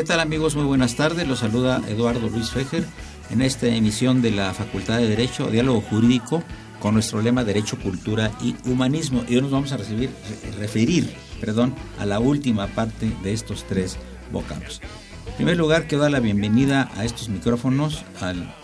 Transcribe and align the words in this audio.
¿Qué 0.00 0.06
tal 0.06 0.20
amigos? 0.20 0.56
Muy 0.56 0.64
buenas 0.64 0.96
tardes. 0.96 1.28
Los 1.28 1.40
saluda 1.40 1.82
Eduardo 1.86 2.30
Luis 2.30 2.48
Fejer 2.48 2.84
en 3.28 3.42
esta 3.42 3.66
emisión 3.66 4.22
de 4.22 4.30
la 4.30 4.54
Facultad 4.54 4.96
de 4.96 5.06
Derecho, 5.06 5.50
Diálogo 5.50 5.82
Jurídico, 5.82 6.42
con 6.80 6.94
nuestro 6.94 7.20
lema 7.20 7.44
Derecho, 7.44 7.78
Cultura 7.78 8.30
y 8.40 8.56
Humanismo. 8.64 9.26
Y 9.28 9.36
hoy 9.36 9.42
nos 9.42 9.50
vamos 9.50 9.72
a 9.72 9.76
recibir, 9.76 10.08
referir 10.58 11.14
perdón, 11.38 11.74
a 11.98 12.06
la 12.06 12.18
última 12.18 12.66
parte 12.68 13.12
de 13.22 13.34
estos 13.34 13.64
tres 13.64 13.98
vocablos. 14.32 14.80
En 15.26 15.34
primer 15.34 15.58
lugar, 15.58 15.86
quiero 15.86 16.04
dar 16.04 16.12
la 16.12 16.20
bienvenida 16.20 16.90
a 16.96 17.04
estos 17.04 17.28
micrófonos 17.28 18.02
al 18.22 18.54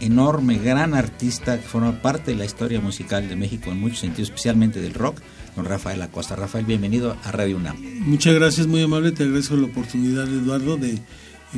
enorme, 0.00 0.56
gran 0.56 0.94
artista 0.94 1.58
que 1.58 1.68
forma 1.68 2.00
parte 2.00 2.30
de 2.30 2.38
la 2.38 2.46
historia 2.46 2.80
musical 2.80 3.28
de 3.28 3.36
México 3.36 3.70
en 3.70 3.78
muchos 3.78 3.98
sentidos, 3.98 4.30
especialmente 4.30 4.80
del 4.80 4.94
rock, 4.94 5.20
Rafael 5.64 6.00
Acosta. 6.02 6.36
Rafael, 6.36 6.64
bienvenido 6.64 7.16
a 7.24 7.32
Radio 7.32 7.56
UNAM. 7.56 7.76
Muchas 8.00 8.34
gracias, 8.34 8.66
muy 8.66 8.82
amable. 8.82 9.12
Te 9.12 9.24
agradezco 9.24 9.56
la 9.56 9.66
oportunidad, 9.66 10.28
Eduardo, 10.28 10.76
de, 10.76 11.00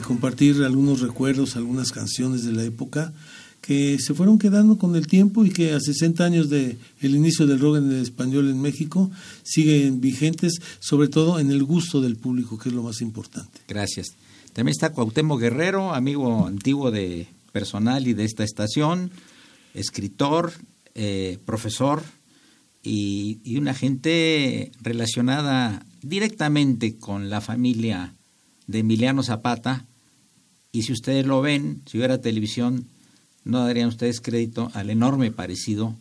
compartir 0.07 0.63
algunos 0.63 1.01
recuerdos, 1.01 1.57
algunas 1.57 1.93
canciones 1.93 2.45
de 2.45 2.53
la 2.53 2.65
época 2.65 3.13
que 3.61 3.99
se 3.99 4.15
fueron 4.15 4.39
quedando 4.39 4.79
con 4.79 4.97
el 4.97 5.07
tiempo 5.07 5.45
y 5.45 5.51
que 5.51 5.73
a 5.73 5.81
60 5.81 6.25
años 6.25 6.49
de 6.49 6.79
el 7.01 7.15
inicio 7.15 7.47
del 7.47 7.61
rock 7.61 7.77
en 7.77 7.93
el 7.93 8.03
español 8.03 8.49
en 8.49 8.61
México 8.61 9.11
siguen 9.43 10.01
vigentes, 10.01 10.61
sobre 10.79 11.09
todo 11.09 11.39
en 11.39 11.51
el 11.51 11.63
gusto 11.65 12.01
del 12.01 12.17
público, 12.17 12.59
que 12.59 12.71
es 12.71 12.75
lo 12.75 12.83
más 12.83 13.01
importante. 13.01 13.61
Gracias. 13.69 14.09
También 14.53 14.73
está 14.73 14.93
Cuauhtémoc 14.93 15.41
Guerrero, 15.41 15.95
amigo 15.95 16.47
antiguo 16.47 16.91
de 16.91 17.29
personal 17.53 18.07
y 18.09 18.15
de 18.15 18.25
esta 18.25 18.45
estación, 18.45 19.11
escritor, 19.75 20.53
eh, 20.95 21.39
profesor, 21.45 22.03
y, 22.83 23.57
una 23.57 23.75
gente 23.75 24.73
relacionada 24.81 25.85
directamente 26.03 26.97
con 26.97 27.29
la 27.29 27.41
familia 27.41 28.15
de 28.67 28.79
Emiliano 28.79 29.23
Zapata. 29.23 29.87
Y 30.73 30.83
si 30.83 30.93
ustedes 30.93 31.27
lo 31.27 31.43
ven, 31.43 31.83
si 31.87 31.99
hubiera 31.99 32.21
televisión, 32.21 32.87
no 33.45 33.65
darían 33.65 33.89
ustedes 33.89 34.21
crédito 34.21 34.71
al 34.75 34.91
enorme 34.91 35.31
parecido 35.31 35.95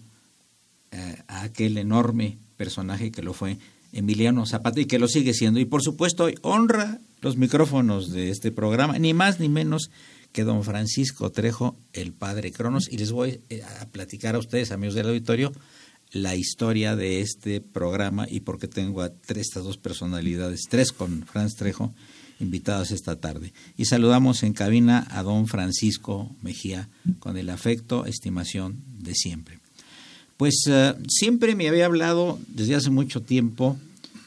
eh, 0.91 1.17
a 1.27 1.43
aquel 1.43 1.77
enorme 1.77 2.37
personaje 2.55 3.11
que 3.11 3.23
lo 3.23 3.33
fue 3.33 3.57
Emiliano 3.91 4.45
Zapata 4.45 4.79
y 4.79 4.85
que 4.85 4.99
lo 4.99 5.07
sigue 5.07 5.33
siendo. 5.33 5.59
Y 5.59 5.65
por 5.65 5.81
supuesto, 5.81 6.29
honra 6.41 6.99
los 7.21 7.37
micrófonos 7.37 8.11
de 8.11 8.29
este 8.29 8.51
programa, 8.51 8.97
ni 8.99 9.13
más 9.13 9.39
ni 9.39 9.49
menos 9.49 9.89
que 10.31 10.43
don 10.43 10.63
Francisco 10.63 11.31
Trejo, 11.31 11.75
el 11.93 12.13
padre 12.13 12.51
Cronos. 12.51 12.87
Y 12.89 12.97
les 12.97 13.11
voy 13.11 13.41
eh, 13.49 13.63
a 13.81 13.85
platicar 13.87 14.35
a 14.35 14.39
ustedes, 14.39 14.71
amigos 14.71 14.95
del 14.95 15.07
auditorio, 15.07 15.51
la 16.11 16.35
historia 16.35 16.95
de 16.95 17.21
este 17.21 17.61
programa 17.61 18.27
y 18.29 18.41
porque 18.41 18.67
tengo 18.67 19.01
a 19.01 19.09
tres, 19.09 19.47
estas 19.47 19.63
dos 19.63 19.77
personalidades, 19.77 20.61
tres 20.69 20.91
con 20.91 21.23
Franz 21.25 21.55
Trejo, 21.55 21.93
invitados 22.39 22.91
esta 22.91 23.17
tarde. 23.17 23.53
Y 23.77 23.85
saludamos 23.85 24.43
en 24.43 24.53
cabina 24.53 25.07
a 25.11 25.23
don 25.23 25.47
Francisco 25.47 26.35
Mejía 26.41 26.89
con 27.19 27.37
el 27.37 27.49
afecto, 27.49 28.05
estimación 28.05 28.77
de 28.97 29.13
siempre. 29.13 29.59
Pues 30.37 30.63
eh, 30.67 30.95
siempre 31.09 31.55
me 31.55 31.67
había 31.67 31.85
hablado 31.85 32.39
desde 32.47 32.75
hace 32.75 32.89
mucho 32.89 33.21
tiempo 33.21 33.77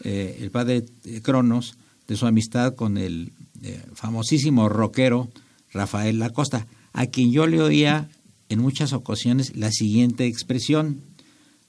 eh, 0.05 0.39
el 0.41 0.51
padre 0.51 0.85
Cronos 1.23 1.77
de 2.07 2.17
su 2.17 2.27
amistad 2.27 2.75
con 2.75 2.99
el 2.99 3.33
eh, 3.63 3.81
famosísimo 3.95 4.69
rockero 4.69 5.31
Rafael 5.73 6.19
Lacosta, 6.19 6.67
a 6.93 7.07
quien 7.07 7.33
yo 7.33 7.47
le 7.47 7.63
oía 7.63 8.11
en 8.49 8.59
muchas 8.59 8.93
ocasiones 8.93 9.57
la 9.57 9.71
siguiente 9.71 10.27
expresión, 10.27 11.01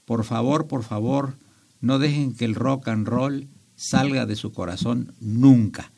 por 0.05 0.23
favor, 0.23 0.67
por 0.67 0.83
favor, 0.83 1.37
no 1.81 1.99
dejen 1.99 2.33
que 2.33 2.45
el 2.45 2.55
rock 2.55 2.87
and 2.87 3.07
roll 3.07 3.47
salga 3.75 4.25
de 4.25 4.35
su 4.35 4.51
corazón 4.51 5.13
nunca. 5.19 5.91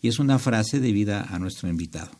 Y 0.00 0.08
es 0.08 0.18
una 0.18 0.38
frase 0.38 0.80
debida 0.80 1.22
a 1.22 1.38
nuestro 1.38 1.68
invitado. 1.68 2.10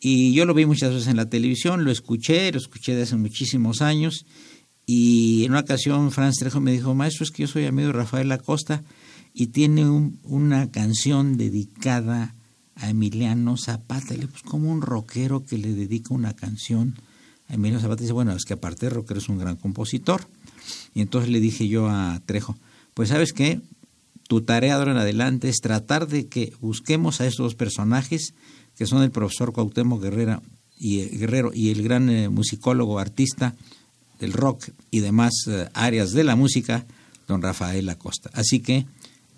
Y 0.00 0.34
yo 0.34 0.44
lo 0.44 0.52
vi 0.52 0.66
muchas 0.66 0.92
veces 0.92 1.08
en 1.08 1.16
la 1.16 1.30
televisión, 1.30 1.84
lo 1.84 1.90
escuché, 1.90 2.52
lo 2.52 2.58
escuché 2.58 2.92
desde 2.92 3.04
hace 3.04 3.16
muchísimos 3.16 3.80
años. 3.80 4.26
Y 4.86 5.44
en 5.44 5.52
una 5.52 5.60
ocasión 5.60 6.12
Franz 6.12 6.36
Trejo 6.36 6.60
me 6.60 6.72
dijo, 6.72 6.94
maestro, 6.94 7.24
es 7.24 7.30
que 7.30 7.42
yo 7.42 7.48
soy 7.48 7.64
amigo 7.64 7.88
de 7.88 7.94
Rafael 7.94 8.30
Acosta 8.30 8.84
y 9.32 9.46
tiene 9.46 9.88
una 10.22 10.70
canción 10.70 11.38
dedicada 11.38 12.34
a 12.74 12.90
Emiliano 12.90 13.56
Zapata. 13.56 14.14
Y 14.14 14.18
le 14.18 14.26
pues 14.28 14.42
como 14.42 14.70
un 14.70 14.82
rockero 14.82 15.44
que 15.44 15.56
le 15.56 15.72
dedica 15.72 16.12
una 16.12 16.34
canción 16.34 16.96
a 17.48 17.54
Emiliano 17.54 17.80
Zapata. 17.80 18.02
Dice, 18.02 18.12
bueno, 18.12 18.32
es 18.32 18.44
que 18.44 18.54
aparte 18.54 18.86
de 18.86 18.90
rockero 18.90 19.20
es 19.20 19.28
un 19.28 19.38
gran 19.38 19.56
compositor. 19.56 20.26
Y 20.94 21.00
entonces 21.00 21.30
le 21.30 21.40
dije 21.40 21.68
yo 21.68 21.88
a 21.88 22.20
Trejo, 22.26 22.56
pues 22.94 23.08
sabes 23.10 23.32
qué, 23.32 23.60
tu 24.28 24.42
tarea 24.42 24.76
ahora 24.76 24.92
en 24.92 24.98
adelante 24.98 25.48
es 25.48 25.56
tratar 25.56 26.08
de 26.08 26.26
que 26.26 26.52
busquemos 26.60 27.20
a 27.20 27.26
estos 27.26 27.44
dos 27.44 27.54
personajes, 27.54 28.34
que 28.76 28.86
son 28.86 29.02
el 29.02 29.10
profesor 29.10 29.52
Cuauhtémoc 29.52 30.02
Guerrera 30.02 30.42
y, 30.78 31.00
eh, 31.00 31.10
Guerrero 31.12 31.52
y 31.54 31.70
el 31.70 31.82
gran 31.82 32.08
eh, 32.08 32.28
musicólogo, 32.28 32.98
artista 32.98 33.54
del 34.20 34.32
rock 34.32 34.70
y 34.90 35.00
demás 35.00 35.32
eh, 35.48 35.68
áreas 35.74 36.12
de 36.12 36.24
la 36.24 36.36
música, 36.36 36.86
don 37.28 37.42
Rafael 37.42 37.88
Acosta. 37.88 38.30
Así 38.32 38.60
que 38.60 38.86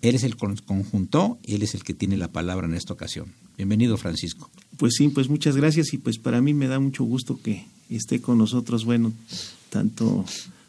él 0.03 0.15
es 0.15 0.23
el 0.23 0.37
conjunto 0.37 1.39
y 1.43 1.55
él 1.55 1.63
es 1.63 1.75
el 1.75 1.83
que 1.83 1.95
tiene 1.95 2.17
la 2.17 2.29
palabra 2.29 2.67
en 2.67 2.75
esta 2.75 2.93
ocasión. 2.93 3.33
Bienvenido, 3.57 3.97
Francisco. 3.97 4.51
Pues 4.77 4.95
sí, 4.97 5.09
pues 5.09 5.29
muchas 5.29 5.57
gracias 5.57 5.93
y 5.95 5.99
pues 5.99 6.19
para 6.19 6.41
mí 6.41 6.55
me 6.55 6.69
da 6.69 6.79
mucho 6.79 7.05
gusto 7.05 7.41
que 7.43 7.67
esté 7.91 8.21
con 8.21 8.39
nosotros, 8.39 8.85
bueno, 8.85 9.13
tanto 9.71 10.25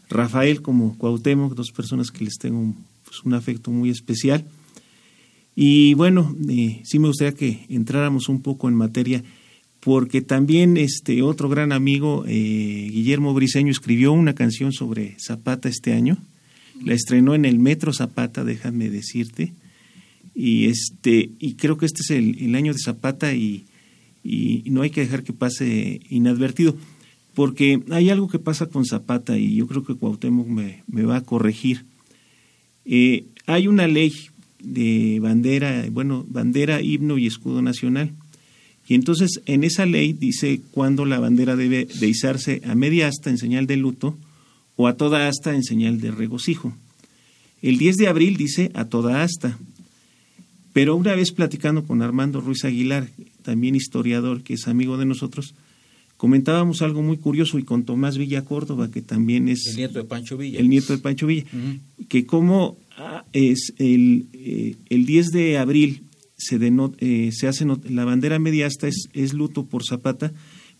Rafael 0.09 0.61
como 0.61 0.97
Cuauhtémoc, 0.97 1.53
dos 1.53 1.71
personas 1.71 2.11
que 2.11 2.23
les 2.23 2.37
tengo 2.37 2.59
un, 2.59 2.75
pues, 3.05 3.23
un 3.23 3.33
afecto 3.33 3.71
muy 3.71 3.89
especial. 3.89 4.45
Y 5.55 5.95
bueno, 5.95 6.35
eh, 6.49 6.81
sí 6.83 6.99
me 6.99 7.07
gustaría 7.07 7.33
que 7.33 7.65
entráramos 7.69 8.29
un 8.29 8.41
poco 8.41 8.67
en 8.67 8.75
materia, 8.75 9.23
porque 9.79 10.21
también 10.21 10.77
este 10.77 11.21
otro 11.23 11.49
gran 11.49 11.71
amigo, 11.71 12.25
eh, 12.27 12.89
Guillermo 12.91 13.33
Briseño, 13.33 13.71
escribió 13.71 14.11
una 14.11 14.35
canción 14.35 14.71
sobre 14.71 15.15
Zapata 15.19 15.67
este 15.67 15.93
año. 15.93 16.17
La 16.83 16.93
estrenó 16.93 17.33
en 17.33 17.45
el 17.45 17.57
Metro 17.57 17.91
Zapata, 17.91 18.43
déjame 18.43 18.89
decirte. 18.89 19.53
Y 20.35 20.65
este, 20.65 21.31
y 21.39 21.55
creo 21.55 21.77
que 21.77 21.87
este 21.87 22.01
es 22.01 22.11
el, 22.11 22.53
año 22.53 22.71
de 22.71 22.79
Zapata 22.79 23.33
y, 23.33 23.65
y 24.23 24.61
no 24.67 24.83
hay 24.83 24.91
que 24.91 25.01
dejar 25.01 25.23
que 25.23 25.33
pase 25.33 26.01
inadvertido 26.09 26.77
porque 27.37 27.83
hay 27.91 28.09
algo 28.09 28.27
que 28.27 28.39
pasa 28.39 28.65
con 28.65 28.83
Zapata 28.83 29.37
y 29.37 29.57
yo 29.57 29.67
creo 29.67 29.83
que 29.83 29.93
Cuauhtémoc 29.93 30.47
me, 30.47 31.03
va 31.03 31.17
a 31.17 31.21
corregir. 31.21 31.85
Eh, 32.83 33.25
hay 33.45 33.67
una 33.67 33.87
ley 33.87 34.11
de 34.59 35.19
bandera, 35.21 35.85
bueno, 35.91 36.25
bandera, 36.27 36.81
himno 36.81 37.19
y 37.19 37.27
escudo 37.27 37.61
nacional. 37.61 38.11
Y 38.87 38.95
entonces 38.95 39.39
en 39.45 39.63
esa 39.63 39.85
ley 39.85 40.13
dice 40.13 40.61
cuándo 40.71 41.05
la 41.05 41.19
bandera 41.19 41.55
debe 41.55 41.85
de 41.85 42.07
izarse 42.07 42.63
a 42.65 42.73
media 42.73 43.07
asta 43.07 43.29
en 43.29 43.37
señal 43.37 43.67
de 43.67 43.77
luto 43.77 44.17
o 44.75 44.87
a 44.87 44.97
toda 44.97 45.27
asta 45.27 45.53
en 45.53 45.61
señal 45.61 46.01
de 46.01 46.09
regocijo. 46.09 46.73
El 47.61 47.77
10 47.77 47.97
de 47.97 48.07
abril 48.07 48.35
dice 48.37 48.71
a 48.73 48.85
toda 48.85 49.21
asta. 49.21 49.59
Pero 50.73 50.95
una 50.95 51.13
vez 51.13 51.31
platicando 51.31 51.83
con 51.83 52.01
Armando 52.01 52.41
Ruiz 52.41 52.65
Aguilar, 52.65 53.09
también 53.43 53.75
historiador 53.75 54.41
que 54.41 54.55
es 54.55 54.67
amigo 54.67 54.97
de 54.97 55.05
nosotros, 55.05 55.53
comentábamos 56.17 56.81
algo 56.81 57.01
muy 57.01 57.17
curioso 57.17 57.59
y 57.59 57.63
con 57.63 57.83
Tomás 57.83 58.17
Villa 58.17 58.43
Córdoba, 58.43 58.91
que 58.91 59.01
también 59.01 59.47
es... 59.47 59.67
El 59.67 59.77
nieto 59.77 59.99
de 59.99 60.05
Pancho 60.05 60.37
Villa. 60.37 60.59
El 60.59 60.69
nieto 60.69 60.93
de 60.93 60.99
Pancho 60.99 61.27
Villa, 61.27 61.45
que 62.09 62.25
como 62.25 62.77
ah, 62.97 63.25
es 63.33 63.73
el, 63.77 64.27
eh, 64.33 64.75
el 64.89 65.05
10 65.05 65.27
de 65.27 65.57
abril 65.57 66.03
se, 66.35 66.59
eh, 66.99 67.31
se 67.31 67.47
hace 67.47 67.65
la 67.89 68.05
bandera 68.05 68.39
mediasta 68.39 68.87
es, 68.87 69.09
es 69.13 69.33
luto 69.33 69.65
por 69.65 69.83
Zapata, 69.83 70.33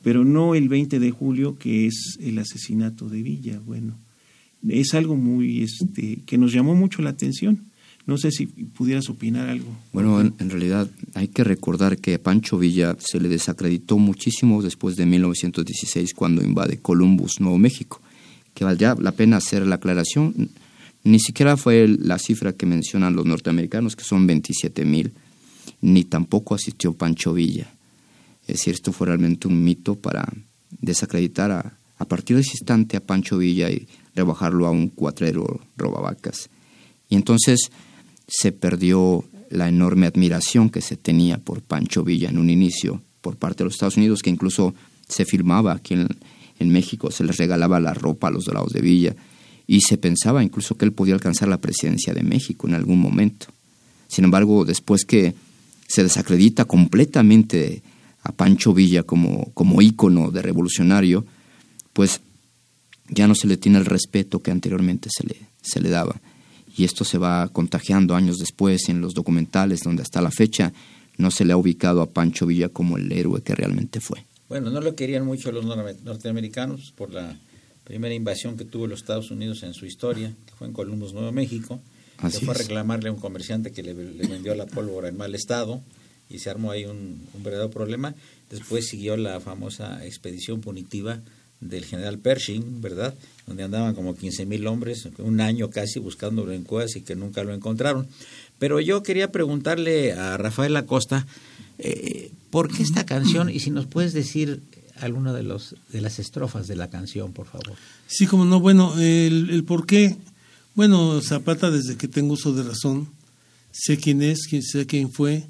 pero 0.04 0.24
no 0.24 0.56
el 0.56 0.70
20 0.70 1.00
de 1.00 1.12
julio, 1.12 1.58
que 1.58 1.88
es 1.88 2.18
el 2.22 2.38
asesinato 2.40 3.10
de 3.10 3.24
Villa. 3.24 3.60
Bueno, 3.60 3.98
es 4.68 4.94
algo 4.94 5.16
muy 5.16 5.64
este 5.64 6.20
que 6.26 6.38
nos 6.38 6.54
llamó 6.54 6.76
mucho 6.76 7.02
la 7.02 7.10
atención. 7.10 7.66
No 8.08 8.18
sé 8.18 8.32
si 8.32 8.48
pudieras 8.48 9.10
opinar 9.10 9.50
algo. 9.50 9.68
Bueno, 9.92 10.22
en, 10.22 10.50
realidad 10.50 10.90
hay 11.14 11.28
que 11.28 11.44
recordar 11.44 11.98
que 11.98 12.18
Pancho 12.18 12.58
Villa 12.58 12.96
se 13.00 13.20
le 13.20 13.28
desacreditó 13.28 13.98
muchísimo 13.98 14.64
después 14.64 14.96
de 14.96 15.06
1916 15.06 16.14
cuando 16.14 16.42
invade 16.42 16.78
Columbus, 16.78 17.42
Nuevo 17.42 17.58
México, 17.58 18.02
que 18.54 18.64
valdría 18.64 18.96
la 18.98 19.12
pena 19.12 19.36
hacer 19.36 19.68
la 19.68 19.76
aclaración. 19.76 20.50
Ni 21.04 21.20
siquiera 21.20 21.58
fue 21.58 21.86
la 21.90 22.18
cifra 22.18 22.54
que 22.54 22.66
mencionan 22.66 23.14
los 23.14 23.26
norteamericanos, 23.26 23.98
que 23.98 24.06
son 24.06 24.26
27 24.26 24.86
mil, 24.86 25.12
ni 25.82 26.06
tampoco 26.06 26.56
asistió 26.56 26.94
Pancho 26.94 27.34
Villa. 27.34 27.68
Es 28.44 28.60
decir, 28.60 28.76
esto 28.76 28.94
fue 28.94 29.08
realmente 29.08 29.50
un 29.50 29.62
mito 29.62 29.96
para 29.96 30.32
desacreditar 30.80 31.52
a, 31.52 31.78
a 31.98 32.06
partir 32.06 32.38
de 32.38 32.44
ese 32.44 32.52
instante 32.54 32.96
a 32.96 33.06
Pancho 33.06 33.38
Villa 33.38 33.70
y 33.70 33.86
rebajarlo 34.16 34.66
a 34.66 34.72
un 34.72 34.88
cuatrero 34.88 35.60
robavacas. 35.76 36.50
Y 37.10 37.16
entonces 37.16 37.70
se 38.28 38.52
perdió 38.52 39.24
la 39.50 39.70
enorme 39.70 40.08
admiración 40.08 40.70
que 40.70 40.82
se 40.82 40.98
tenía 40.98 41.38
por 41.38 41.62
Pancho 41.62 42.04
Villa 42.04 42.30
en 42.30 42.38
un 42.38 42.50
inicio 42.50 43.02
por 43.22 43.38
parte 43.38 43.60
de 43.60 43.66
los 43.66 43.74
Estados 43.74 43.98
Unidos, 43.98 44.22
que 44.22 44.30
incluso 44.30 44.76
se 45.08 45.26
filmaba 45.26 45.74
aquí 45.74 45.94
en, 45.94 46.70
México, 46.70 47.12
se 47.12 47.24
les 47.24 47.38
regalaba 47.38 47.80
la 47.80 47.94
ropa 47.94 48.28
a 48.28 48.32
los 48.32 48.46
dorados 48.46 48.74
de 48.74 48.82
Villa, 48.82 49.16
y 49.66 49.82
se 49.82 49.98
pensaba 49.98 50.44
incluso 50.44 50.76
que 50.76 50.86
él 50.86 50.94
podía 50.94 51.14
alcanzar 51.14 51.48
la 51.48 51.60
presidencia 51.60 52.14
de 52.14 52.24
México 52.24 52.68
en 52.68 52.74
algún 52.74 53.00
momento. 53.00 53.48
Sin 54.08 54.26
embargo, 54.26 54.66
después 54.66 55.06
que 55.06 55.36
se 55.88 56.04
desacredita 56.04 56.66
completamente 56.66 57.82
a 58.24 58.32
Pancho 58.32 58.74
Villa 58.74 59.04
como, 59.04 59.52
como 59.54 59.82
ícono 59.82 60.32
de 60.32 60.42
revolucionario, 60.42 61.26
pues 61.94 62.22
ya 63.10 63.28
no 63.28 63.36
se 63.36 63.48
le 63.48 63.58
tiene 63.58 63.78
el 63.78 63.86
respeto 63.86 64.40
que 64.40 64.52
anteriormente 64.52 65.10
se 65.12 65.26
le, 65.26 65.36
se 65.62 65.80
le 65.80 65.90
daba 65.90 66.20
y 66.78 66.84
esto 66.84 67.04
se 67.04 67.18
va 67.18 67.50
contagiando 67.50 68.16
años 68.16 68.38
después 68.38 68.88
en 68.88 69.02
los 69.02 69.14
documentales 69.16 69.82
donde 69.82 70.04
hasta 70.04 70.22
la 70.22 70.32
fecha 70.32 70.72
no 71.18 71.32
se 71.32 71.44
le 71.44 71.54
ha 71.54 71.58
ubicado 71.58 72.02
a 72.02 72.10
Pancho 72.12 72.46
Villa 72.46 72.70
como 72.70 72.98
el 72.98 73.12
héroe 73.12 73.42
que 73.42 73.56
realmente 73.56 74.00
fue. 74.00 74.24
Bueno, 74.48 74.70
no 74.70 74.80
lo 74.80 74.96
querían 74.96 75.26
mucho 75.26 75.52
los 75.52 75.66
norteamericanos 75.66 76.94
por 76.96 77.12
la 77.12 77.38
primera 77.84 78.14
invasión 78.14 78.56
que 78.56 78.64
tuvo 78.64 78.86
los 78.86 79.00
Estados 79.00 79.32
Unidos 79.32 79.64
en 79.64 79.74
su 79.74 79.86
historia, 79.86 80.34
que 80.46 80.54
fue 80.54 80.68
en 80.68 80.74
Columbus, 80.74 81.14
Nuevo 81.14 81.32
México. 81.32 81.82
Así 82.20 82.46
fue 82.46 82.54
a 82.54 82.58
reclamarle 82.58 83.10
a 83.10 83.12
un 83.12 83.20
comerciante 83.20 83.72
que 83.72 83.84
le, 83.84 83.94
vendió 83.94 84.56
la 84.56 84.66
pólvora 84.68 85.08
en 85.08 85.18
mal 85.18 85.36
estado 85.36 85.82
y 86.30 86.40
se 86.40 86.50
armó 86.50 86.72
ahí 86.72 86.86
un, 86.86 87.28
un 87.34 87.44
verdadero 87.44 87.72
problema. 87.72 88.14
Después 88.50 88.88
siguió 88.88 89.18
la 89.18 89.40
famosa 89.40 90.06
expedición 90.06 90.62
punitiva 90.62 91.20
del 91.60 91.86
general 91.86 92.20
Pershing, 92.20 92.82
¿verdad? 92.82 93.16
Donde 93.48 93.64
andaban 93.64 93.96
como 93.96 94.16
15 94.16 94.46
mil 94.46 94.68
hombres, 94.68 95.08
un 95.20 95.40
año 95.40 95.70
casi 95.70 96.00
buscándolo 96.00 96.52
en 96.52 96.64
cuevas 96.64 96.96
y 96.98 97.02
que 97.02 97.16
nunca 97.16 97.44
lo 97.44 97.54
encontraron. 97.54 98.08
Pero 98.60 98.80
yo 98.82 99.04
quería 99.04 99.32
preguntarle 99.32 100.14
a 100.14 100.38
Rafael 100.38 100.76
Acosta, 100.76 101.26
eh, 101.80 102.32
¿por 102.50 102.72
qué 102.72 102.84
esta 102.84 103.06
canción? 103.06 103.50
Y 103.50 103.60
si 103.62 103.72
nos 103.72 103.86
puedes 103.86 104.14
decir 104.14 104.62
alguna 105.00 105.34
de, 105.34 105.44
los, 105.44 105.76
de 105.94 106.02
las 106.02 106.20
estrofas 106.20 106.68
de 106.68 106.76
la 106.76 106.90
canción, 106.90 107.32
por 107.32 107.48
favor. 107.48 107.76
Sí, 108.08 108.28
como 108.28 108.46
no, 108.46 108.60
bueno, 108.60 108.94
el, 109.00 109.50
el 109.50 109.64
por 109.64 109.86
qué, 109.86 110.18
bueno, 110.76 111.22
Zapata 111.22 111.72
desde 111.72 111.96
que 111.96 112.08
tengo 112.08 112.34
uso 112.34 112.54
de 112.54 112.64
razón, 112.64 113.08
sé 113.72 113.98
quién 113.98 114.22
es, 114.22 114.40
sé 114.62 114.86
quién 114.86 115.12
fue, 115.12 115.46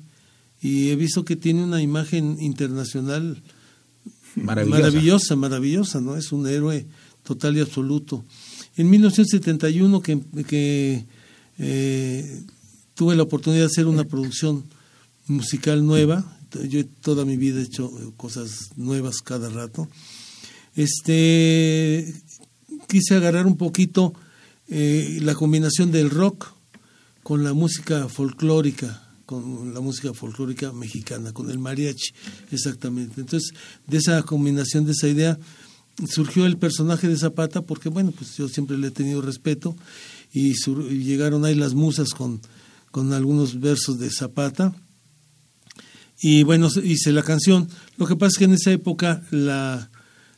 y 0.62 0.90
he 0.90 0.96
visto 0.96 1.26
que 1.26 1.36
tiene 1.36 1.64
una 1.64 1.82
imagen 1.82 2.38
internacional 2.40 3.42
Maravillosa. 4.36 5.36
maravillosa, 5.36 6.00
¿no? 6.02 6.16
Es 6.16 6.32
un 6.32 6.48
héroe 6.48 6.86
total 7.28 7.58
y 7.58 7.60
absoluto. 7.60 8.24
En 8.78 8.90
1971 8.90 10.02
que, 10.02 10.18
que 10.48 11.06
eh, 11.60 12.42
tuve 12.94 13.18
la 13.18 13.24
oportunidad 13.24 13.64
de 13.64 13.68
hacer 13.68 13.86
una 13.86 14.06
producción 14.06 14.64
musical 15.28 15.86
nueva, 15.86 16.40
yo 16.70 16.86
toda 16.86 17.26
mi 17.26 17.36
vida 17.36 17.60
he 17.60 17.64
hecho 17.64 17.92
cosas 18.16 18.70
nuevas 18.78 19.18
cada 19.18 19.50
rato, 19.50 19.90
este, 20.78 22.14
quise 22.88 23.16
agarrar 23.16 23.46
un 23.46 23.58
poquito 23.58 24.14
eh, 24.70 25.20
la 25.22 25.36
combinación 25.36 25.92
del 25.92 26.10
rock 26.10 26.54
con 27.24 27.44
la 27.44 27.54
música 27.54 28.08
folclórica 28.08 29.04
con 29.28 29.74
la 29.74 29.82
música 29.82 30.14
folclórica 30.14 30.72
mexicana, 30.72 31.34
con 31.34 31.52
el 31.52 31.60
mariachi, 31.60 32.14
exactamente. 32.50 33.20
Entonces, 33.20 33.52
de 33.86 33.98
esa 33.98 34.24
combinación, 34.24 34.86
de 34.86 34.94
esa 34.94 35.10
idea, 35.10 35.38
surgió 36.06 36.46
el 36.46 36.58
personaje 36.58 37.08
de 37.08 37.18
Zapata, 37.18 37.62
porque 37.62 37.90
bueno, 37.90 38.12
pues 38.12 38.38
yo 38.38 38.48
siempre 38.48 38.78
le 38.78 38.88
he 38.88 38.92
tenido 38.92 39.22
respeto, 39.22 39.76
y, 40.32 40.54
llegaron 40.54 41.46
ahí 41.46 41.56
las 41.56 41.74
musas 41.74 42.10
con, 42.10 42.42
con 42.92 43.14
algunos 43.14 43.60
versos 43.60 44.00
de 44.00 44.10
Zapata, 44.10 44.76
y 46.20 46.44
bueno, 46.44 46.70
hice 46.84 47.12
la 47.12 47.24
canción. 47.24 47.70
Lo 47.98 48.08
que 48.08 48.16
pasa 48.16 48.32
es 48.34 48.38
que 48.40 48.46
en 48.46 48.54
esa 48.54 48.72
época 48.72 49.24
la, 49.30 49.92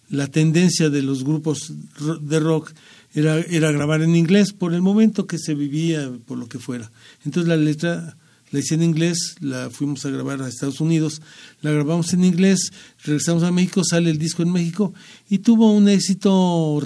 la 0.09 0.27
tendencia 0.27 0.89
de 0.89 1.01
los 1.01 1.23
grupos 1.23 1.73
de 2.21 2.39
rock 2.39 2.73
era, 3.13 3.39
era 3.39 3.71
grabar 3.71 4.01
en 4.01 4.15
inglés 4.15 4.51
por 4.51 4.73
el 4.73 4.81
momento 4.81 5.25
que 5.25 5.37
se 5.37 5.55
vivía, 5.55 6.11
por 6.25 6.37
lo 6.37 6.47
que 6.47 6.59
fuera. 6.59 6.91
Entonces 7.23 7.47
la 7.47 7.55
letra 7.55 8.17
la 8.51 8.59
hice 8.59 8.75
en 8.75 8.83
inglés, 8.83 9.35
la 9.39 9.69
fuimos 9.69 10.05
a 10.05 10.09
grabar 10.09 10.41
a 10.41 10.47
Estados 10.47 10.81
Unidos, 10.81 11.21
la 11.61 11.71
grabamos 11.71 12.13
en 12.13 12.23
inglés, 12.23 12.71
regresamos 13.03 13.43
a 13.43 13.51
México, 13.51 13.83
sale 13.83 14.09
el 14.09 14.17
disco 14.17 14.43
en 14.43 14.51
México 14.51 14.93
y 15.29 15.39
tuvo 15.39 15.71
un 15.71 15.87
éxito 15.87 16.81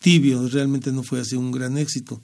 tibio, 0.00 0.48
realmente 0.48 0.92
no 0.92 1.02
fue 1.02 1.20
así 1.20 1.36
un 1.36 1.52
gran 1.52 1.78
éxito. 1.78 2.20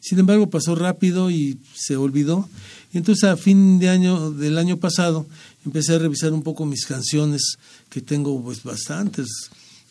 Sin 0.00 0.18
embargo, 0.18 0.48
pasó 0.48 0.74
rápido 0.74 1.30
y 1.30 1.58
se 1.74 1.94
olvidó. 1.94 2.48
Entonces 2.92 3.24
a 3.24 3.36
fin 3.36 3.78
de 3.78 3.90
año 3.90 4.30
del 4.30 4.56
año 4.58 4.78
pasado 4.78 5.26
empecé 5.64 5.94
a 5.94 5.98
revisar 5.98 6.32
un 6.32 6.42
poco 6.42 6.64
mis 6.64 6.86
canciones, 6.86 7.58
que 7.88 8.00
tengo 8.00 8.42
pues 8.42 8.62
bastantes 8.62 9.26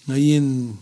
ahí 0.07 0.33
en, 0.33 0.74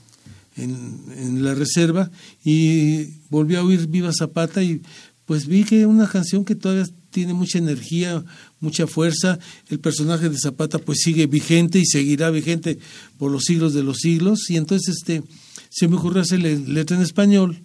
en, 0.55 1.03
en 1.15 1.43
la 1.43 1.53
reserva, 1.53 2.09
y 2.43 3.03
volví 3.29 3.55
a 3.55 3.63
oír 3.63 3.87
Viva 3.87 4.11
Zapata 4.17 4.63
y 4.63 4.81
pues 5.27 5.45
vi 5.45 5.65
que 5.65 5.85
una 5.85 6.07
canción 6.07 6.45
que 6.45 6.55
todavía 6.55 6.87
tiene 7.11 7.33
mucha 7.33 7.57
energía, 7.57 8.23
mucha 8.61 8.87
fuerza. 8.87 9.37
El 9.67 9.79
personaje 9.79 10.29
de 10.29 10.37
Zapata 10.39 10.79
pues 10.79 10.99
sigue 11.01 11.27
vigente 11.27 11.79
y 11.79 11.85
seguirá 11.85 12.31
vigente 12.31 12.79
por 13.17 13.29
los 13.29 13.43
siglos 13.43 13.73
de 13.73 13.83
los 13.83 13.97
siglos. 13.97 14.49
Y 14.49 14.55
entonces 14.55 14.95
este 14.97 15.21
se 15.69 15.89
me 15.89 15.97
ocurrió 15.97 16.21
hacer 16.21 16.39
letra 16.39 16.95
en 16.95 17.03
español 17.03 17.61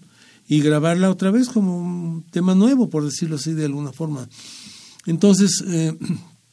y 0.49 0.61
grabarla 0.61 1.09
otra 1.09 1.31
vez 1.31 1.49
como 1.49 1.79
un 1.79 2.25
tema 2.25 2.57
nuevo, 2.57 2.91
por 2.91 3.05
decirlo 3.05 3.37
así 3.37 3.53
de 3.53 3.67
alguna 3.67 3.93
forma. 3.93 4.29
Entonces 5.07 5.63
eh, 5.65 5.97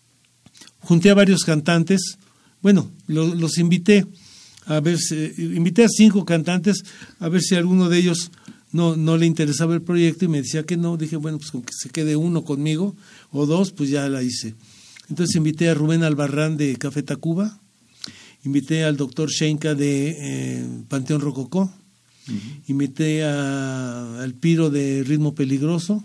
junté 0.82 1.10
a 1.10 1.16
varios 1.16 1.44
cantantes, 1.44 2.20
bueno, 2.62 2.92
los 3.08 3.58
invité 3.58 4.06
a 4.68 4.80
ver, 4.80 5.00
si, 5.00 5.34
invité 5.40 5.86
a 5.86 5.90
cinco 5.90 6.24
cantantes 6.24 6.84
a 7.20 7.28
ver 7.28 7.42
si 7.42 7.56
alguno 7.56 7.90
de 7.90 7.98
ellos 7.98 8.30
no, 8.72 8.96
no 8.96 9.18
le 9.18 9.26
interesaba 9.26 9.74
el 9.74 9.82
proyecto 9.82 10.26
y 10.26 10.28
me 10.28 10.42
decía 10.42 10.64
que 10.64 10.78
no. 10.78 10.98
Dije, 10.98 11.16
bueno, 11.16 11.38
pues 11.38 11.52
con 11.52 11.62
que 11.62 11.74
se 11.74 11.90
quede 11.90 12.16
uno 12.16 12.44
conmigo 12.44 12.96
o 13.32 13.46
dos, 13.46 13.72
pues 13.72 13.90
ya 13.90 14.08
la 14.10 14.22
hice. 14.24 14.56
Entonces 15.10 15.36
invité 15.36 15.70
a 15.70 15.74
Rubén 15.74 16.04
Albarrán 16.04 16.56
de 16.56 16.76
Café 16.76 17.02
Tacuba, 17.02 17.60
invité 18.44 18.84
al 18.84 18.96
doctor 18.96 19.30
Shenka 19.30 19.74
de 19.74 20.16
eh, 20.20 20.68
Panteón 20.88 21.22
Rococó, 21.22 21.72
invité 22.68 23.24
a, 23.24 24.22
al 24.22 24.36
Piro 24.36 24.70
de 24.70 25.04
Ritmo 25.04 25.34
Peligroso, 25.34 26.04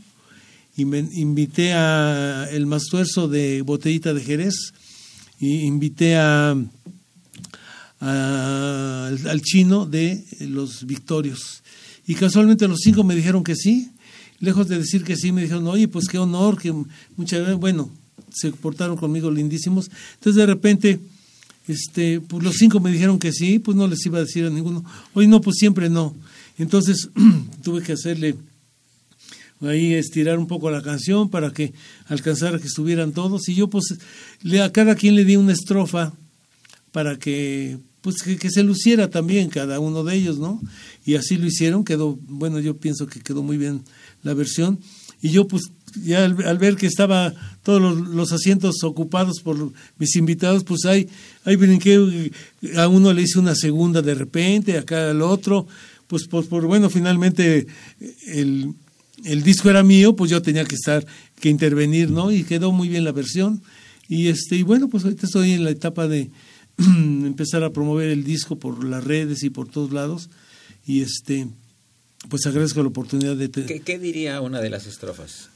invité 0.76 1.74
a 1.74 2.48
El 2.50 2.64
Mastuerzo 2.64 3.28
de 3.28 3.60
Botellita 3.60 4.14
de 4.14 4.22
Jerez, 4.22 4.72
y 5.38 5.66
invité 5.66 6.16
a, 6.16 6.56
al 8.00 9.42
Chino 9.42 9.84
de 9.84 10.24
Los 10.40 10.86
Victorios 10.86 11.63
y 12.06 12.14
casualmente 12.14 12.68
los 12.68 12.80
cinco 12.82 13.04
me 13.04 13.14
dijeron 13.14 13.44
que 13.44 13.56
sí. 13.56 13.90
Lejos 14.40 14.68
de 14.68 14.78
decir 14.78 15.04
que 15.04 15.16
sí, 15.16 15.32
me 15.32 15.42
dijeron, 15.42 15.66
oye, 15.66 15.88
pues 15.88 16.06
qué 16.06 16.18
honor, 16.18 16.58
que 16.58 16.72
muchas 17.16 17.40
veces, 17.40 17.56
bueno, 17.56 17.90
se 18.30 18.50
portaron 18.50 18.96
conmigo 18.96 19.30
lindísimos. 19.30 19.90
Entonces 20.14 20.34
de 20.34 20.46
repente, 20.46 21.00
este, 21.66 22.20
pues 22.20 22.42
los 22.42 22.56
cinco 22.56 22.80
me 22.80 22.90
dijeron 22.90 23.18
que 23.18 23.32
sí, 23.32 23.58
pues 23.58 23.76
no 23.76 23.86
les 23.86 24.04
iba 24.04 24.18
a 24.18 24.22
decir 24.22 24.44
a 24.44 24.50
ninguno, 24.50 24.84
oye, 25.14 25.28
no, 25.28 25.40
pues 25.40 25.56
siempre 25.58 25.88
no. 25.88 26.14
Entonces 26.58 27.08
tuve 27.62 27.82
que 27.82 27.92
hacerle 27.92 28.36
ahí 29.60 29.94
estirar 29.94 30.38
un 30.38 30.46
poco 30.46 30.70
la 30.70 30.82
canción 30.82 31.30
para 31.30 31.52
que 31.52 31.72
alcanzara 32.06 32.58
que 32.58 32.66
estuvieran 32.66 33.12
todos 33.12 33.48
y 33.48 33.54
yo 33.54 33.68
pues 33.68 33.96
le, 34.42 34.60
a 34.60 34.70
cada 34.72 34.94
quien 34.94 35.14
le 35.14 35.24
di 35.24 35.36
una 35.36 35.52
estrofa 35.52 36.12
para 36.92 37.18
que 37.18 37.78
pues 38.04 38.16
que, 38.22 38.50
se 38.50 38.62
luciera 38.62 39.08
también 39.08 39.48
cada 39.48 39.80
uno 39.80 40.04
de 40.04 40.14
ellos, 40.14 40.38
¿no? 40.38 40.60
Y 41.06 41.14
así 41.14 41.38
lo 41.38 41.46
hicieron, 41.46 41.84
quedó, 41.84 42.18
bueno, 42.28 42.60
yo 42.60 42.76
pienso 42.76 43.06
que 43.06 43.20
quedó 43.20 43.42
muy 43.42 43.56
bien 43.56 43.80
la 44.22 44.34
versión. 44.34 44.78
Y 45.22 45.30
yo 45.30 45.48
pues 45.48 45.62
ya 46.04 46.26
al, 46.26 46.58
ver 46.58 46.76
que 46.76 46.86
estaba 46.86 47.32
todos 47.62 47.80
los, 47.80 48.30
asientos 48.30 48.84
ocupados 48.84 49.40
por 49.40 49.72
mis 49.96 50.16
invitados, 50.16 50.64
pues 50.64 50.84
ahí, 50.84 51.08
ahí 51.46 51.56
brinqué, 51.56 52.30
a 52.76 52.88
uno 52.88 53.10
le 53.14 53.22
hice 53.22 53.38
una 53.38 53.54
segunda 53.54 54.02
de 54.02 54.14
repente, 54.14 54.76
acá 54.76 55.10
al 55.10 55.22
otro, 55.22 55.66
pues, 56.06 56.28
pues 56.28 56.46
por 56.46 56.66
bueno, 56.66 56.90
finalmente 56.90 57.66
el, 58.26 58.74
el 59.24 59.42
disco 59.42 59.70
era 59.70 59.82
mío, 59.82 60.14
pues 60.14 60.30
yo 60.30 60.42
tenía 60.42 60.66
que 60.66 60.74
estar, 60.74 61.06
que 61.40 61.48
intervenir, 61.48 62.10
¿no? 62.10 62.30
Y 62.30 62.44
quedó 62.44 62.70
muy 62.70 62.90
bien 62.90 63.04
la 63.04 63.12
versión. 63.12 63.62
Y 64.08 64.28
este, 64.28 64.56
y 64.56 64.62
bueno, 64.62 64.90
pues 64.90 65.04
ahorita 65.04 65.24
estoy 65.24 65.52
en 65.52 65.64
la 65.64 65.70
etapa 65.70 66.06
de 66.06 66.30
empezar 66.78 67.64
a 67.64 67.70
promover 67.70 68.10
el 68.10 68.24
disco 68.24 68.56
por 68.56 68.84
las 68.84 69.04
redes 69.04 69.42
y 69.42 69.50
por 69.50 69.68
todos 69.68 69.92
lados. 69.92 70.30
Y 70.86 71.02
este, 71.02 71.48
pues 72.28 72.46
agradezco 72.46 72.82
la 72.82 72.88
oportunidad 72.88 73.36
de... 73.36 73.50
¿Qué, 73.50 73.80
¿Qué, 73.80 73.98
diría 73.98 74.40
una 74.40 74.60
de 74.60 74.70
las 74.70 74.86
estrofas? 74.86 75.50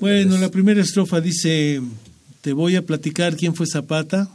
bueno, 0.00 0.38
la 0.38 0.50
primera 0.50 0.80
estrofa 0.80 1.20
dice, 1.20 1.80
te 2.40 2.52
voy 2.52 2.76
a 2.76 2.86
platicar 2.86 3.36
quién 3.36 3.54
fue 3.54 3.66
Zapata, 3.66 4.28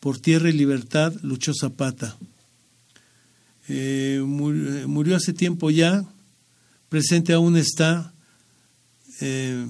por 0.00 0.18
tierra 0.18 0.48
y 0.48 0.52
libertad 0.52 1.12
luchó 1.22 1.52
Zapata. 1.54 2.16
Eh, 3.68 4.22
murió, 4.24 5.16
hace 5.16 5.32
tiempo 5.32 5.70
ya, 5.70 6.04
presente 6.88 7.32
aún 7.32 7.56
está 7.56 8.12
eh, 9.20 9.66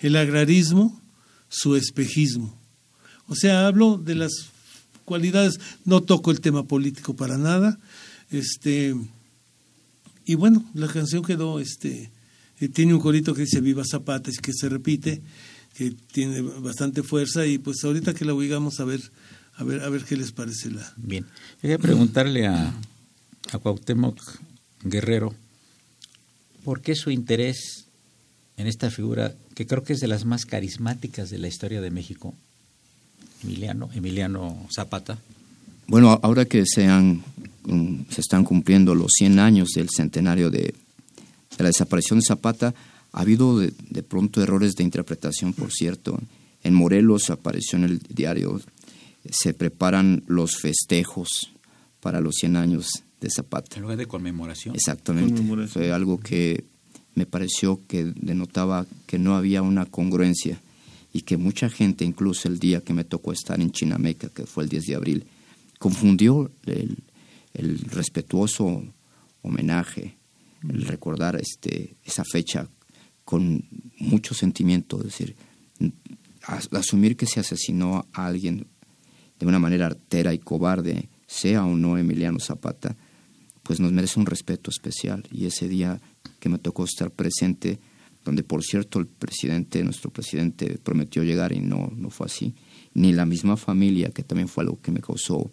el 0.00 0.16
agrarismo, 0.16 1.00
su 1.48 1.76
espejismo. 1.76 2.56
O 3.28 3.36
sea, 3.36 3.66
hablo 3.66 3.98
de 3.98 4.16
las 4.16 4.48
cualidades, 5.10 5.58
no 5.84 6.02
toco 6.02 6.30
el 6.30 6.40
tema 6.40 6.62
político 6.62 7.16
para 7.16 7.36
nada, 7.36 7.80
este 8.30 8.94
y 10.24 10.36
bueno, 10.36 10.64
la 10.74 10.86
canción 10.86 11.24
quedó, 11.24 11.58
este, 11.58 12.12
eh, 12.60 12.68
tiene 12.68 12.94
un 12.94 13.00
corito 13.00 13.34
que 13.34 13.40
dice 13.42 13.60
Viva 13.60 13.82
Zapata, 13.84 14.30
que 14.30 14.52
se 14.52 14.68
repite, 14.68 15.20
que 15.74 15.96
tiene 16.12 16.42
bastante 16.42 17.02
fuerza 17.02 17.44
y 17.44 17.58
pues 17.58 17.82
ahorita 17.82 18.14
que 18.14 18.24
la 18.24 18.32
oigamos 18.32 18.78
a 18.78 18.84
ver, 18.84 19.00
a 19.56 19.64
ver, 19.64 19.82
a 19.82 19.88
ver 19.88 20.04
qué 20.04 20.16
les 20.16 20.30
parece 20.30 20.70
la. 20.70 20.94
Bien, 20.96 21.26
voy 21.60 21.72
a 21.72 21.78
preguntarle 21.78 22.46
a, 22.46 22.72
a 23.50 23.58
Cuauhtémoc 23.58 24.20
Guerrero, 24.84 25.34
¿por 26.62 26.82
qué 26.82 26.94
su 26.94 27.10
interés 27.10 27.86
en 28.56 28.68
esta 28.68 28.88
figura 28.92 29.34
que 29.56 29.66
creo 29.66 29.82
que 29.82 29.94
es 29.94 29.98
de 29.98 30.06
las 30.06 30.24
más 30.24 30.46
carismáticas 30.46 31.30
de 31.30 31.38
la 31.38 31.48
historia 31.48 31.80
de 31.80 31.90
México, 31.90 32.36
Emiliano, 33.42 33.90
Emiliano 33.94 34.66
Zapata? 34.74 35.18
Bueno, 35.86 36.18
ahora 36.22 36.44
que 36.44 36.64
se, 36.66 36.86
han, 36.86 37.22
mm, 37.64 38.02
se 38.10 38.20
están 38.20 38.44
cumpliendo 38.44 38.94
los 38.94 39.10
100 39.18 39.38
años 39.38 39.70
del 39.74 39.88
centenario 39.90 40.50
de, 40.50 40.74
la 41.58 41.66
desaparición 41.66 42.20
de 42.20 42.24
Zapata, 42.24 42.74
ha 43.12 43.20
habido 43.20 43.58
de, 43.58 43.72
de, 43.90 44.02
pronto 44.02 44.42
errores 44.42 44.74
de 44.74 44.84
interpretación, 44.84 45.52
por 45.52 45.72
cierto. 45.72 46.18
En 46.62 46.74
Morelos 46.74 47.30
apareció 47.30 47.78
en 47.78 47.84
el 47.84 47.98
diario, 47.98 48.60
se 49.30 49.52
preparan 49.52 50.22
los 50.26 50.56
festejos 50.56 51.50
para 52.00 52.20
los 52.20 52.36
100 52.36 52.56
años 52.56 53.02
de 53.20 53.28
Zapata. 53.30 53.76
En 53.76 53.82
lugar 53.82 53.98
de 53.98 54.06
conmemoración. 54.06 54.74
Exactamente. 54.74 55.42
Fue 55.68 55.92
algo 55.92 56.18
que 56.20 56.64
me 57.14 57.26
pareció 57.26 57.80
que 57.86 58.12
denotaba 58.16 58.86
que 59.06 59.18
no 59.18 59.36
había 59.36 59.62
una 59.62 59.86
congruencia 59.86 60.60
y 61.12 61.22
que 61.22 61.36
mucha 61.36 61.68
gente, 61.68 62.04
incluso 62.04 62.48
el 62.48 62.58
día 62.58 62.82
que 62.82 62.92
me 62.92 63.04
tocó 63.04 63.32
estar 63.32 63.60
en 63.60 63.72
Chinameca, 63.72 64.28
que 64.28 64.46
fue 64.46 64.64
el 64.64 64.70
10 64.70 64.84
de 64.86 64.94
abril, 64.94 65.26
confundió 65.78 66.50
el, 66.66 66.98
el 67.54 67.78
respetuoso 67.80 68.84
homenaje, 69.42 70.16
el 70.68 70.82
recordar 70.82 71.36
este, 71.36 71.96
esa 72.04 72.24
fecha 72.24 72.68
con 73.24 73.64
mucho 73.98 74.34
sentimiento, 74.34 74.98
es 74.98 75.04
decir, 75.04 75.36
asumir 76.72 77.16
que 77.16 77.26
se 77.26 77.40
asesinó 77.40 78.06
a 78.12 78.26
alguien 78.26 78.66
de 79.38 79.46
una 79.46 79.58
manera 79.58 79.86
artera 79.86 80.34
y 80.34 80.38
cobarde, 80.38 81.08
sea 81.26 81.64
o 81.64 81.76
no 81.76 81.96
Emiliano 81.96 82.40
Zapata, 82.40 82.96
pues 83.62 83.80
nos 83.80 83.92
merece 83.92 84.18
un 84.18 84.26
respeto 84.26 84.70
especial. 84.70 85.26
Y 85.30 85.46
ese 85.46 85.68
día 85.68 86.00
que 86.40 86.48
me 86.48 86.58
tocó 86.58 86.84
estar 86.84 87.10
presente, 87.10 87.78
donde 88.24 88.42
por 88.42 88.62
cierto 88.62 88.98
el 88.98 89.06
presidente, 89.06 89.82
nuestro 89.82 90.10
presidente, 90.10 90.78
prometió 90.82 91.22
llegar 91.22 91.52
y 91.52 91.60
no, 91.60 91.92
no 91.96 92.10
fue 92.10 92.26
así, 92.26 92.54
ni 92.94 93.12
la 93.12 93.26
misma 93.26 93.56
familia, 93.56 94.10
que 94.10 94.22
también 94.22 94.48
fue 94.48 94.64
algo 94.64 94.80
que 94.80 94.92
me 94.92 95.00
causó 95.00 95.50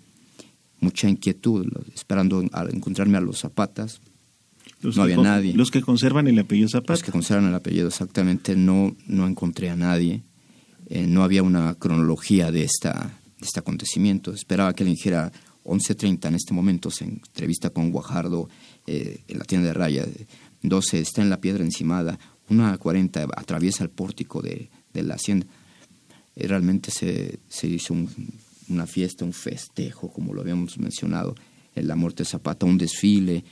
mucha 0.79 1.09
inquietud, 1.09 1.65
esperando 1.93 2.41
encontrarme 2.41 3.17
a 3.17 3.21
los 3.21 3.39
Zapatas. 3.39 4.01
no 4.81 5.01
había 5.01 5.17
nadie. 5.17 5.53
Los 5.53 5.71
que 5.71 5.81
conservan 5.81 6.27
el 6.27 6.37
apellido 6.39 6.69
Zapata. 6.69 6.93
Los 6.93 7.03
que 7.03 7.11
conservan 7.11 7.47
el 7.47 7.55
apellido, 7.55 7.87
exactamente. 7.87 8.55
No, 8.55 8.95
no 9.07 9.27
encontré 9.27 9.69
a 9.69 9.75
nadie. 9.75 10.23
Eh, 10.89 11.07
no 11.07 11.23
había 11.23 11.43
una 11.43 11.75
cronología 11.75 12.51
de, 12.51 12.63
esta, 12.63 13.19
de 13.39 13.45
este 13.45 13.59
acontecimiento. 13.59 14.33
Esperaba 14.33 14.73
que 14.73 14.83
alguien 14.83 14.95
dijera 14.95 15.31
11.30 15.63 16.27
en 16.27 16.35
este 16.35 16.53
momento 16.53 16.89
se 16.89 17.03
entrevista 17.03 17.69
con 17.71 17.91
Guajardo 17.91 18.49
eh, 18.85 19.21
en 19.27 19.39
la 19.39 19.45
tienda 19.45 19.67
de 19.67 19.73
raya. 19.73 20.05
12 20.61 20.99
está 20.99 21.21
en 21.21 21.29
la 21.29 21.41
piedra 21.41 21.63
encimada. 21.63 22.17
1.40 22.49 23.29
atraviesa 23.35 23.83
el 23.83 23.89
pórtico 23.89 24.41
de, 24.41 24.69
la 24.93 25.15
hacienda. 25.15 25.45
Eh, 26.35 26.47
realmente 26.47 26.91
se, 26.91 27.39
se 27.47 27.67
hizo 27.67 27.95
una 28.69 28.87
fiesta, 28.87 29.25
un 29.25 29.33
festejo, 29.33 30.11
como 30.11 30.33
lo 30.33 30.41
habíamos 30.41 30.77
mencionado, 30.77 31.35
en 31.75 31.87
la 31.87 31.95
muerte 31.95 32.23
de 32.23 32.29
Zapata, 32.29 32.65
un 32.65 32.77
desfile, 32.77 33.43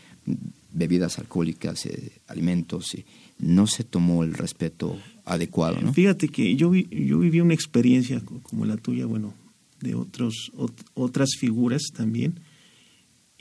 bebidas 0.74 1.20
alcohólicas, 1.20 1.86
eh, 1.86 2.12
alimentos. 2.28 2.96
no 3.40 3.68
se 3.68 3.84
tomó 3.84 4.24
el 4.24 4.34
respeto 4.34 4.98
adecuado. 5.24 5.78
Fíjate 5.94 6.30
que 6.30 6.56
yo, 6.56 6.74
yo 6.74 7.20
viví 7.20 7.40
una 7.42 7.54
experiencia 7.54 8.22
como 8.44 8.66
la 8.66 8.78
tuya, 8.78 9.06
bueno, 9.06 9.34
de 9.82 9.96
otros, 9.96 10.52
otras 10.94 11.30
figuras 11.38 11.84
también, 11.96 12.40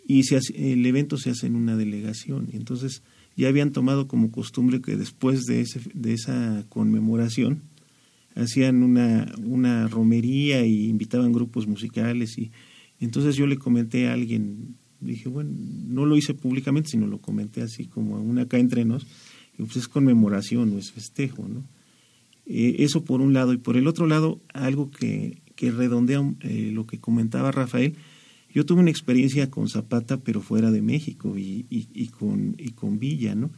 y 0.06 0.24
se 0.24 0.38
el 0.54 0.84
evento 0.84 1.16
se 1.16 1.30
hace 1.30 1.46
en 1.46 1.56
una 1.56 1.76
delegación. 1.76 2.48
Entonces 2.52 3.02
ya 3.36 3.48
habían 3.48 3.72
tomado 3.72 4.06
como 4.08 4.30
costumbre 4.30 4.80
que 4.80 4.96
después 4.96 5.44
de, 5.46 5.60
ese, 5.60 5.80
de 5.92 6.12
esa 6.12 6.64
conmemoración 6.68 7.62
hacían 8.34 8.82
una, 8.82 9.32
una 9.44 9.88
romería 9.88 10.64
y 10.66 10.88
invitaban 10.88 11.32
grupos 11.32 11.66
musicales. 11.66 12.38
y 12.38 12.50
Entonces 13.00 13.36
yo 13.36 13.46
le 13.46 13.56
comenté 13.56 14.08
a 14.08 14.12
alguien, 14.12 14.76
dije, 15.00 15.28
bueno, 15.28 15.50
no 15.54 16.06
lo 16.06 16.16
hice 16.16 16.34
públicamente, 16.34 16.90
sino 16.90 17.06
lo 17.06 17.18
comenté 17.18 17.62
así 17.62 17.86
como 17.86 18.16
una 18.16 18.42
acá 18.42 18.58
entre 18.58 18.84
nos, 18.84 19.06
y 19.58 19.62
pues 19.62 19.76
es 19.76 19.88
conmemoración, 19.88 20.72
no 20.72 20.78
es 20.78 20.90
festejo, 20.90 21.46
¿no? 21.48 21.64
Eh, 22.46 22.76
eso 22.80 23.04
por 23.04 23.20
un 23.20 23.32
lado. 23.32 23.52
Y 23.52 23.58
por 23.58 23.76
el 23.76 23.86
otro 23.86 24.06
lado, 24.06 24.40
algo 24.52 24.90
que 24.90 25.42
que 25.54 25.70
redondea 25.70 26.22
eh, 26.40 26.70
lo 26.72 26.86
que 26.86 26.98
comentaba 26.98 27.52
Rafael. 27.52 27.96
Yo 28.54 28.64
tuve 28.64 28.80
una 28.80 28.90
experiencia 28.90 29.50
con 29.50 29.68
Zapata, 29.68 30.18
pero 30.18 30.40
fuera 30.40 30.70
de 30.70 30.80
México 30.80 31.34
y, 31.36 32.10
con, 32.16 32.98
Villa, 33.00 33.34
¿no? 33.34 33.50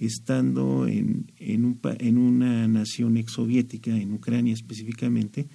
Estando 0.00 0.88
en, 0.88 1.30
en, 1.38 1.64
un, 1.64 1.78
en 1.98 2.18
una 2.18 2.66
nación 2.66 3.16
exsoviética, 3.16 3.96
en 3.96 4.12
Ucrania 4.12 4.52
específicamente, 4.52 5.46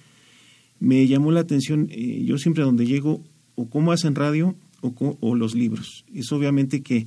me 0.80 1.06
llamó 1.06 1.30
la 1.30 1.40
atención, 1.40 1.88
eh, 1.90 2.24
yo 2.24 2.38
siempre 2.38 2.64
donde 2.64 2.86
llego, 2.86 3.22
o 3.54 3.68
cómo 3.68 3.92
hacen 3.92 4.14
radio 4.14 4.56
o 4.80 5.34
los 5.34 5.54
libros. 5.54 6.04
Es 6.14 6.32
obviamente 6.32 6.82
que 6.82 7.06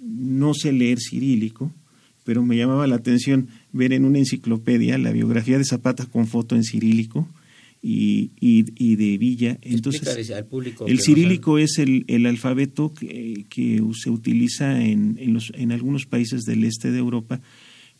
no 0.00 0.54
sé 0.54 0.72
leer 0.72 0.98
cirílico, 0.98 1.72
pero 2.24 2.42
me 2.42 2.56
llamaba 2.56 2.86
la 2.86 2.96
atención 2.96 3.48
ver 3.72 3.92
en 3.92 4.04
una 4.04 4.18
enciclopedia 4.18 4.98
la 4.98 5.12
biografía 5.12 5.58
de 5.58 5.64
Zapata 5.64 6.06
con 6.06 6.26
foto 6.26 6.56
en 6.56 6.64
cirílico 6.64 7.28
y, 7.80 8.32
y, 8.40 8.96
de 8.96 9.18
Villa. 9.18 9.58
Entonces, 9.62 10.32
el 10.86 11.00
cirílico 11.00 11.58
es 11.58 11.78
el, 11.78 12.04
el 12.08 12.26
alfabeto 12.26 12.92
que, 12.92 13.46
que, 13.48 13.82
se 13.94 14.10
utiliza 14.10 14.84
en, 14.84 15.16
en, 15.18 15.32
los, 15.34 15.52
en 15.54 15.72
algunos 15.72 16.06
países 16.06 16.42
del 16.42 16.64
este 16.64 16.90
de 16.90 16.98
Europa 16.98 17.40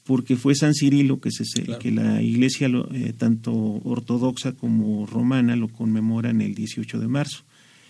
porque 0.09 0.37
fue 0.37 0.55
San 0.55 0.73
Cirilo 0.73 1.21
que, 1.21 1.31
se, 1.31 1.45
que 1.79 1.91
la 1.91 2.23
iglesia 2.23 2.71
eh, 2.95 3.13
tanto 3.13 3.53
ortodoxa 3.53 4.53
como 4.53 5.05
romana 5.05 5.55
lo 5.55 5.69
conmemoran 5.69 6.41
el 6.41 6.55
18 6.55 6.99
de 6.99 7.09
marzo. 7.09 7.45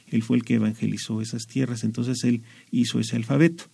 Él 0.08 0.24
fue 0.24 0.36
el 0.36 0.42
que 0.42 0.54
evangelizó 0.54 1.22
esas 1.22 1.46
tierras, 1.46 1.84
entonces 1.84 2.24
él 2.24 2.42
hizo 2.72 2.98
ese 2.98 3.14
alfabeto. 3.14 3.66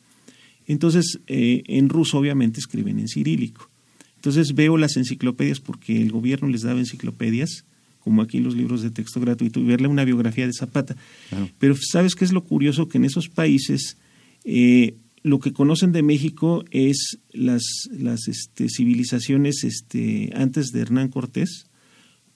Entonces, 0.67 1.21
eh, 1.27 1.63
en 1.69 1.89
ruso 1.89 2.19
obviamente 2.19 2.61
escriben 2.61 2.99
en 2.99 3.09
cirílico. 3.09 3.71
Entonces 4.17 4.55
veo 4.55 4.77
las 4.77 4.99
enciclopedias 4.99 5.61
porque 5.61 6.03
el 6.03 6.13
gobierno 6.13 6.47
les 6.49 6.61
daba 6.61 6.81
enciclopedias 6.81 7.65
como 8.05 8.21
aquí 8.21 8.39
los 8.39 8.55
libros 8.55 8.83
de 8.83 8.91
texto 8.91 9.19
gratuito, 9.19 9.59
y 9.59 9.65
verle 9.65 9.89
una 9.89 10.05
biografía 10.05 10.47
de 10.47 10.53
Zapata. 10.53 10.95
Pero 11.59 11.75
¿sabes 11.81 12.15
qué 12.15 12.27
es 12.27 12.33
lo 12.33 12.45
curioso? 12.45 12.87
Que 12.89 12.99
en 12.99 13.07
esos 13.07 13.31
países 13.31 13.97
eh, 14.45 14.97
lo 15.23 15.41
que 15.41 15.55
conocen 15.55 15.91
de 15.93 16.03
México 16.03 16.65
es 16.71 17.19
las, 17.33 17.63
las 17.91 18.29
este, 18.29 18.69
civilizaciones 18.69 19.65
este, 19.65 20.31
antes 20.37 20.67
de 20.67 20.81
Hernán 20.83 21.09
Cortés, 21.09 21.67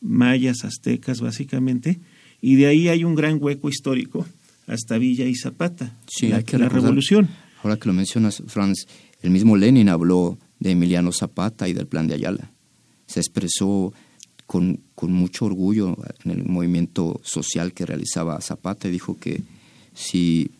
mayas, 0.00 0.64
aztecas 0.64 1.20
básicamente, 1.20 2.00
y 2.40 2.56
de 2.56 2.66
ahí 2.66 2.88
hay 2.88 3.04
un 3.04 3.14
gran 3.14 3.38
hueco 3.40 3.68
histórico 3.68 4.26
hasta 4.66 4.96
Villa 4.96 5.26
y 5.26 5.34
Zapata, 5.34 5.98
sí, 6.08 6.28
la, 6.28 6.42
la 6.52 6.68
revolución. 6.68 7.28
Ahora 7.62 7.76
que 7.76 7.88
lo 7.88 7.92
mencionas, 7.92 8.42
Franz, 8.46 8.86
el 9.20 9.30
mismo 9.30 9.56
Lenin 9.56 9.88
habló 9.88 10.38
de 10.60 10.70
Emiliano 10.70 11.12
Zapata 11.12 11.68
y 11.68 11.74
del 11.74 11.86
plan 11.86 12.06
de 12.06 12.14
Ayala. 12.14 12.52
Se 13.06 13.20
expresó 13.20 13.92
con, 14.48 14.80
con 14.94 15.12
mucho 15.12 15.44
orgullo 15.44 15.98
en 16.24 16.30
el 16.30 16.44
movimiento 16.46 17.20
social 17.22 17.74
que 17.74 17.84
realizaba 17.84 18.40
Zapata 18.40 18.88
y 18.88 18.92
dijo 18.92 19.18
que 19.18 19.42
si 19.92 20.50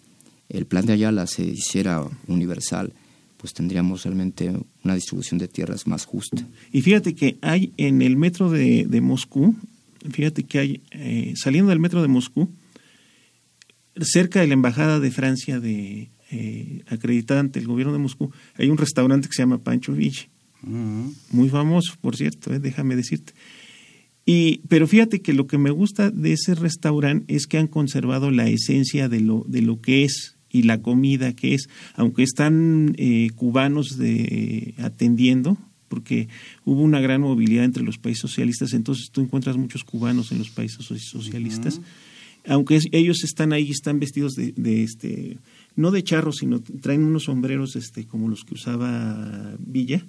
el 0.50 0.66
plan 0.66 0.84
de 0.84 0.92
Ayala 0.92 1.26
se 1.26 1.42
hiciera 1.42 2.06
universal, 2.26 2.92
pues 3.38 3.54
tendríamos 3.54 4.04
realmente 4.04 4.52
una 4.84 4.94
distribución 4.94 5.38
de 5.38 5.48
tierras 5.48 5.86
más 5.86 6.04
justa. 6.04 6.46
Y 6.70 6.82
fíjate 6.82 7.14
que 7.14 7.38
hay 7.40 7.72
en 7.78 8.02
el 8.02 8.16
metro 8.16 8.50
de, 8.50 8.84
de 8.86 9.00
Moscú, 9.00 9.56
fíjate 10.10 10.42
que 10.42 10.58
hay, 10.58 10.82
eh, 10.90 11.32
saliendo 11.36 11.70
del 11.70 11.80
metro 11.80 12.02
de 12.02 12.08
Moscú, 12.08 12.50
cerca 14.02 14.42
de 14.42 14.48
la 14.48 14.54
embajada 14.54 15.00
de 15.00 15.10
Francia 15.10 15.60
de 15.60 16.10
eh, 16.30 16.82
acreditada 16.88 17.40
ante 17.40 17.58
el 17.58 17.66
gobierno 17.66 17.94
de 17.94 18.00
Moscú, 18.00 18.32
hay 18.58 18.68
un 18.68 18.76
restaurante 18.76 19.28
que 19.28 19.34
se 19.34 19.40
llama 19.40 19.56
Pancho 19.56 19.94
Villa, 19.94 20.28
muy 20.60 21.48
famoso, 21.48 21.94
por 22.02 22.16
cierto, 22.16 22.52
eh, 22.52 22.58
déjame 22.58 22.96
decirte. 22.96 23.32
Y, 24.30 24.60
pero 24.68 24.86
fíjate 24.86 25.22
que 25.22 25.32
lo 25.32 25.46
que 25.46 25.56
me 25.56 25.70
gusta 25.70 26.10
de 26.10 26.34
ese 26.34 26.54
restaurante 26.54 27.34
es 27.34 27.46
que 27.46 27.56
han 27.56 27.66
conservado 27.66 28.30
la 28.30 28.46
esencia 28.46 29.08
de 29.08 29.22
lo, 29.22 29.42
de 29.48 29.62
lo 29.62 29.80
que 29.80 30.04
es 30.04 30.36
y 30.50 30.64
la 30.64 30.82
comida 30.82 31.32
que 31.32 31.54
es, 31.54 31.70
aunque 31.94 32.24
están 32.24 32.94
eh, 32.98 33.30
cubanos 33.34 33.96
de, 33.96 34.74
atendiendo, 34.76 35.56
porque 35.88 36.28
hubo 36.66 36.82
una 36.82 37.00
gran 37.00 37.22
movilidad 37.22 37.64
entre 37.64 37.82
los 37.82 37.96
países 37.96 38.20
socialistas, 38.20 38.74
entonces 38.74 39.08
tú 39.10 39.22
encuentras 39.22 39.56
muchos 39.56 39.82
cubanos 39.82 40.30
en 40.30 40.40
los 40.40 40.50
países 40.50 40.84
socialistas, 40.84 41.80
aunque 42.46 42.80
ellos 42.92 43.24
están 43.24 43.54
ahí, 43.54 43.70
están 43.70 43.98
vestidos 43.98 44.34
de, 44.34 44.52
de, 44.58 44.82
este, 44.82 45.38
no 45.74 45.90
de 45.90 46.04
charros, 46.04 46.36
sino 46.40 46.60
traen 46.60 47.02
unos 47.02 47.24
sombreros 47.24 47.76
este, 47.76 48.04
como 48.04 48.28
los 48.28 48.44
que 48.44 48.52
usaba 48.52 49.56
Villa, 49.58 50.04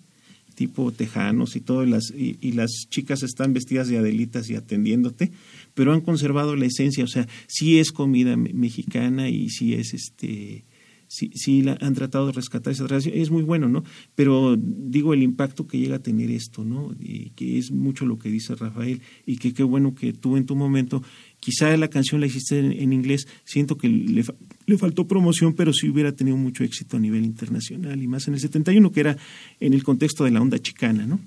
tipo 0.59 0.91
tejanos 0.91 1.55
y 1.55 1.61
todo, 1.61 1.85
y 1.85 1.89
las, 1.89 2.11
y, 2.11 2.51
las 2.51 2.69
chicas 2.89 3.23
están 3.23 3.53
vestidas 3.53 3.87
de 3.87 3.97
adelitas 3.97 4.49
y 4.49 4.55
atendiéndote, 4.55 5.31
pero 5.73 5.93
han 5.93 6.01
conservado 6.01 6.57
la 6.57 6.65
esencia, 6.65 7.05
o 7.05 7.07
sea, 7.07 7.29
sí 7.47 7.79
es 7.79 7.93
comida 7.93 8.35
mexicana 8.35 9.29
y 9.29 9.47
sí 9.51 9.73
es 9.73 9.93
este 9.93 10.65
sí, 11.07 11.31
sí 11.33 11.61
la, 11.61 11.77
han 11.79 11.95
tratado 11.95 12.27
de 12.27 12.33
rescatar 12.33 12.73
esa 12.73 12.85
tradición, 12.87 13.17
es 13.17 13.31
muy 13.31 13.43
bueno, 13.43 13.69
¿no? 13.69 13.85
Pero 14.15 14.57
digo 14.57 15.13
el 15.13 15.23
impacto 15.23 15.65
que 15.65 15.79
llega 15.79 15.95
a 15.95 16.03
tener 16.03 16.29
esto, 16.29 16.65
¿no? 16.65 16.93
Y 16.99 17.29
que 17.37 17.57
es 17.57 17.71
mucho 17.71 18.05
lo 18.05 18.19
que 18.19 18.29
dice 18.29 18.53
Rafael 18.55 19.01
y 19.25 19.37
que 19.37 19.53
qué 19.53 19.63
bueno 19.63 19.95
que 19.95 20.11
tú 20.11 20.35
en 20.35 20.45
tu 20.45 20.57
momento, 20.57 21.01
quizá 21.49 21.75
la 21.77 21.87
canción 21.87 22.21
la 22.21 22.27
hiciste 22.27 22.59
en, 22.59 22.93
inglés, 22.93 23.27
siento 23.43 23.75
que 23.75 23.89
le, 23.89 24.23
le, 24.67 24.77
faltó 24.77 25.07
promoción, 25.07 25.55
pero 25.55 25.73
sí 25.73 25.89
hubiera 25.89 26.11
tenido 26.11 26.37
mucho 26.37 26.63
éxito 26.63 26.97
a 26.97 26.99
nivel 26.99 27.25
internacional 27.25 27.99
y 28.01 28.07
más 28.07 28.27
en 28.27 28.35
el 28.35 28.39
71, 28.39 28.91
que 28.91 28.99
era 28.99 29.17
en 29.59 29.73
el 29.73 29.83
contexto 29.83 30.25
de 30.25 30.31
la 30.31 30.41
onda 30.41 30.59
chicana, 30.59 31.07
¿no? 31.07 31.19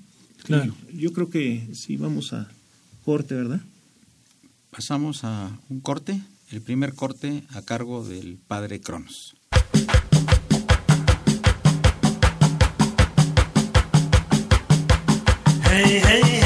Claro. 0.43 0.75
yo 0.93 1.11
creo 1.11 1.29
que 1.29 1.67
sí 1.73 1.97
vamos 1.97 2.31
a 2.31 2.49
corte, 3.03 3.35
¿verdad? 3.35 3.61
Pasamos 4.71 5.25
a 5.25 5.57
un 5.69 5.81
corte, 5.81 6.21
el 6.51 6.61
primer 6.61 6.93
corte 6.93 7.43
a 7.49 7.61
cargo 7.61 8.05
del 8.05 8.37
padre 8.37 8.79
Cronos. 8.79 9.35
Hey, 15.65 16.01
hey, 16.05 16.21
hey, 16.23 16.42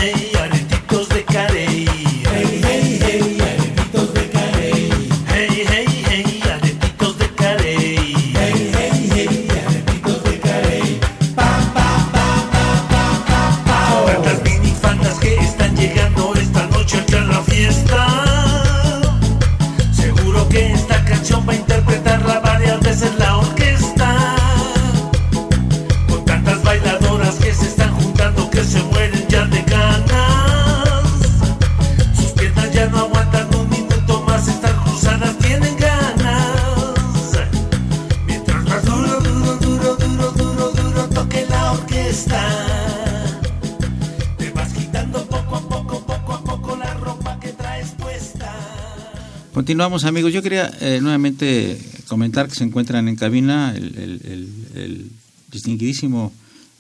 Continuamos 49.68 50.06
amigos, 50.06 50.32
yo 50.32 50.42
quería 50.42 50.74
eh, 50.80 51.00
nuevamente 51.02 51.78
comentar 52.08 52.48
que 52.48 52.56
se 52.56 52.64
encuentran 52.64 53.10
en 53.10 53.18
cabina 53.18 53.76
el, 53.76 55.12
distinguidísimo 55.52 56.32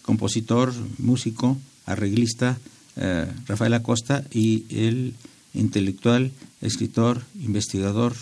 compositor, 0.04 0.73
músico, 0.97 1.58
arreglista 1.86 2.58
eh, 2.95 3.30
Rafael 3.45 3.73
Acosta 3.73 4.23
y 4.32 4.63
el 4.69 5.15
intelectual, 5.54 6.32
escritor, 6.62 7.23
investigador 7.41 8.13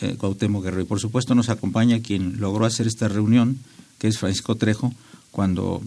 eh, 0.00 0.16
Guerrero. 0.18 0.80
Y 0.80 0.86
por 0.86 0.98
supuesto 0.98 1.34
nos 1.34 1.50
acompaña 1.50 2.00
quien 2.00 2.40
logró 2.40 2.64
hacer 2.64 2.86
esta 2.86 3.06
reunión, 3.06 3.58
que 3.98 4.08
es 4.08 4.16
Francisco 4.16 4.54
Trejo, 4.54 4.94
cuando 5.30 5.82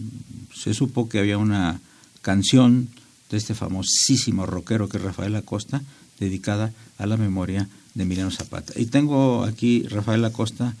se 0.54 0.72
supo 0.72 1.08
que 1.08 1.18
había 1.18 1.36
una 1.36 1.80
canción 2.22 2.90
de 3.28 3.38
este 3.38 3.56
famosísimo 3.56 4.46
rockero 4.46 4.88
que 4.88 4.98
es 4.98 5.02
Rafael 5.02 5.34
Acosta, 5.34 5.82
dedicada 6.20 6.72
a 6.96 7.06
la 7.06 7.16
memoria 7.16 7.68
de 7.94 8.02
Emiliano 8.02 8.30
Zapata. 8.30 8.72
Y 8.76 8.86
tengo 8.86 9.44
aquí, 9.44 9.82
Rafael 9.88 10.24
Acosta, 10.24 10.74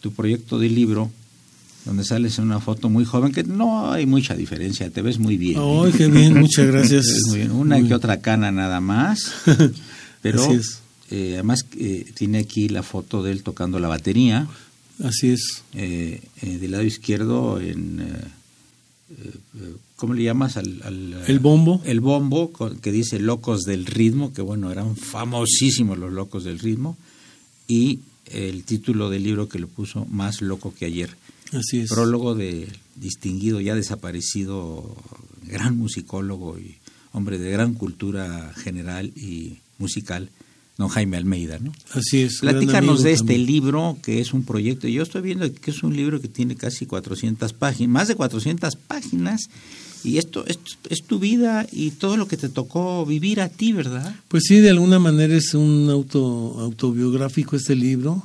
tu 0.00 0.12
proyecto 0.12 0.58
de 0.58 0.68
libro, 0.70 1.10
donde 1.84 2.04
sales 2.04 2.38
en 2.38 2.44
una 2.44 2.60
foto 2.60 2.88
muy 2.88 3.04
joven, 3.04 3.32
que 3.32 3.42
no 3.44 3.90
hay 3.92 4.06
mucha 4.06 4.34
diferencia, 4.34 4.88
te 4.90 5.02
ves 5.02 5.18
muy 5.18 5.36
bien. 5.36 5.58
Ay, 5.60 5.92
qué 5.92 6.06
bien, 6.08 6.38
muchas 6.38 6.66
gracias. 6.66 7.06
Muy 7.28 7.38
bien. 7.38 7.50
Una 7.50 7.78
Muy- 7.78 7.88
que 7.88 7.94
otra 7.94 8.20
cana 8.20 8.50
nada 8.50 8.80
más, 8.80 9.32
pero 10.22 10.48
eh, 11.10 11.32
además 11.34 11.66
eh, 11.78 12.06
tiene 12.14 12.38
aquí 12.38 12.68
la 12.68 12.82
foto 12.82 13.22
de 13.22 13.32
él 13.32 13.42
tocando 13.42 13.78
la 13.80 13.88
batería, 13.88 14.46
Así 15.02 15.30
es. 15.30 15.62
eh, 15.74 16.22
eh, 16.40 16.58
del 16.58 16.70
lado 16.70 16.84
izquierdo 16.84 17.60
en... 17.60 18.00
¿Cómo 19.96 20.14
le 20.14 20.24
llamas? 20.24 20.56
Al, 20.56 20.80
al, 20.82 21.24
El 21.26 21.38
bombo. 21.38 21.80
El 21.84 22.00
bombo, 22.00 22.52
que 22.80 22.92
dice 22.92 23.18
Locos 23.18 23.62
del 23.62 23.86
Ritmo, 23.86 24.32
que 24.32 24.42
bueno, 24.42 24.70
eran 24.70 24.96
famosísimos 24.96 25.98
los 25.98 26.12
Locos 26.12 26.44
del 26.44 26.58
Ritmo, 26.58 26.96
y 27.68 28.00
el 28.26 28.64
título 28.64 29.10
del 29.10 29.22
libro 29.22 29.48
que 29.48 29.58
le 29.58 29.66
puso 29.66 30.06
Más 30.06 30.42
Loco 30.42 30.74
que 30.74 30.86
ayer. 30.86 31.16
Así 31.52 31.80
es. 31.80 31.90
Prólogo 31.90 32.34
de 32.34 32.68
distinguido, 32.96 33.60
ya 33.60 33.74
desaparecido, 33.74 34.96
gran 35.42 35.76
musicólogo 35.76 36.58
y 36.58 36.76
hombre 37.12 37.38
de 37.38 37.50
gran 37.50 37.74
cultura 37.74 38.52
general 38.56 39.12
y 39.16 39.58
musical, 39.78 40.30
don 40.76 40.88
Jaime 40.88 41.16
Almeida, 41.16 41.58
¿no? 41.58 41.72
Así 41.92 42.22
es. 42.22 42.40
Platícanos 42.40 43.02
de 43.02 43.12
este 43.12 43.24
también. 43.24 43.46
libro, 43.46 43.98
que 44.02 44.20
es 44.20 44.32
un 44.32 44.44
proyecto. 44.44 44.88
Yo 44.88 45.02
estoy 45.02 45.22
viendo 45.22 45.52
que 45.52 45.70
es 45.70 45.82
un 45.82 45.96
libro 45.96 46.20
que 46.20 46.28
tiene 46.28 46.56
casi 46.56 46.86
400 46.86 47.52
páginas, 47.52 47.92
más 47.92 48.08
de 48.08 48.16
400 48.16 48.74
páginas, 48.76 49.48
y 50.02 50.18
esto, 50.18 50.44
esto 50.46 50.72
es 50.90 51.02
tu 51.02 51.18
vida 51.18 51.66
y 51.72 51.92
todo 51.92 52.16
lo 52.16 52.28
que 52.28 52.36
te 52.36 52.50
tocó 52.50 53.06
vivir 53.06 53.40
a 53.40 53.48
ti, 53.48 53.72
¿verdad? 53.72 54.14
Pues 54.28 54.44
sí, 54.46 54.60
de 54.60 54.70
alguna 54.70 54.98
manera 54.98 55.34
es 55.34 55.54
un 55.54 55.88
auto 55.90 56.60
autobiográfico 56.60 57.56
este 57.56 57.74
libro 57.74 58.22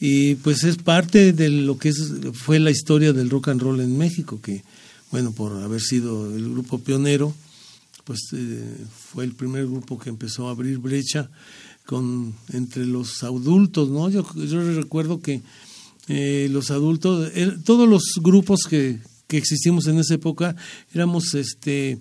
y 0.00 0.34
pues 0.36 0.64
es 0.64 0.76
parte 0.76 1.32
de 1.32 1.50
lo 1.50 1.78
que 1.78 1.90
es, 1.90 2.12
fue 2.32 2.58
la 2.58 2.72
historia 2.72 3.12
del 3.12 3.30
rock 3.30 3.48
and 3.48 3.62
roll 3.62 3.80
en 3.80 3.96
México, 3.96 4.40
que 4.42 4.64
bueno, 5.12 5.30
por 5.30 5.62
haber 5.62 5.80
sido 5.80 6.34
el 6.34 6.50
grupo 6.50 6.80
pionero, 6.80 7.32
pues 8.02 8.18
eh, 8.32 8.76
fue 9.12 9.24
el 9.24 9.32
primer 9.32 9.66
grupo 9.66 9.98
que 9.98 10.10
empezó 10.10 10.48
a 10.48 10.50
abrir 10.50 10.78
brecha 10.78 11.30
con 11.86 12.34
entre 12.52 12.86
los 12.86 13.22
adultos, 13.22 13.90
¿no? 13.90 14.08
Yo, 14.08 14.24
yo 14.34 14.80
recuerdo 14.80 15.20
que 15.20 15.42
eh, 16.08 16.48
los 16.50 16.70
adultos, 16.70 17.30
eh, 17.34 17.52
todos 17.64 17.88
los 17.88 18.02
grupos 18.22 18.62
que, 18.68 19.00
que 19.26 19.36
existimos 19.38 19.86
en 19.86 19.98
esa 19.98 20.14
época 20.14 20.56
éramos 20.92 21.34
este 21.34 21.98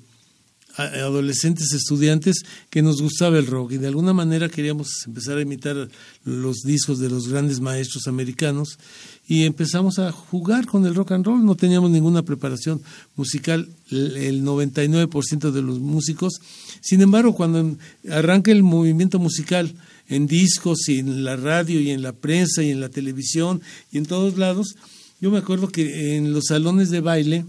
adolescentes 0.76 1.72
estudiantes 1.74 2.38
que 2.70 2.82
nos 2.82 3.02
gustaba 3.02 3.38
el 3.38 3.48
rock 3.48 3.74
y 3.74 3.78
de 3.78 3.88
alguna 3.88 4.14
manera 4.14 4.50
queríamos 4.50 4.90
empezar 5.06 5.38
a 5.38 5.42
imitar 5.42 5.90
los 6.26 6.58
discos 6.64 7.00
de 7.00 7.10
los 7.10 7.28
grandes 7.28 7.60
maestros 7.60 8.08
americanos 8.08 8.80
y 9.28 9.44
empezamos 9.44 10.00
a 10.00 10.12
jugar 10.12 10.66
con 10.66 10.86
el 10.86 10.96
rock 10.96 11.14
and 11.14 11.26
roll, 11.26 11.46
no 11.46 11.56
teníamos 11.56 11.92
ninguna 11.92 12.24
preparación 12.24 12.82
musical, 13.16 13.68
el 13.90 14.18
el 14.18 14.44
99% 14.44 15.52
de 15.52 15.62
los 15.62 15.80
músicos. 15.80 16.34
Sin 16.82 17.02
embargo, 17.02 17.34
cuando 17.34 17.60
em- 17.60 17.78
arranca 18.10 18.52
el 18.52 18.64
movimiento 18.64 19.20
musical 19.20 19.74
en 20.10 20.28
discos 20.28 20.90
y 20.90 21.00
en 21.00 21.24
la 21.24 21.36
radio 21.36 21.80
y 21.80 21.92
en 21.92 22.02
la 22.02 22.12
prensa 22.12 22.64
y 22.64 22.72
en 22.72 22.82
la 22.82 22.90
televisión 22.90 23.62
y 23.92 23.98
en 23.98 24.06
todos 24.06 24.38
lados, 24.38 24.76
yo 25.22 25.32
me 25.32 25.38
acuerdo 25.38 25.70
que 25.70 26.18
en 26.18 26.34
los 26.34 26.46
salones 26.48 26.90
de 26.90 27.00
baile, 27.00 27.46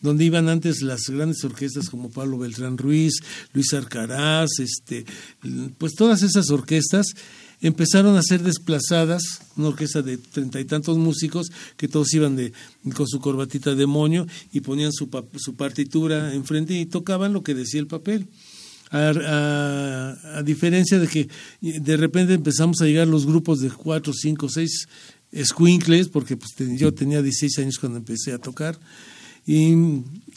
donde 0.00 0.24
iban 0.24 0.48
antes 0.48 0.82
las 0.82 1.02
grandes 1.08 1.44
orquestas 1.44 1.88
como 1.90 2.10
Pablo 2.10 2.38
Beltrán 2.38 2.78
Ruiz, 2.78 3.14
Luis 3.52 3.72
Arcaraz, 3.74 4.48
este, 4.58 5.04
pues 5.78 5.94
todas 5.94 6.22
esas 6.22 6.50
orquestas, 6.50 7.06
empezaron 7.60 8.16
a 8.16 8.22
ser 8.22 8.42
desplazadas, 8.42 9.22
una 9.56 9.68
orquesta 9.68 10.02
de 10.02 10.16
treinta 10.16 10.60
y 10.60 10.64
tantos 10.64 10.96
músicos 10.96 11.48
que 11.76 11.88
todos 11.88 12.12
iban 12.14 12.36
de, 12.36 12.52
con 12.94 13.06
su 13.06 13.20
corbatita 13.20 13.74
de 13.74 13.86
y 14.52 14.60
ponían 14.60 14.92
su, 14.92 15.08
su 15.36 15.54
partitura 15.54 16.34
enfrente 16.34 16.74
y 16.74 16.86
tocaban 16.86 17.32
lo 17.32 17.42
que 17.42 17.54
decía 17.54 17.80
el 17.80 17.86
papel. 17.86 18.28
A, 18.92 20.42
diferencia 20.44 20.98
de 20.98 21.06
que 21.06 21.28
de 21.60 21.96
repente 21.96 22.34
empezamos 22.34 22.80
a 22.80 22.86
llegar 22.86 23.06
los 23.06 23.24
grupos 23.24 23.60
de 23.60 23.70
cuatro, 23.70 24.12
cinco, 24.12 24.48
seis 24.48 24.88
escuincles, 25.30 26.08
porque 26.08 26.36
pues, 26.36 26.50
yo 26.76 26.92
tenía 26.92 27.22
16 27.22 27.58
años 27.58 27.78
cuando 27.78 27.98
empecé 27.98 28.32
a 28.32 28.38
tocar, 28.38 28.80
y 29.46 29.74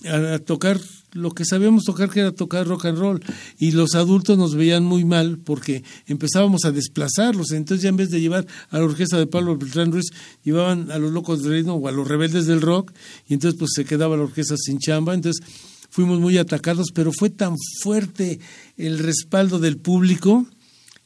a, 0.08 0.40
tocar 0.40 0.80
lo 1.14 1.32
que 1.32 1.46
sabíamos 1.46 1.84
tocar, 1.84 2.10
que 2.10 2.22
era 2.22 2.32
tocar 2.32 2.68
rock 2.68 2.86
and 2.86 2.98
roll. 2.98 3.22
Y 3.60 3.72
los 3.72 3.96
adultos 3.96 4.38
nos 4.38 4.56
veían 4.56 4.84
muy 4.84 5.06
mal 5.06 5.38
porque 5.38 5.84
empezábamos 6.08 6.66
a 6.66 6.72
desplazarlos. 6.72 7.52
Entonces, 7.52 7.84
ya 7.84 7.90
en 7.90 7.98
vez 7.98 8.10
de 8.10 8.20
llevar 8.20 8.48
a 8.70 8.80
la 8.80 8.86
orquesta 8.86 9.18
de 9.18 9.28
Pablo 9.28 9.58
Beltrán 9.58 9.92
Ruiz, 9.92 10.12
llevaban 10.44 10.92
a 10.92 10.98
los 10.98 11.12
locos 11.12 11.44
del 11.44 11.52
reino 11.52 11.76
o 11.76 11.88
a 11.88 11.92
los 11.92 12.08
rebeldes 12.08 12.46
del 12.46 12.62
rock, 12.62 12.92
y 13.28 13.36
entonces, 13.36 13.60
pues 13.60 13.72
se 13.76 13.86
quedaba 13.86 14.18
la 14.18 14.24
orquesta 14.24 14.56
sin 14.58 14.80
chamba. 14.80 15.14
Entonces, 15.14 15.46
fuimos 15.90 16.20
muy 16.20 16.38
atacados, 16.38 16.88
pero 16.94 17.12
fue 17.14 17.30
tan 17.30 17.56
fuerte 17.82 18.40
el 18.78 18.98
respaldo 19.00 19.60
del 19.60 19.78
público 19.78 20.48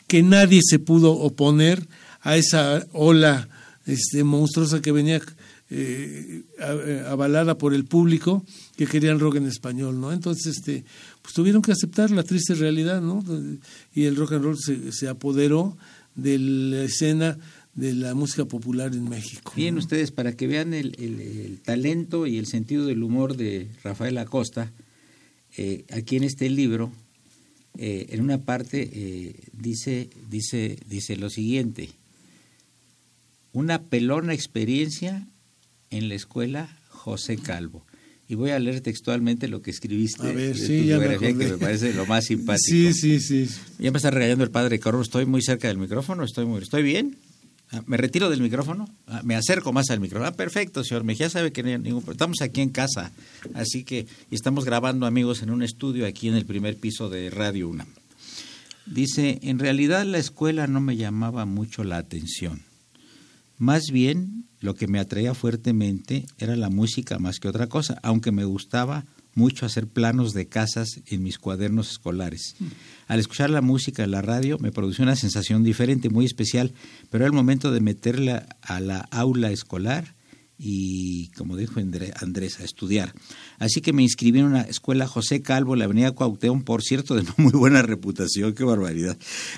que 0.08 0.24
nadie 0.24 0.62
se 0.64 0.80
pudo 0.80 1.12
oponer 1.12 1.86
a 2.22 2.38
esa 2.38 2.86
ola 2.94 3.50
este, 3.86 4.24
monstruosa 4.24 4.82
que 4.82 4.92
venía 4.92 5.22
eh, 5.69 6.43
eh, 6.60 7.03
avalada 7.08 7.58
por 7.58 7.73
el 7.73 7.86
público 7.86 8.45
que 8.77 8.86
querían 8.88 9.19
rock 9.19 9.36
en 9.36 9.47
español, 9.47 9.99
¿no? 9.99 10.12
Entonces, 10.13 10.58
este, 10.58 10.86
pues 11.21 11.34
tuvieron 11.34 11.62
que 11.62 11.71
aceptar 11.71 12.10
la 12.12 12.23
triste 12.23 12.56
realidad, 12.56 13.01
¿no? 13.01 13.23
Y 13.93 14.06
el 14.06 14.15
rock 14.15 14.34
and 14.34 14.43
roll 14.43 14.58
se, 14.58 14.91
se 14.91 15.08
apoderó 15.08 15.77
de 16.15 16.39
la 16.39 16.84
escena 16.84 17.38
de 17.75 17.93
la 17.93 18.15
música 18.15 18.45
popular 18.45 18.93
en 18.93 19.08
México. 19.08 19.53
Bien, 19.56 19.77
ustedes, 19.77 20.10
para 20.12 20.36
que 20.36 20.47
vean 20.47 20.73
el, 20.73 20.95
el- 20.97 21.19
el 21.21 21.60
talento 21.62 22.25
y 22.25 22.38
el 22.38 22.47
sentido 22.47 22.86
del 22.88 23.03
humor 23.03 23.38
de 23.38 23.67
Rafael 23.84 24.17
Acosta, 24.17 24.71
eh, 25.58 25.86
aquí 25.91 26.15
en 26.15 26.23
este 26.23 26.49
libro, 26.49 26.91
eh, 27.77 28.08
en 28.10 28.21
una 28.21 28.39
parte 28.39 28.89
eh, 28.91 29.36
dice, 29.53 30.10
dice, 30.30 30.80
dice 30.89 31.17
lo 31.17 31.30
siguiente, 31.30 31.89
una 33.53 33.84
pelona 33.84 34.34
experiencia 34.34 35.27
en 35.91 36.10
la 36.10 36.15
escuela 36.15 36.69
José 36.89 37.38
Calvo. 37.38 37.86
Y 38.30 38.36
voy 38.36 38.50
a 38.50 38.60
leer 38.60 38.82
textualmente 38.82 39.47
lo 39.47 39.62
que 39.62 39.71
escribiste 39.71 40.21
A 40.28 40.32
ver, 40.34 40.54
de 40.54 40.56
sí, 40.56 40.80
tu 40.80 40.84
ya 40.86 40.97
me 40.97 41.08
biografía, 41.08 41.30
que 41.38 41.52
me 41.54 41.58
parece 41.58 41.93
lo 41.93 42.06
más 42.06 42.26
simpático. 42.28 42.65
Sí, 42.65 42.93
sí, 42.93 43.19
sí. 43.21 43.47
Ya 43.80 43.91
me 43.91 43.97
está 43.97 44.12
regañando 44.12 44.43
el 44.43 44.52
padre 44.52 44.80
Carlos. 44.80 45.08
Estoy 45.08 45.26
muy 45.26 45.41
cerca 45.41 45.69
del 45.69 45.78
micrófono. 45.78 46.23
Estoy 46.26 46.45
muy, 46.45 46.62
¿Estoy 46.62 46.84
bien? 46.84 47.15
Ah, 47.71 47.84
¿Me 47.86 47.95
retiro 47.97 48.30
del 48.30 48.41
micrófono? 48.41 48.89
Ah, 49.08 49.21
me 49.23 49.36
acerco 49.36 49.71
más 49.71 49.89
al 49.89 50.00
micrófono. 50.02 50.28
Ah, 50.28 50.34
perfecto, 50.34 50.84
señor 50.84 51.06
Mejía. 51.06 51.30
sabe 51.30 51.52
que 51.54 51.63
no 51.63 51.69
hay 51.69 51.78
ningún 51.78 52.02
problema. 52.02 52.13
Estamos 52.13 52.41
aquí 52.41 52.60
en 52.62 52.69
casa. 52.69 53.12
Así 53.54 53.86
que 53.86 54.08
estamos 54.30 54.65
grabando, 54.65 55.06
amigos, 55.06 55.41
en 55.41 55.50
un 55.50 55.63
estudio 55.63 56.06
aquí 56.06 56.28
en 56.28 56.36
el 56.36 56.45
primer 56.45 56.76
piso 56.76 57.10
de 57.10 57.30
Radio 57.30 57.69
UNAM. 57.69 57.88
Dice, 58.86 59.39
en 59.41 59.60
realidad 59.60 60.06
la 60.06 60.17
escuela 60.17 60.67
no 60.67 60.80
me 60.80 60.95
llamaba 60.95 61.45
mucho 61.45 61.84
la 61.84 61.97
atención. 61.97 62.62
Más 63.58 63.86
bien, 63.91 64.46
lo 64.60 64.76
que 64.76 64.88
me 64.88 65.00
atraía 65.00 65.34
fuertemente 65.34 66.26
era 66.38 66.56
la 66.56 66.70
música 66.70 67.20
más 67.20 67.39
que 67.39 67.48
otra 67.48 67.67
cosa, 67.67 68.00
aunque 68.04 68.32
me 68.32 68.46
gustaba 68.46 69.06
mucho 69.34 69.65
hacer 69.65 69.88
planos 69.88 70.34
de 70.34 70.48
casas 70.48 71.02
en 71.06 71.22
mis 71.22 71.38
cuadernos 71.38 71.91
escolares. 71.91 72.56
Al 73.08 73.20
escuchar 73.20 73.52
la 73.52 73.62
música 73.62 74.04
en 74.04 74.12
la 74.12 74.24
radio 74.24 74.58
me 74.60 74.72
producía 74.72 75.04
una 75.04 75.15
sensación 75.15 75.63
diferente, 75.63 76.10
muy 76.10 76.26
especial, 76.26 76.74
pero 77.12 77.24
era 77.24 77.28
el 77.28 77.36
momento 77.36 77.72
de 77.72 77.80
meterla 77.80 78.48
a 78.62 78.80
la 78.80 79.00
aula 79.12 79.52
escolar 79.52 80.16
y, 80.60 81.28
como 81.30 81.56
dijo 81.56 81.80
Andrés, 81.80 82.60
a 82.60 82.63
estudiar. 82.63 83.13
Así 83.60 83.82
que 83.82 83.93
me 83.93 84.02
inscribí 84.02 84.39
en 84.39 84.46
una 84.46 84.62
escuela 84.62 85.08
José 85.08 85.41
Calvo, 85.41 85.76
la 85.76 85.86
avenida 85.86 86.12
Cuauhtémoc, 86.12 86.63
por 86.63 86.82
cierto, 86.82 87.15
de 87.15 87.24
no 87.24 87.34
muy 87.38 87.52
buena 87.52 87.82
reputación, 87.82 88.54
qué 88.54 88.63
barbaridad. 88.63 89.17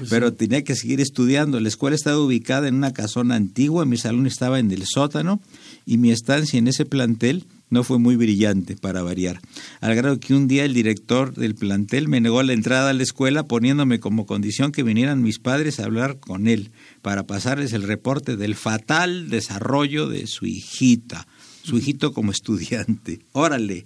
Pero 0.09 0.33
tenía 0.33 0.63
que 0.63 0.75
seguir 0.75 0.99
estudiando. 0.99 1.59
La 1.59 1.69
escuela 1.69 1.95
estaba 1.95 2.19
ubicada 2.19 2.67
en 2.67 2.75
una 2.75 2.91
casona 2.91 3.35
antigua, 3.35 3.85
mi 3.85 3.97
salón 3.97 4.27
estaba 4.27 4.59
en 4.59 4.71
el 4.71 4.85
sótano 4.85 5.39
y 5.85 5.97
mi 5.97 6.11
estancia 6.11 6.59
en 6.59 6.67
ese 6.67 6.85
plantel 6.85 7.45
no 7.69 7.83
fue 7.83 7.99
muy 7.99 8.15
brillante, 8.15 8.75
para 8.75 9.03
variar. 9.03 9.39
Al 9.81 9.95
grado 9.95 10.19
que 10.19 10.33
un 10.33 10.47
día 10.47 10.65
el 10.65 10.73
director 10.73 11.33
del 11.33 11.55
plantel 11.55 12.07
me 12.07 12.19
negó 12.21 12.41
la 12.43 12.53
entrada 12.53 12.89
a 12.89 12.93
la 12.93 13.03
escuela 13.03 13.43
poniéndome 13.43 13.99
como 13.99 14.25
condición 14.25 14.71
que 14.71 14.83
vinieran 14.83 15.21
mis 15.21 15.39
padres 15.39 15.79
a 15.79 15.85
hablar 15.85 16.19
con 16.19 16.47
él 16.47 16.71
para 17.01 17.27
pasarles 17.27 17.73
el 17.73 17.83
reporte 17.83 18.35
del 18.37 18.55
fatal 18.55 19.29
desarrollo 19.29 20.07
de 20.07 20.25
su 20.27 20.45
hijita, 20.45 21.27
su 21.63 21.77
hijito 21.77 22.13
como 22.13 22.31
estudiante. 22.31 23.19
Órale, 23.33 23.85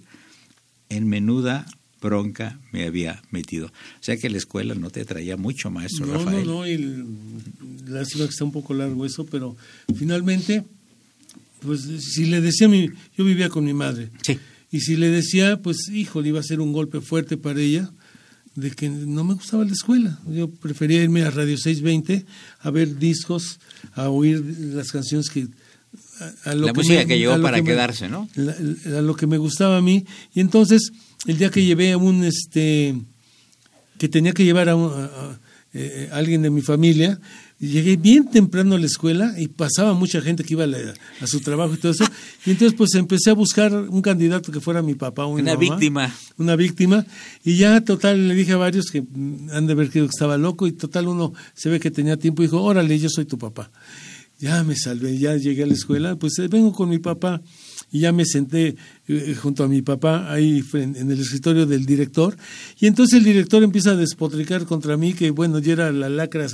en 0.88 1.08
menuda 1.08 1.66
bronca 2.00 2.58
me 2.70 2.84
había 2.86 3.22
metido. 3.30 3.68
O 3.68 3.70
sea 4.02 4.16
que 4.18 4.28
la 4.28 4.36
escuela 4.36 4.74
no 4.74 4.90
te 4.90 5.04
traía 5.06 5.38
mucho, 5.38 5.70
maestro 5.70 6.04
No, 6.06 6.12
Rafael. 6.14 6.46
no, 6.46 6.52
no, 6.52 6.64
el- 6.66 7.06
lástima 7.86 8.24
que 8.24 8.30
está 8.30 8.44
un 8.44 8.52
poco 8.52 8.74
largo 8.74 9.06
eso, 9.06 9.24
pero 9.24 9.56
finalmente, 9.96 10.64
pues 11.64 11.80
si 11.82 12.26
le 12.26 12.40
decía 12.40 12.66
a 12.66 12.70
mi, 12.70 12.90
yo 13.16 13.24
vivía 13.24 13.48
con 13.48 13.64
mi 13.64 13.72
madre, 13.74 14.10
Sí. 14.22 14.38
y 14.70 14.80
si 14.80 14.96
le 14.96 15.08
decía, 15.10 15.60
pues 15.62 15.88
híjole, 15.92 16.28
iba 16.28 16.40
a 16.40 16.44
ser 16.44 16.60
un 16.60 16.72
golpe 16.72 17.00
fuerte 17.00 17.36
para 17.36 17.60
ella, 17.60 17.90
de 18.54 18.70
que 18.70 18.88
no 18.88 19.24
me 19.24 19.34
gustaba 19.34 19.64
la 19.64 19.72
escuela. 19.72 20.20
Yo 20.30 20.48
prefería 20.48 21.02
irme 21.02 21.22
a 21.22 21.30
Radio 21.30 21.56
620 21.56 22.24
a 22.60 22.70
ver 22.70 22.98
discos, 22.98 23.58
a 23.94 24.08
oír 24.10 24.40
las 24.74 24.92
canciones 24.92 25.28
que... 25.30 25.48
A, 26.20 26.50
a 26.50 26.54
lo 26.54 26.66
La 26.66 26.72
música 26.72 26.98
me- 27.00 27.06
que 27.06 27.18
llegó 27.18 27.40
para 27.42 27.56
me- 27.58 27.64
quedarse, 27.64 28.08
¿no? 28.08 28.28
la- 28.36 28.54
a 28.98 29.02
lo 29.02 29.16
que 29.16 29.26
me 29.26 29.38
gustaba 29.38 29.78
a 29.78 29.80
mí. 29.82 30.04
Y 30.34 30.40
entonces, 30.40 30.92
el 31.26 31.38
día 31.38 31.50
que 31.50 31.64
llevé 31.64 31.90
a 31.92 31.96
un, 31.98 32.22
este, 32.24 32.94
que 33.98 34.08
tenía 34.08 34.32
que 34.32 34.44
llevar 34.44 34.68
a, 34.68 34.76
un- 34.76 34.92
a- 34.92 35.04
a, 35.06 35.40
eh, 35.72 36.08
alguien 36.12 36.42
de 36.42 36.50
mi 36.50 36.62
familia, 36.62 37.18
llegué 37.68 37.96
bien 37.96 38.28
temprano 38.30 38.74
a 38.74 38.78
la 38.78 38.86
escuela 38.86 39.34
y 39.38 39.48
pasaba 39.48 39.94
mucha 39.94 40.20
gente 40.20 40.44
que 40.44 40.54
iba 40.54 40.64
a, 40.64 40.66
la- 40.66 40.94
a 41.20 41.26
su 41.26 41.40
trabajo 41.40 41.74
y 41.74 41.76
todo 41.78 41.92
eso. 41.92 42.04
Y 42.46 42.50
entonces, 42.50 42.76
pues 42.76 42.94
empecé 42.94 43.30
a 43.30 43.34
buscar 43.34 43.72
un 43.74 44.02
candidato 44.02 44.50
que 44.52 44.60
fuera 44.60 44.82
mi 44.82 44.94
papá 44.94 45.24
o 45.26 45.34
mi 45.34 45.42
Una 45.42 45.54
mamá, 45.54 45.60
víctima. 45.60 46.14
Una 46.38 46.56
víctima. 46.56 47.06
Y 47.44 47.56
ya, 47.56 47.80
total, 47.82 48.28
le 48.28 48.34
dije 48.34 48.52
a 48.52 48.56
varios 48.56 48.86
que 48.86 49.02
han 49.52 49.66
de 49.66 49.72
haber 49.72 49.90
creído 49.90 50.06
que 50.08 50.12
estaba 50.14 50.36
loco. 50.38 50.66
Y 50.66 50.72
total, 50.72 51.08
uno 51.08 51.32
se 51.54 51.68
ve 51.68 51.80
que 51.80 51.90
tenía 51.90 52.16
tiempo 52.16 52.42
y 52.42 52.46
dijo: 52.46 52.62
Órale, 52.62 52.98
yo 52.98 53.08
soy 53.08 53.24
tu 53.24 53.38
papá. 53.38 53.70
Ya 54.40 54.62
me 54.64 54.74
salvé, 54.76 55.16
ya 55.16 55.36
llegué 55.36 55.62
a 55.62 55.66
la 55.66 55.74
escuela, 55.74 56.16
pues 56.16 56.38
eh, 56.40 56.48
vengo 56.48 56.72
con 56.72 56.88
mi 56.88 56.98
papá 56.98 57.40
y 57.92 58.00
ya 58.00 58.10
me 58.12 58.24
senté 58.26 58.74
eh, 59.06 59.34
junto 59.40 59.62
a 59.62 59.68
mi 59.68 59.80
papá 59.80 60.30
ahí 60.32 60.62
en 60.74 61.10
el 61.10 61.20
escritorio 61.20 61.66
del 61.66 61.86
director 61.86 62.36
y 62.80 62.86
entonces 62.88 63.18
el 63.18 63.24
director 63.24 63.62
empieza 63.62 63.92
a 63.92 63.96
despotricar 63.96 64.64
contra 64.66 64.96
mí 64.96 65.12
que 65.14 65.30
bueno, 65.30 65.60
yo 65.60 65.72
era 65.72 65.92
la 65.92 66.08
lacra 66.08 66.46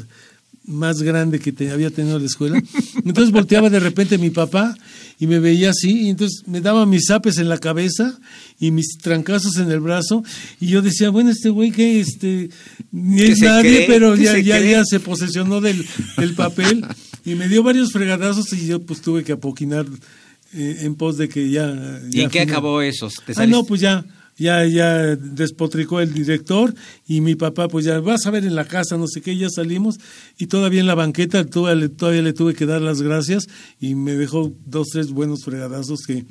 más 0.70 1.02
grande 1.02 1.38
que 1.40 1.52
te- 1.52 1.70
había 1.70 1.90
tenido 1.90 2.18
la 2.18 2.26
escuela. 2.26 2.62
Entonces 3.04 3.33
volteaba 3.33 3.68
de 3.70 3.80
repente 3.80 4.16
mi 4.18 4.30
papá 4.30 4.76
y 5.18 5.26
me 5.26 5.38
veía 5.38 5.70
así 5.70 6.02
y 6.06 6.09
entonces 6.11 6.42
me 6.46 6.61
daba 6.61 6.87
mis 6.87 7.06
zapes 7.06 7.38
en 7.38 7.48
la 7.48 7.59
cabeza 7.59 8.18
y 8.59 8.70
mis 8.70 8.96
trancazos 8.98 9.56
en 9.59 9.70
el 9.70 9.80
brazo 9.80 10.22
y 10.61 10.68
yo 10.68 10.80
decía, 10.80 11.11
bueno, 11.11 11.30
este 11.30 11.50
güey 11.50 11.70
que 11.72 12.00
este 12.00 12.50
ni 12.92 13.16
¿Qué 13.16 13.33
es 13.33 13.40
nadie, 13.40 13.70
cree? 13.85 13.87
pero 13.87 14.14
¿Qué 14.14 14.22
ya, 14.24 14.33
se 14.33 14.44
ya, 14.44 14.61
ya 14.61 14.85
se 14.85 15.00
posesionó 15.00 15.61
del, 15.61 15.85
del 16.16 16.35
papel 16.35 16.87
y 17.24 17.35
me 17.35 17.48
dio 17.48 17.62
varios 17.62 17.92
fregadazos 17.92 18.52
y 18.54 18.66
yo 18.66 18.80
pues 18.80 19.00
tuve 19.02 19.24
que 19.24 19.33
apoquinar 19.33 19.87
eh, 20.54 20.78
en 20.80 20.94
pos 20.94 21.16
de 21.18 21.28
que 21.28 21.50
ya... 21.50 22.00
¿Y 22.11 22.22
en 22.22 22.30
qué 22.30 22.40
acabó 22.40 22.80
eso? 22.83 23.09
¿Te 23.26 23.35
Ah, 23.37 23.46
no, 23.46 23.64
pues 23.64 23.80
ya, 23.80 24.04
ya, 24.40 24.66
ya 24.66 25.14
despotricó 25.14 26.00
el 26.00 26.12
director 26.12 26.74
y 27.07 27.20
mi 27.20 27.37
papá, 27.37 27.68
pues 27.68 27.85
ya 27.85 28.00
vas 28.00 28.26
a 28.26 28.31
ver 28.33 28.44
en 28.44 28.57
la 28.57 28.64
casa, 28.64 28.96
no 28.96 29.07
sé 29.07 29.20
qué, 29.20 29.37
ya 29.37 29.48
salimos 29.50 29.96
y 30.38 30.46
todavía 30.46 30.81
en 30.81 30.87
la 30.88 30.96
banqueta 30.96 31.44
todavía 31.44 31.83
le, 31.83 31.88
todavía 31.90 32.22
le 32.22 32.33
tuve 32.33 32.55
que 32.55 32.66
dar 32.66 32.81
las 32.81 33.03
gracias 33.03 33.46
y 33.79 33.94
me 33.94 34.12
dejó 34.14 34.53
dos, 34.66 34.88
tres 34.92 35.11
buenos 35.11 35.44
fregadazos 35.44 36.00
que 36.07 36.24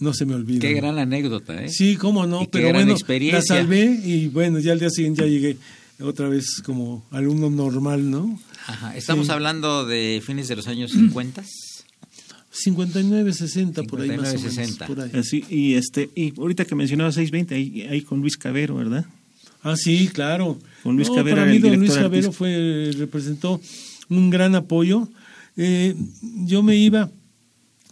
no 0.00 0.12
se 0.12 0.26
me 0.26 0.34
olvidan. 0.34 0.60
Qué 0.60 0.74
gran 0.74 0.98
anécdota, 0.98 1.64
¿eh? 1.64 1.68
Sí, 1.68 1.96
cómo 1.96 2.26
no, 2.26 2.42
Y 2.42 2.48
pero 2.48 2.72
bueno, 2.72 2.92
experiencia. 2.92 3.38
la 3.54 3.60
salvé 3.62 3.84
y 4.04 4.26
bueno, 4.28 4.58
ya 4.58 4.72
al 4.72 4.80
día 4.80 4.90
siguiente 4.90 5.22
ya 5.22 5.28
llegué 5.28 5.56
otra 6.00 6.28
vez 6.28 6.60
como 6.66 7.06
alumno 7.12 7.48
normal, 7.48 8.10
¿no? 8.10 8.38
Ajá. 8.66 8.96
Estamos 8.96 9.26
Sí. 9.26 9.32
hablando 9.32 9.86
de 9.86 10.20
fines 10.26 10.48
de 10.48 10.56
los 10.56 10.66
años 10.66 10.90
50. 10.92 11.44
59, 12.54 13.32
60, 13.32 13.82
por 13.82 14.00
ahí 14.00 14.08
más 14.16 14.34
o 14.34 14.38
59, 14.38 14.38
menos. 14.38 14.54
60. 14.54 14.86
por 14.86 15.00
ahí. 15.00 15.10
Así, 15.14 15.44
y 15.50 15.74
este 15.74 16.08
y 16.14 16.32
ahorita 16.38 16.64
que 16.64 16.74
mencionaba 16.74 17.10
620, 17.12 17.54
ahí, 17.54 17.82
ahí 17.88 18.02
con 18.02 18.20
Luis 18.20 18.36
Cabero, 18.36 18.76
¿verdad? 18.76 19.04
Ah, 19.62 19.76
sí, 19.76 20.08
claro. 20.08 20.58
Con 20.82 20.96
Luis 20.96 21.08
No, 21.08 21.16
Cabero 21.16 21.36
para 21.36 21.50
mí 21.50 21.58
don 21.58 21.76
Luis 21.76 21.94
Cabero 21.94 22.32
fue 22.32 22.90
representó 22.96 23.60
un 24.08 24.30
gran 24.30 24.54
apoyo. 24.54 25.08
Eh, 25.56 25.94
yo 26.44 26.62
me 26.62 26.76
iba 26.76 27.10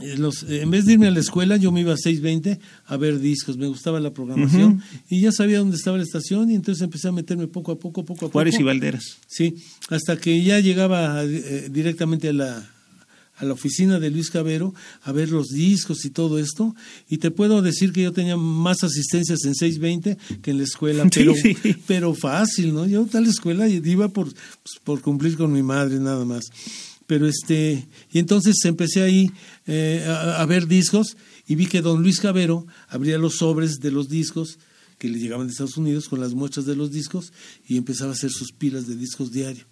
eh, 0.00 0.16
los, 0.16 0.42
eh, 0.44 0.62
en 0.62 0.70
vez 0.70 0.86
de 0.86 0.94
irme 0.94 1.06
a 1.06 1.10
la 1.10 1.20
escuela, 1.20 1.56
yo 1.56 1.70
me 1.70 1.80
iba 1.80 1.92
a 1.92 1.96
6.20 1.96 2.58
a 2.86 2.96
ver 2.96 3.20
discos, 3.20 3.56
me 3.56 3.66
gustaba 3.66 4.00
la 4.00 4.10
programación 4.10 4.82
y 5.08 5.20
ya 5.20 5.32
sabía 5.32 5.58
dónde 5.58 5.76
estaba 5.76 5.98
la 5.98 6.02
estación 6.02 6.50
y 6.50 6.54
entonces 6.54 6.82
empecé 6.82 7.08
a 7.08 7.12
meterme 7.12 7.46
poco 7.46 7.72
a 7.72 7.78
poco, 7.78 8.02
poco 8.04 8.26
a 8.26 8.28
poco. 8.28 8.32
Juárez 8.32 8.58
y 8.58 8.62
Valderas. 8.62 9.18
Sí, 9.26 9.56
hasta 9.90 10.16
que 10.16 10.42
ya 10.42 10.60
llegaba 10.60 11.22
eh, 11.24 11.68
directamente 11.70 12.30
a 12.30 12.32
la, 12.32 12.70
a 13.42 13.44
la 13.44 13.54
oficina 13.54 13.98
de 13.98 14.08
Luis 14.10 14.30
Cabero 14.30 14.72
a 15.02 15.10
ver 15.10 15.30
los 15.30 15.48
discos 15.48 16.04
y 16.04 16.10
todo 16.10 16.38
esto. 16.38 16.74
Y 17.08 17.18
te 17.18 17.30
puedo 17.32 17.60
decir 17.60 17.92
que 17.92 18.02
yo 18.02 18.12
tenía 18.12 18.36
más 18.36 18.84
asistencias 18.84 19.44
en 19.44 19.54
620 19.54 20.16
que 20.40 20.52
en 20.52 20.58
la 20.58 20.64
escuela, 20.64 21.04
pero, 21.12 21.34
Sí. 21.34 21.56
pero 21.86 22.14
fácil, 22.14 22.72
¿no? 22.72 22.86
Yo 22.86 23.06
a 23.12 23.20
la 23.20 23.28
escuela 23.28 23.68
iba 23.68 24.08
por, 24.08 24.32
pues, 24.32 24.76
por 24.84 25.00
cumplir 25.02 25.36
con 25.36 25.52
mi 25.52 25.62
madre 25.62 25.98
nada 25.98 26.24
más. 26.24 26.44
Pero 27.08 27.26
este, 27.26 27.84
y 28.12 28.20
entonces 28.20 28.54
empecé 28.64 29.02
ahí 29.02 29.30
eh, 29.66 30.04
a, 30.06 30.40
a 30.40 30.46
ver 30.46 30.68
discos 30.68 31.16
y 31.48 31.56
vi 31.56 31.66
que 31.66 31.82
don 31.82 32.00
Luis 32.02 32.20
Cabero 32.20 32.64
abría 32.88 33.18
los 33.18 33.38
sobres 33.38 33.80
de 33.80 33.90
los 33.90 34.08
discos 34.08 34.58
que 34.98 35.08
le 35.08 35.18
llegaban 35.18 35.48
de 35.48 35.50
Estados 35.50 35.76
Unidos 35.76 36.08
con 36.08 36.20
las 36.20 36.32
muestras 36.32 36.64
de 36.64 36.76
los 36.76 36.92
discos 36.92 37.32
y 37.66 37.76
empezaba 37.76 38.12
a 38.12 38.14
hacer 38.14 38.30
sus 38.30 38.52
pilas 38.52 38.86
de 38.86 38.94
discos 38.94 39.32
diario. 39.32 39.64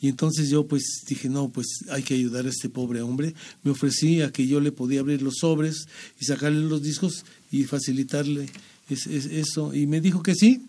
Y 0.00 0.08
entonces 0.08 0.48
yo 0.48 0.66
pues 0.66 0.82
dije, 1.08 1.28
no, 1.28 1.48
pues 1.48 1.66
hay 1.90 2.02
que 2.02 2.14
ayudar 2.14 2.46
a 2.46 2.50
este 2.50 2.68
pobre 2.68 3.02
hombre. 3.02 3.34
Me 3.64 3.70
ofrecí 3.72 4.22
a 4.22 4.30
que 4.30 4.46
yo 4.46 4.60
le 4.60 4.70
podía 4.72 5.00
abrir 5.00 5.22
los 5.22 5.36
sobres 5.40 5.86
y 6.20 6.24
sacarle 6.24 6.60
los 6.60 6.82
discos 6.82 7.24
y 7.50 7.64
facilitarle 7.64 8.46
es- 8.88 9.06
es- 9.06 9.26
eso. 9.26 9.74
Y 9.74 9.86
me 9.86 10.00
dijo 10.00 10.22
que 10.22 10.34
sí. 10.34 10.62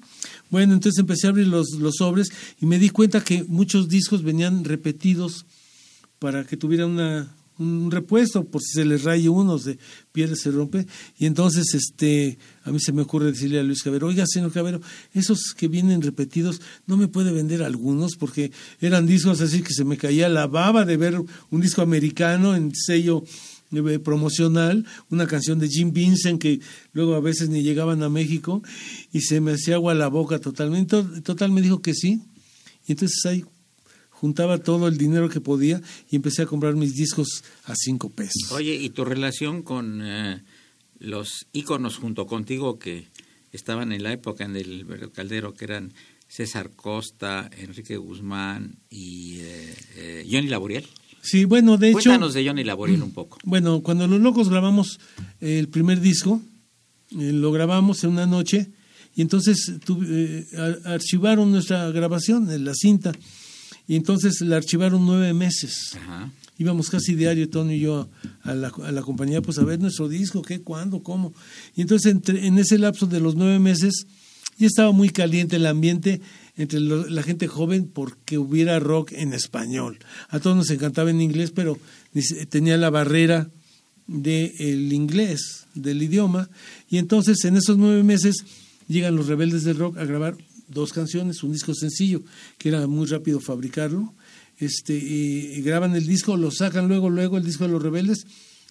Bueno, 0.50 0.74
entonces 0.74 1.00
empecé 1.00 1.28
a 1.28 1.30
abrir 1.30 1.48
los, 1.48 1.70
los 1.80 1.96
sobres 1.98 2.30
y 2.60 2.66
me 2.66 2.80
di 2.80 2.90
cuenta 2.90 3.24
que 3.24 3.44
muchos 3.44 3.88
discos 3.88 4.24
venían 4.24 4.64
repetidos 4.66 5.46
para 6.18 6.44
que 6.46 6.58
tuviera 6.58 6.86
una, 6.86 7.34
un 7.60 7.92
repuesto 7.92 8.44
por 8.44 8.62
si 8.62 8.74
se 8.74 8.86
le 8.86 8.98
raye 8.98 9.30
uno, 9.30 9.58
se 9.60 9.78
pierde, 10.12 10.36
se 10.36 10.50
rompe. 10.52 10.88
Y 11.18 11.28
entonces 11.28 11.74
este 11.74 12.38
a 12.70 12.72
mí 12.72 12.80
se 12.80 12.94
me 12.94 13.02
ocurre 13.02 13.32
decirle 13.32 13.60
a 13.60 13.64
Luis 13.64 13.82
Cabero, 13.82 14.08
oiga, 14.08 14.26
señor 14.28 14.52
Cabero, 14.52 14.80
esos 15.16 15.56
que 15.58 15.68
vienen 15.68 16.04
repetidos, 16.04 16.62
¿no 16.86 16.98
me 16.98 17.08
puede 17.08 17.32
vender 17.32 17.64
algunos? 17.64 18.16
Porque 18.16 18.52
eran 18.80 19.08
discos 19.08 19.42
así 19.42 19.64
que 19.64 19.74
se 19.74 19.84
me 19.84 19.98
caía 19.98 20.30
la 20.30 20.46
baba 20.46 20.86
de 20.86 20.96
ver 20.96 21.20
un 21.50 21.62
disco 21.62 21.82
americano 21.82 22.56
en 22.56 22.72
sello 22.76 23.24
eh, 23.72 23.98
promocional, 23.98 24.86
una 25.10 25.26
canción 25.26 25.58
de 25.58 25.68
Jim 25.68 25.92
Vincent 25.92 26.40
que 26.40 26.60
luego 26.94 27.16
a 27.16 27.22
veces 27.22 27.50
ni 27.50 27.64
llegaban 27.64 28.04
a 28.04 28.10
México 28.10 28.62
y 29.12 29.22
se 29.22 29.42
me 29.42 29.54
hacía 29.54 29.76
agua 29.76 29.96
la 29.96 30.08
boca 30.08 30.38
totalmente. 30.38 31.04
Total 31.24 31.52
me 31.52 31.64
dijo 31.64 31.82
que 31.82 31.96
sí. 31.96 32.22
Y 32.86 32.92
entonces 32.92 33.26
ahí 33.26 33.46
juntaba 34.12 34.60
todo 34.60 34.88
el 34.88 34.98
dinero 34.98 35.28
que 35.28 35.42
podía 35.42 35.82
y 36.12 36.18
empecé 36.18 36.44
a 36.44 36.46
comprar 36.46 36.76
mis 36.76 36.94
discos 36.94 37.44
a 37.66 37.74
cinco 37.76 38.12
pesos. 38.12 38.52
Oye, 38.52 38.76
¿y 38.76 38.90
tu 38.92 39.06
relación 39.06 39.64
con 39.64 40.02
eh, 40.04 40.44
los 41.00 41.48
íconos 41.54 41.98
junto 41.98 42.26
contigo 42.28 42.78
que 42.80 43.08
estaban 43.52 43.92
en 43.92 44.04
la 44.04 44.12
época 44.14 44.44
en 44.46 44.56
el 44.56 44.86
Caldero, 45.14 45.54
que 45.54 45.66
eran 45.66 45.94
César 46.28 46.70
Costa, 46.76 47.50
Enrique 47.58 47.98
Guzmán 47.98 48.76
y 48.90 49.38
eh, 49.40 49.76
eh, 49.96 50.28
Johnny 50.32 50.48
Laboriel? 50.48 50.86
Sí, 51.22 51.46
bueno, 51.46 51.78
de 51.78 51.90
hecho, 51.90 51.96
Cuéntanos 52.04 52.34
de 52.34 52.46
Johnny 52.48 52.64
Laboriel 52.64 53.02
un 53.02 53.12
poco. 53.12 53.38
bueno, 53.44 53.82
cuando 53.82 54.08
los 54.08 54.22
locos 54.22 54.50
grabamos 54.50 55.00
el 55.42 55.68
primer 55.68 56.00
disco, 56.00 56.42
eh, 57.12 57.32
lo 57.34 57.52
grabamos 57.52 58.04
en 58.04 58.12
una 58.12 58.26
noche 58.28 58.70
y 59.16 59.22
entonces 59.22 59.74
tu- 59.84 60.04
eh, 60.08 60.46
archivaron 60.86 61.52
nuestra 61.52 61.90
grabación 61.92 62.50
en 62.52 62.64
la 62.66 62.74
cinta 62.76 63.12
y 63.90 63.98
entonces 63.98 64.40
la 64.40 64.56
archivaron 64.56 65.06
nueve 65.06 65.34
meses. 65.34 65.98
Ajá. 65.98 66.32
íbamos 66.58 66.90
casi 66.90 67.16
diario 67.16 67.50
Tony 67.50 67.74
y 67.76 67.80
yo 67.82 68.10
a 68.44 68.54
la, 68.54 68.68
a 68.84 68.92
la 68.92 69.02
compañía 69.02 69.42
pues 69.42 69.58
a 69.60 69.64
ver 69.64 69.80
nuestro 69.80 70.08
disco, 70.10 70.42
qué, 70.42 70.62
cuándo, 70.62 71.02
cómo. 71.04 71.34
Y 71.76 71.82
entonces 71.82 72.12
entre- 72.12 72.46
en 72.48 72.58
ese 72.60 72.78
lapso 72.78 73.06
de 73.08 73.20
los 73.20 73.36
nueve 73.36 73.60
meses 73.60 74.06
ya 74.58 74.68
estaba 74.68 74.92
muy 74.92 75.10
caliente 75.10 75.56
el 75.56 75.66
ambiente 75.66 76.20
entre 76.58 76.82
lo- 76.82 77.08
la 77.08 77.24
gente 77.24 77.48
joven 77.48 77.90
porque 77.92 78.38
hubiera 78.38 78.78
rock 78.80 79.14
en 79.14 79.34
español. 79.34 80.00
A 80.30 80.40
todos 80.42 80.58
nos 80.58 80.70
encantaba 80.70 81.10
en 81.12 81.22
inglés, 81.22 81.52
pero 81.56 81.78
tenía 82.50 82.76
la 82.78 82.90
barrera 82.90 83.50
del 84.08 84.92
inglés, 84.92 85.66
del 85.76 86.02
idioma. 86.04 86.50
Y 86.90 86.98
entonces 86.98 87.44
en 87.46 87.56
esos 87.56 87.78
nueve 87.78 88.04
meses 88.04 88.36
llegan 88.90 89.16
los 89.16 89.28
rebeldes 89.28 89.64
del 89.64 89.78
rock 89.78 89.98
a 89.98 90.04
grabar 90.06 90.36
dos 90.70 90.94
canciones, 90.94 91.44
un 91.44 91.52
disco 91.52 91.74
sencillo, 91.74 92.22
que 92.58 92.70
era 92.70 92.88
muy 92.88 93.06
rápido 93.08 93.40
fabricarlo 93.40 94.14
este, 94.58 94.94
y, 94.96 95.54
y 95.58 95.62
graban 95.62 95.96
el 95.96 96.06
disco, 96.06 96.38
lo 96.38 96.52
sacan 96.52 96.88
luego, 96.88 97.10
luego 97.10 97.38
el 97.38 97.46
disco 97.46 97.66
de 97.66 97.72
los 97.72 97.82
rebeldes 97.82 98.26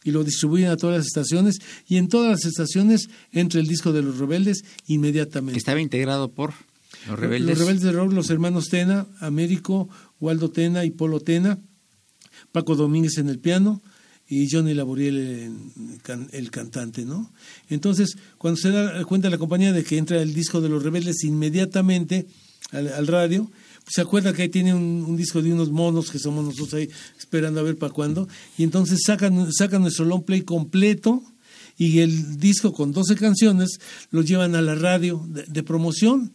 y 0.04 0.10
lo 0.10 0.24
distribuyen 0.24 0.68
a 0.68 0.76
todas 0.76 0.98
las 0.98 1.06
estaciones 1.06 1.58
y 1.88 1.96
en 1.96 2.08
todas 2.08 2.30
las 2.30 2.44
estaciones 2.44 3.08
entra 3.32 3.60
el 3.60 3.66
disco 3.66 3.92
de 3.92 4.02
los 4.02 4.18
rebeldes 4.18 4.62
Que 4.86 4.94
inmediatamente. 4.94 5.58
estaba 5.58 5.80
integrado 5.80 6.30
por 6.30 6.54
los 7.08 7.18
rebeldes. 7.18 7.48
Los 7.50 7.58
rebeldes 7.58 7.82
de 7.84 7.92
rock, 7.92 8.12
los 8.12 8.30
hermanos 8.30 8.68
Tena, 8.68 9.06
Américo, 9.20 9.88
Waldo 10.20 10.50
Tena 10.50 10.84
y 10.84 10.90
Polo 10.90 11.20
Tena, 11.20 11.58
Paco 12.52 12.76
Domínguez 12.76 13.18
en 13.18 13.28
el 13.28 13.38
piano 13.38 13.82
y 14.28 14.48
Johnny 14.50 14.74
Laboriel 14.74 15.50
el 16.32 16.50
cantante, 16.50 17.04
¿no? 17.04 17.32
Entonces, 17.70 18.16
cuando 18.36 18.60
se 18.60 18.70
da 18.70 19.04
cuenta 19.04 19.30
la 19.30 19.38
compañía 19.38 19.72
de 19.72 19.84
que 19.84 19.96
entra 19.96 20.20
el 20.20 20.34
disco 20.34 20.60
de 20.60 20.68
los 20.68 20.82
rebeldes 20.82 21.24
inmediatamente 21.24 22.26
al, 22.72 22.88
al 22.88 23.06
radio, 23.06 23.50
pues 23.88 23.94
se 23.94 24.02
acuerda 24.02 24.34
que 24.34 24.42
ahí 24.42 24.48
tiene 24.50 24.74
un, 24.74 25.16
disco 25.16 25.40
de 25.40 25.50
unos 25.50 25.70
monos 25.70 26.10
que 26.10 26.18
somos 26.18 26.44
nosotros 26.44 26.74
ahí 26.74 26.90
esperando 27.18 27.60
a 27.60 27.62
ver 27.62 27.78
para 27.78 27.90
cuándo, 27.90 28.28
y 28.58 28.64
entonces 28.64 29.00
sacan, 29.02 29.50
sacan 29.50 29.80
nuestro 29.80 30.04
long 30.04 30.24
play 30.24 30.42
completo 30.42 31.22
y 31.78 32.00
el 32.00 32.38
disco 32.38 32.74
con 32.74 32.92
12 32.92 33.16
canciones 33.16 33.80
lo 34.10 34.20
llevan 34.20 34.54
a 34.56 34.60
la 34.60 34.74
radio 34.74 35.26
de 35.30 35.62
promoción. 35.62 36.34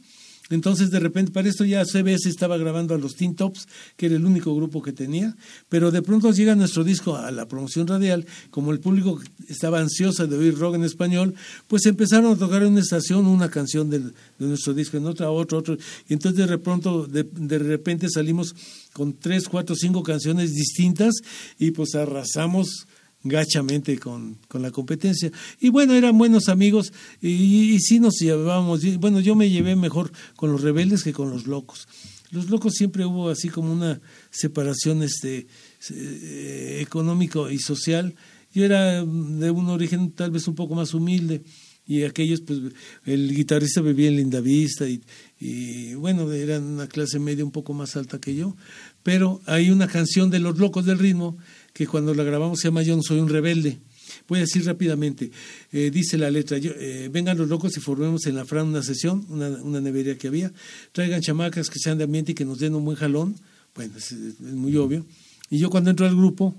Entonces, 0.49 0.91
de 0.91 0.99
repente, 0.99 1.31
para 1.31 1.47
esto 1.47 1.63
ya 1.63 1.85
CBS 1.85 2.27
estaba 2.27 2.57
grabando 2.57 2.93
a 2.93 2.97
los 2.97 3.15
Teen 3.15 3.35
Tops, 3.35 3.67
que 3.95 4.07
era 4.07 4.15
el 4.15 4.25
único 4.25 4.53
grupo 4.53 4.81
que 4.81 4.91
tenía, 4.91 5.35
pero 5.69 5.89
de 5.89 6.01
pronto 6.01 6.31
llega 6.31 6.53
nuestro 6.55 6.83
disco 6.83 7.15
a 7.15 7.31
la 7.31 7.47
promoción 7.47 7.87
radial, 7.87 8.25
como 8.51 8.71
el 8.71 8.79
público 8.79 9.21
estaba 9.47 9.79
ansioso 9.79 10.27
de 10.27 10.37
oír 10.37 10.57
rock 10.57 10.75
en 10.75 10.83
español, 10.83 11.33
pues 11.67 11.85
empezaron 11.85 12.33
a 12.33 12.37
tocar 12.37 12.61
en 12.63 12.73
una 12.73 12.81
estación 12.81 13.25
una 13.25 13.49
canción 13.49 13.89
de 13.89 14.01
nuestro 14.39 14.73
disco, 14.73 14.97
en 14.97 15.05
otra, 15.05 15.31
otro, 15.31 15.59
otro, 15.59 15.77
y 16.07 16.13
entonces 16.13 16.45
de, 16.45 17.23
de 17.23 17.59
repente 17.59 18.07
salimos 18.09 18.53
con 18.91 19.13
tres, 19.13 19.47
cuatro, 19.47 19.75
cinco 19.75 20.03
canciones 20.03 20.53
distintas 20.53 21.15
y 21.57 21.71
pues 21.71 21.95
arrasamos 21.95 22.85
gachamente 23.23 23.97
con, 23.97 24.37
con 24.47 24.61
la 24.61 24.71
competencia. 24.71 25.31
Y 25.59 25.69
bueno, 25.69 25.93
eran 25.93 26.17
buenos 26.17 26.49
amigos 26.49 26.93
y, 27.21 27.73
y 27.73 27.79
sí 27.79 27.99
nos 27.99 28.15
llevábamos, 28.19 28.81
bueno, 28.99 29.19
yo 29.19 29.35
me 29.35 29.49
llevé 29.49 29.75
mejor 29.75 30.11
con 30.35 30.51
los 30.51 30.61
rebeldes 30.61 31.03
que 31.03 31.13
con 31.13 31.29
los 31.29 31.47
locos. 31.47 31.87
Los 32.31 32.49
locos 32.49 32.73
siempre 32.73 33.05
hubo 33.05 33.29
así 33.29 33.49
como 33.49 33.71
una 33.71 34.01
separación 34.31 35.03
este, 35.03 35.47
eh, 35.91 36.79
económico 36.81 37.49
y 37.49 37.59
social. 37.59 38.15
Yo 38.51 38.65
era 38.65 39.03
de 39.03 39.51
un 39.51 39.69
origen 39.69 40.11
tal 40.11 40.31
vez 40.31 40.47
un 40.47 40.55
poco 40.55 40.73
más 40.73 40.93
humilde 40.95 41.43
y 41.85 42.03
aquellos, 42.03 42.41
pues 42.41 42.59
el 43.05 43.35
guitarrista 43.35 43.81
vivía 43.81 44.07
en 44.07 44.15
Lindavista 44.15 44.87
y, 44.87 45.03
y 45.39 45.93
bueno, 45.95 46.31
eran 46.31 46.63
una 46.63 46.87
clase 46.87 47.19
media 47.19 47.43
un 47.45 47.51
poco 47.51 47.73
más 47.73 47.95
alta 47.95 48.19
que 48.19 48.35
yo. 48.35 48.55
Pero 49.03 49.41
hay 49.45 49.69
una 49.69 49.87
canción 49.87 50.31
de 50.31 50.39
Los 50.39 50.57
Locos 50.57 50.85
del 50.85 50.99
Ritmo 50.99 51.37
que 51.73 51.87
cuando 51.87 52.13
la 52.13 52.23
grabamos 52.23 52.59
se 52.59 52.67
llama 52.67 52.83
Yo 52.83 52.95
no 52.95 53.01
soy 53.01 53.19
un 53.19 53.29
rebelde. 53.29 53.79
Voy 54.27 54.39
a 54.39 54.41
decir 54.41 54.63
rápidamente, 54.65 55.31
eh, 55.71 55.89
dice 55.91 56.17
la 56.17 56.29
letra, 56.29 56.57
yo, 56.57 56.71
eh, 56.77 57.09
vengan 57.11 57.37
los 57.37 57.49
locos 57.49 57.75
y 57.75 57.79
formemos 57.79 58.25
en 58.27 58.35
la 58.35 58.45
Fran 58.45 58.67
una 58.67 58.83
sesión, 58.83 59.25
una, 59.29 59.49
una 59.49 59.81
nevería 59.81 60.17
que 60.17 60.27
había, 60.27 60.53
traigan 60.91 61.21
chamacas 61.21 61.69
que 61.69 61.79
sean 61.79 61.97
de 61.97 62.03
ambiente 62.03 62.33
y 62.33 62.35
que 62.35 62.45
nos 62.45 62.59
den 62.59 62.75
un 62.75 62.85
buen 62.85 62.95
jalón, 62.95 63.35
bueno, 63.75 63.97
es, 63.97 64.13
muy 64.39 64.75
obvio. 64.77 65.05
Y 65.49 65.57
yo 65.57 65.69
cuando 65.69 65.89
entro 65.89 66.05
al 66.05 66.15
grupo, 66.15 66.55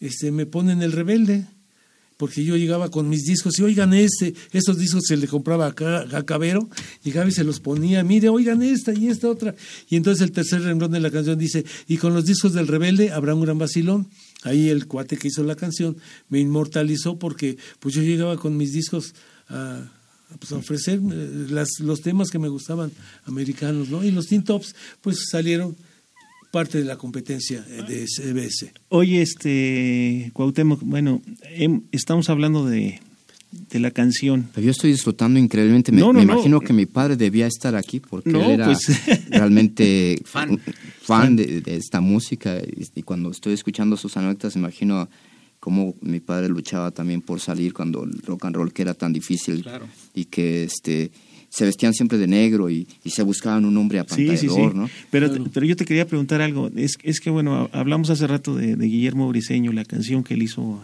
este, 0.00 0.30
me 0.30 0.44
ponen 0.46 0.82
el 0.82 0.92
rebelde, 0.92 1.46
porque 2.16 2.44
yo 2.44 2.56
llegaba 2.56 2.90
con 2.90 3.08
mis 3.08 3.24
discos 3.24 3.56
y 3.58 3.62
oigan 3.62 3.94
este, 3.94 4.34
estos 4.52 4.76
discos 4.76 5.04
se 5.06 5.16
le 5.16 5.28
compraba 5.28 5.66
a 5.66 6.22
Cabero, 6.24 6.68
llegaba 7.04 7.28
y 7.28 7.32
se 7.32 7.44
los 7.44 7.60
ponía, 7.60 8.02
mire, 8.02 8.28
oigan 8.28 8.62
esta 8.62 8.92
y 8.92 9.06
esta 9.06 9.28
otra. 9.28 9.54
Y 9.88 9.96
entonces 9.96 10.22
el 10.22 10.32
tercer 10.32 10.62
renglón 10.62 10.90
de 10.90 11.00
la 11.00 11.12
canción 11.12 11.38
dice, 11.38 11.64
y 11.86 11.96
con 11.96 12.14
los 12.14 12.24
discos 12.24 12.54
del 12.54 12.66
rebelde 12.66 13.12
habrá 13.12 13.34
un 13.34 13.42
gran 13.42 13.58
vacilón. 13.58 14.08
Ahí 14.42 14.68
el 14.68 14.86
cuate 14.86 15.16
que 15.16 15.28
hizo 15.28 15.42
la 15.44 15.56
canción 15.56 15.96
me 16.28 16.38
inmortalizó 16.38 17.18
porque 17.18 17.56
pues 17.80 17.94
yo 17.94 18.02
llegaba 18.02 18.36
con 18.36 18.56
mis 18.56 18.72
discos 18.72 19.14
a, 19.48 19.78
a, 20.30 20.36
pues, 20.38 20.52
a 20.52 20.56
ofrecer 20.56 21.00
eh, 21.12 21.46
las, 21.50 21.68
los 21.80 22.00
temas 22.02 22.30
que 22.30 22.38
me 22.38 22.48
gustaban 22.48 22.92
americanos, 23.24 23.88
¿no? 23.88 24.04
Y 24.04 24.10
los 24.12 24.26
Teen 24.28 24.44
Tops 24.44 24.74
pues 25.00 25.24
salieron 25.30 25.74
parte 26.52 26.78
de 26.78 26.84
la 26.84 26.96
competencia 26.96 27.64
eh, 27.68 27.82
de 27.88 28.06
CBS. 28.06 28.72
Oye, 28.90 29.22
este, 29.22 30.30
Cuauhtémoc, 30.34 30.80
bueno, 30.82 31.20
em, 31.42 31.82
estamos 31.92 32.30
hablando 32.30 32.64
de, 32.64 33.00
de 33.70 33.80
la 33.80 33.90
canción. 33.90 34.48
Pero 34.54 34.64
yo 34.66 34.70
estoy 34.70 34.92
disfrutando 34.92 35.38
increíblemente. 35.38 35.92
Me, 35.92 36.00
No, 36.00 36.12
no, 36.12 36.20
me 36.20 36.24
no. 36.26 36.32
imagino 36.34 36.60
que 36.60 36.72
mi 36.72 36.86
padre 36.86 37.16
debía 37.16 37.46
estar 37.46 37.74
aquí 37.74 38.00
porque 38.00 38.30
No, 38.30 38.42
él 38.44 38.50
era 38.52 38.66
pues. 38.66 38.86
realmente 39.30 40.20
Fan. 40.24 40.58
Fan 41.08 41.36
de, 41.36 41.60
de 41.60 41.76
esta 41.76 42.00
música. 42.00 42.58
Y, 42.60 42.86
y 43.00 43.02
cuando 43.02 43.30
estoy 43.30 43.52
escuchando 43.54 43.96
sus 43.96 44.16
anécdotas, 44.16 44.54
imagino 44.56 45.08
cómo 45.60 45.94
mi 46.02 46.20
padre 46.20 46.48
luchaba 46.48 46.90
también 46.92 47.20
por 47.20 47.40
salir 47.40 47.72
cuando 47.72 48.04
el 48.04 48.20
rock 48.22 48.44
and 48.44 48.54
roll 48.56 48.72
que 48.72 48.82
era 48.82 48.94
tan 48.94 49.12
difícil 49.12 49.62
Claro. 49.62 49.86
y 50.14 50.26
que 50.26 50.64
este 50.64 51.10
se 51.50 51.64
vestían 51.64 51.94
siempre 51.94 52.18
de 52.18 52.26
negro 52.26 52.68
y, 52.68 52.86
y 53.04 53.10
se 53.10 53.22
buscaban 53.22 53.64
un 53.64 53.74
hombre 53.78 53.98
Sí, 54.00 54.06
sí, 54.06 54.36
sí. 54.36 54.46
apantallador, 54.46 54.74
¿no? 54.76 54.90
Pero, 55.10 55.32
pero 55.52 55.64
yo 55.64 55.76
te 55.76 55.86
quería 55.86 56.06
preguntar 56.06 56.42
algo. 56.42 56.70
Es, 56.76 56.98
es 57.02 57.20
que, 57.20 57.30
bueno, 57.30 57.70
hablamos 57.72 58.10
hace 58.10 58.26
rato 58.26 58.54
de, 58.54 58.76
de 58.76 58.86
Guillermo 58.86 59.26
Briseño, 59.28 59.72
la 59.72 59.86
canción 59.86 60.22
que 60.22 60.34
él 60.34 60.42
hizo 60.42 60.82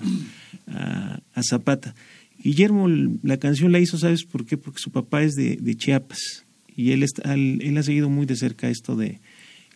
a, 0.69 0.73
a- 0.79 1.21
a 1.35 1.43
Zapata. 1.43 1.95
Guillermo, 2.43 2.89
la 3.23 3.37
canción 3.37 3.73
la 3.73 3.79
hizo, 3.79 3.99
¿sabes 3.99 4.25
por 4.25 4.45
qué? 4.47 4.57
Porque 4.57 4.79
su 4.81 4.91
papá 4.91 5.23
es 5.23 5.35
de, 5.35 5.57
de 5.57 5.75
Chiapas 5.77 6.45
y 6.77 6.93
él, 6.93 7.03
está, 7.03 7.35
él, 7.35 7.61
él 7.63 7.77
ha 7.79 7.83
seguido 7.83 8.09
muy 8.09 8.25
de 8.27 8.35
cerca 8.37 8.69
esto 8.69 8.97
de 8.97 9.21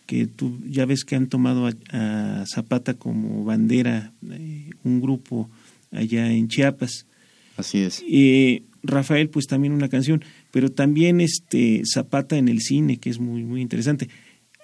que 0.09 0.25
tú 0.25 0.59
ya 0.67 0.87
ves 0.87 1.05
que 1.05 1.15
han 1.15 1.27
tomado 1.27 1.67
a, 1.67 1.73
a 1.91 2.43
Zapata 2.47 2.95
como 2.95 3.43
bandera 3.43 4.11
eh, 4.31 4.71
un 4.83 5.01
grupo 5.01 5.51
allá 5.91 6.31
en 6.31 6.47
Chiapas. 6.47 7.05
Así 7.57 7.77
es. 7.77 8.03
Eh, 8.09 8.63
Rafael, 8.81 9.29
pues 9.29 9.45
también 9.45 9.71
una 9.71 9.87
canción, 9.87 10.23
pero 10.49 10.71
también 10.71 11.21
este 11.21 11.83
Zapata 11.85 12.39
en 12.39 12.47
el 12.47 12.61
cine, 12.61 12.97
que 12.97 13.11
es 13.11 13.19
muy, 13.19 13.43
muy 13.43 13.61
interesante. 13.61 14.09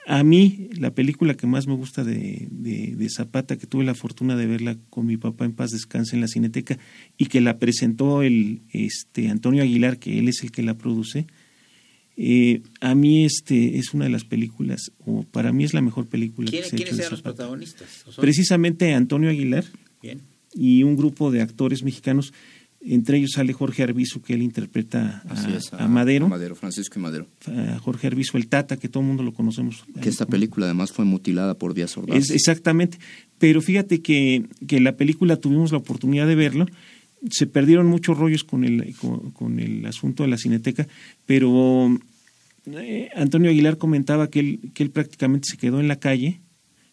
A 0.07 0.23
mí, 0.23 0.69
la 0.79 0.95
película 0.95 1.35
que 1.35 1.45
más 1.45 1.67
me 1.67 1.75
gusta 1.75 2.03
de, 2.03 2.47
de, 2.49 2.95
de 2.95 3.09
Zapata, 3.11 3.55
que 3.55 3.67
tuve 3.67 3.83
la 3.83 3.93
fortuna 3.93 4.35
de 4.35 4.47
verla 4.47 4.77
con 4.89 5.05
mi 5.05 5.17
papá 5.17 5.45
en 5.45 5.53
paz 5.53 5.69
descanse 5.69 6.15
en 6.15 6.21
la 6.21 6.27
Cineteca, 6.27 6.79
y 7.19 7.27
que 7.27 7.39
la 7.39 7.59
presentó 7.59 8.23
el 8.23 8.63
este 8.71 9.29
Antonio 9.29 9.61
Aguilar, 9.61 9.99
que 9.99 10.17
él 10.17 10.27
es 10.27 10.41
el 10.41 10.49
que 10.49 10.63
la 10.63 10.73
produce, 10.75 11.27
eh, 12.17 12.61
a 12.81 12.95
mí 12.95 13.25
este 13.25 13.77
es 13.77 13.93
una 13.93 14.05
de 14.05 14.11
las 14.11 14.23
películas, 14.23 14.91
o 15.05 15.23
para 15.23 15.51
mí 15.51 15.63
es 15.63 15.73
la 15.73 15.81
mejor 15.81 16.07
película 16.07 16.49
¿Quién- 16.49 16.63
que 16.63 16.69
se 16.69 16.75
ha 16.75 16.77
hecho 16.77 16.83
¿Quiénes 16.85 16.97
de 16.97 17.03
eran 17.03 17.11
los 17.11 17.19
Zapata. 17.19 17.35
protagonistas? 17.35 17.87
Precisamente 18.19 18.93
Antonio 18.93 19.29
Aguilar, 19.29 19.65
Bien. 20.01 20.21
y 20.53 20.83
un 20.83 20.95
grupo 20.95 21.31
de 21.31 21.41
actores 21.41 21.83
mexicanos. 21.83 22.33
Entre 22.87 23.17
ellos 23.17 23.31
sale 23.33 23.51
Jorge 23.51 23.81
Arbizu, 23.81 24.21
que 24.21 24.35
él 24.35 24.43
interpreta 24.43 25.23
a, 25.27 25.33
Así 25.33 25.51
es. 25.57 25.73
a 25.73 25.87
Madero, 25.87 26.27
a 26.27 26.29
Madero, 26.29 26.55
Francisco 26.55 26.99
y 26.99 27.01
Madero. 27.01 27.25
a 27.47 27.79
Jorge 27.79 28.05
Arbizu, 28.05 28.37
el 28.37 28.47
Tata, 28.47 28.77
que 28.77 28.87
todo 28.89 29.01
el 29.01 29.07
mundo 29.07 29.23
lo 29.23 29.33
conocemos. 29.33 29.83
Que 29.99 30.07
esta 30.07 30.27
película 30.27 30.67
además 30.67 30.91
fue 30.91 31.03
mutilada 31.03 31.57
por 31.57 31.73
Díaz 31.73 31.97
Ordaz. 31.97 32.15
Es, 32.15 32.29
exactamente. 32.29 32.99
Pero 33.39 33.61
fíjate 33.63 34.03
que, 34.03 34.45
que 34.67 34.79
la 34.81 34.97
película 34.97 35.37
tuvimos 35.37 35.71
la 35.71 35.79
oportunidad 35.79 36.27
de 36.27 36.35
verlo. 36.35 36.67
Se 37.29 37.47
perdieron 37.47 37.87
muchos 37.87 38.17
rollos 38.17 38.43
con 38.43 38.63
el, 38.63 38.95
con, 38.97 39.31
con 39.31 39.59
el 39.59 39.85
asunto 39.85 40.23
de 40.23 40.29
la 40.29 40.37
cineteca, 40.37 40.87
pero 41.25 41.97
eh, 42.71 43.09
Antonio 43.15 43.49
Aguilar 43.49 43.77
comentaba 43.77 44.29
que 44.29 44.39
él, 44.39 44.59
que 44.73 44.83
él 44.83 44.89
prácticamente 44.91 45.47
se 45.49 45.57
quedó 45.57 45.79
en 45.79 45.87
la 45.87 45.97
calle 45.97 46.39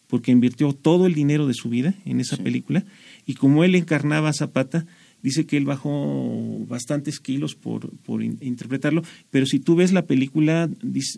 porque 0.07 0.31
invirtió 0.31 0.73
todo 0.73 1.07
el 1.07 1.15
dinero 1.15 1.47
de 1.47 1.53
su 1.55 1.69
vida 1.69 1.95
en 2.05 2.19
esa 2.19 2.37
película 2.37 2.83
y 3.25 3.33
como 3.33 3.63
él 3.63 3.73
encarnaba 3.73 4.29
a 4.29 4.33
Zapata, 4.33 4.85
dice 5.23 5.45
que 5.45 5.55
él 5.57 5.63
bajó 5.65 6.59
bastantes 6.67 7.19
kilos 7.19 7.55
por, 7.55 7.89
por 7.99 8.21
in- 8.21 8.37
interpretarlo, 8.41 9.01
pero 9.31 9.45
si 9.45 9.57
tú 9.59 9.75
ves 9.75 9.93
la 9.93 10.05
película 10.05 10.69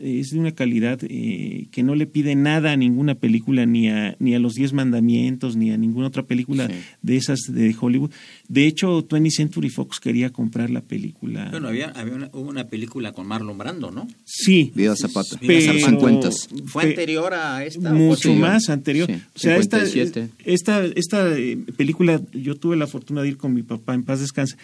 es 0.02 0.30
de 0.30 0.40
una 0.40 0.52
calidad 0.52 1.00
eh, 1.10 1.66
que 1.72 1.82
no 1.84 1.96
le 1.96 2.06
pide 2.06 2.36
nada 2.36 2.72
a 2.72 2.78
ninguna 2.78 3.16
película, 3.16 3.66
ni 3.66 3.90
a, 3.90 4.16
ni 4.20 4.36
a 4.36 4.40
los 4.40 4.54
Diez 4.54 4.74
Mandamientos, 4.74 5.56
ni 5.58 5.72
a 5.72 5.78
ninguna 5.78 6.08
otra 6.08 6.24
película 6.24 6.68
Sí. 6.68 6.74
de 7.02 7.18
esas 7.18 7.40
de 7.52 7.76
Hollywood. 7.78 8.12
De 8.48 8.68
hecho, 8.68 9.08
20th 9.08 9.32
Century 9.32 9.70
Fox 9.70 10.00
quería 10.00 10.30
comprar 10.30 10.70
la 10.70 10.82
película. 10.82 11.48
Bueno, 11.50 11.70
había, 11.70 11.90
había 11.90 12.14
una, 12.14 12.30
hubo 12.32 12.48
una 12.50 12.68
película 12.68 13.12
con 13.12 13.26
Marlon 13.26 13.58
Brando, 13.58 13.90
¿no? 13.90 14.08
sí, 14.24 14.72
Viva 14.76 14.96
Zapata. 14.96 15.38
Viva 15.42 15.54
pero- 15.56 15.80
Zapata. 15.80 16.32
50. 16.32 16.32
¿Fue 16.68 16.84
anterior 16.84 17.34
a 17.34 17.66
esta? 17.66 17.92
mucho 17.92 18.10
posterior? 18.10 18.40
más 18.42 18.70
anterior. 18.70 19.08
Sí, 19.08 19.22
o 19.36 19.40
sea, 19.40 19.58
esta, 19.58 19.86
57. 19.86 20.30
esta, 20.46 20.86
esta 20.86 21.38
eh, 21.38 21.58
película, 21.76 22.22
yo 22.34 22.56
tuve 22.56 22.76
la 22.76 22.88
fortuna 22.88 23.24
de 23.24 23.30
ir 23.30 23.38
con 23.38 23.54
mi 23.54 23.64
papá 23.64 23.94
en 23.96 24.04
paz 24.04 24.20
descanse, 24.20 24.58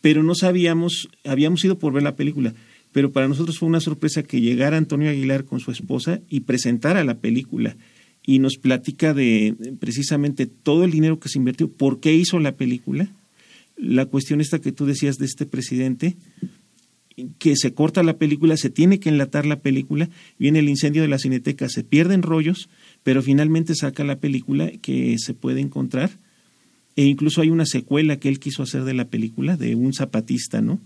pero 0.00 0.22
no 0.22 0.34
sabíamos, 0.34 1.08
habíamos 1.24 1.64
ido 1.64 1.78
por 1.78 1.92
ver 1.92 2.02
la 2.02 2.16
película, 2.16 2.54
pero 2.92 3.12
para 3.12 3.28
nosotros 3.28 3.58
fue 3.58 3.68
una 3.68 3.80
sorpresa 3.80 4.22
que 4.24 4.40
llegara 4.40 4.76
Antonio 4.76 5.10
Aguilar 5.10 5.44
con 5.44 5.60
su 5.60 5.70
esposa 5.70 6.20
y 6.28 6.40
presentara 6.40 7.04
la 7.04 7.18
película 7.18 7.76
y 8.26 8.40
nos 8.40 8.56
platica 8.56 9.14
de 9.14 9.54
precisamente 9.78 10.46
todo 10.46 10.84
el 10.84 10.90
dinero 10.90 11.20
que 11.20 11.28
se 11.28 11.38
invirtió, 11.38 11.70
por 11.70 12.00
qué 12.00 12.12
hizo 12.12 12.40
la 12.40 12.56
película, 12.56 13.08
la 13.76 14.06
cuestión 14.06 14.40
esta 14.40 14.58
que 14.58 14.72
tú 14.72 14.84
decías 14.84 15.16
de 15.16 15.26
este 15.26 15.46
presidente, 15.46 16.16
que 17.38 17.56
se 17.56 17.72
corta 17.72 18.02
la 18.02 18.18
película, 18.18 18.56
se 18.56 18.68
tiene 18.68 18.98
que 18.98 19.08
enlatar 19.08 19.46
la 19.46 19.60
película, 19.60 20.10
viene 20.38 20.58
el 20.58 20.68
incendio 20.68 21.02
de 21.02 21.08
la 21.08 21.18
cineteca, 21.18 21.68
se 21.68 21.84
pierden 21.84 22.22
rollos, 22.22 22.68
pero 23.04 23.22
finalmente 23.22 23.74
saca 23.74 24.04
la 24.04 24.18
película 24.18 24.70
que 24.82 25.16
se 25.18 25.32
puede 25.32 25.60
encontrar, 25.60 26.10
e 26.96 27.04
incluso 27.04 27.42
hay 27.42 27.50
una 27.50 27.64
secuela 27.64 28.16
que 28.16 28.28
él 28.28 28.40
quiso 28.40 28.62
hacer 28.62 28.84
de 28.84 28.94
la 28.94 29.06
película, 29.06 29.56
de 29.56 29.76
un 29.76 29.94
zapatista, 29.94 30.60
¿no? 30.60 30.80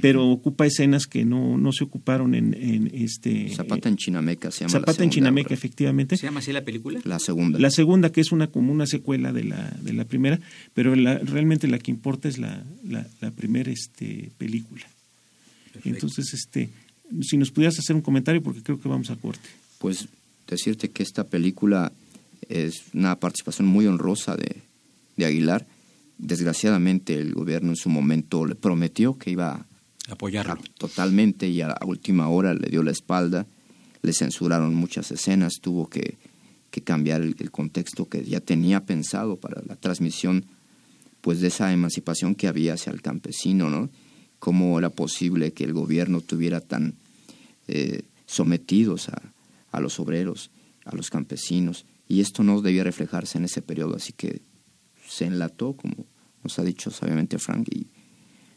Pero 0.00 0.28
ocupa 0.28 0.66
escenas 0.66 1.06
que 1.06 1.24
no, 1.24 1.58
no 1.58 1.72
se 1.72 1.84
ocuparon 1.84 2.34
en, 2.34 2.54
en 2.54 2.90
este... 2.94 3.50
Zapata 3.54 3.88
en 3.88 3.96
Chinameca 3.96 4.50
se 4.50 4.60
llama. 4.60 4.72
la 4.72 4.80
Zapata 4.80 5.04
en 5.04 5.10
Chinameca, 5.10 5.48
obra. 5.48 5.54
efectivamente. 5.54 6.16
¿Se 6.16 6.26
llama 6.26 6.40
así 6.40 6.52
la 6.52 6.64
película? 6.64 7.00
La 7.04 7.18
segunda. 7.18 7.58
La 7.58 7.70
segunda, 7.70 8.10
que 8.12 8.20
es 8.20 8.32
una 8.32 8.48
como 8.48 8.72
una 8.72 8.86
secuela 8.86 9.32
de 9.32 9.44
la, 9.44 9.76
de 9.82 9.92
la 9.92 10.04
primera, 10.04 10.40
pero 10.74 10.94
la, 10.96 11.18
realmente 11.18 11.68
la 11.68 11.78
que 11.78 11.90
importa 11.90 12.28
es 12.28 12.38
la, 12.38 12.64
la, 12.84 13.06
la 13.20 13.30
primera 13.30 13.70
este, 13.70 14.30
película. 14.38 14.86
Entonces, 15.84 16.32
este, 16.34 16.68
si 17.22 17.36
nos 17.36 17.50
pudieras 17.50 17.78
hacer 17.78 17.96
un 17.96 18.02
comentario, 18.02 18.42
porque 18.42 18.62
creo 18.62 18.80
que 18.80 18.88
vamos 18.88 19.10
a 19.10 19.16
corte. 19.16 19.48
Pues 19.78 20.08
decirte 20.46 20.90
que 20.90 21.02
esta 21.02 21.24
película 21.24 21.92
es 22.48 22.82
una 22.92 23.16
participación 23.16 23.68
muy 23.68 23.86
honrosa 23.86 24.36
de, 24.36 24.56
de 25.16 25.24
Aguilar. 25.24 25.66
Desgraciadamente 26.18 27.14
el 27.14 27.32
gobierno 27.32 27.70
en 27.70 27.76
su 27.76 27.88
momento 27.88 28.44
le 28.44 28.54
prometió 28.54 29.16
que 29.16 29.30
iba 29.30 29.52
a 29.54 29.66
Apoyarlo. 30.10 30.58
totalmente 30.78 31.48
y 31.48 31.60
a 31.60 31.68
la 31.68 31.78
última 31.86 32.28
hora 32.28 32.54
le 32.54 32.68
dio 32.68 32.82
la 32.82 32.90
espalda, 32.90 33.46
le 34.02 34.12
censuraron 34.12 34.74
muchas 34.74 35.10
escenas, 35.10 35.54
tuvo 35.60 35.88
que, 35.88 36.18
que 36.70 36.82
cambiar 36.82 37.20
el, 37.22 37.36
el 37.38 37.50
contexto 37.50 38.08
que 38.08 38.24
ya 38.24 38.40
tenía 38.40 38.84
pensado 38.86 39.36
para 39.36 39.62
la 39.66 39.76
transmisión 39.76 40.44
pues 41.20 41.40
de 41.40 41.48
esa 41.48 41.72
emancipación 41.72 42.34
que 42.34 42.48
había 42.48 42.74
hacia 42.74 42.92
el 42.92 43.02
campesino, 43.02 43.68
¿no? 43.68 43.90
Cómo 44.38 44.78
era 44.78 44.88
posible 44.90 45.52
que 45.52 45.64
el 45.64 45.74
gobierno 45.74 46.22
tuviera 46.22 46.60
tan 46.60 46.94
eh, 47.68 48.02
sometidos 48.26 49.10
a, 49.10 49.20
a 49.70 49.80
los 49.80 50.00
obreros, 50.00 50.50
a 50.84 50.96
los 50.96 51.10
campesinos, 51.10 51.84
y 52.08 52.20
esto 52.20 52.42
no 52.42 52.62
debía 52.62 52.84
reflejarse 52.84 53.38
en 53.38 53.44
ese 53.44 53.60
periodo, 53.60 53.96
así 53.96 54.12
que 54.12 54.40
se 55.06 55.26
enlató, 55.26 55.74
como 55.74 56.06
nos 56.42 56.58
ha 56.58 56.64
dicho 56.64 56.90
sabiamente 56.90 57.38
Frank, 57.38 57.68
y 57.70 57.88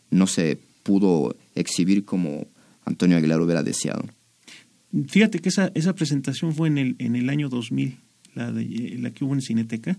no 0.09 0.25
se 0.25 0.59
pudo 0.83 1.35
exhibir 1.55 2.05
como 2.05 2.47
Antonio 2.85 3.17
Aguilar 3.17 3.41
hubiera 3.41 3.63
deseado. 3.63 4.05
Fíjate 5.07 5.39
que 5.39 5.49
esa, 5.49 5.71
esa 5.73 5.95
presentación 5.95 6.53
fue 6.53 6.67
en 6.67 6.77
el, 6.77 6.95
en 6.99 7.15
el 7.15 7.29
año 7.29 7.49
2000, 7.49 7.97
la, 8.35 8.51
de, 8.51 8.97
la 8.99 9.11
que 9.11 9.25
hubo 9.25 9.33
en 9.33 9.41
Cineteca. 9.41 9.97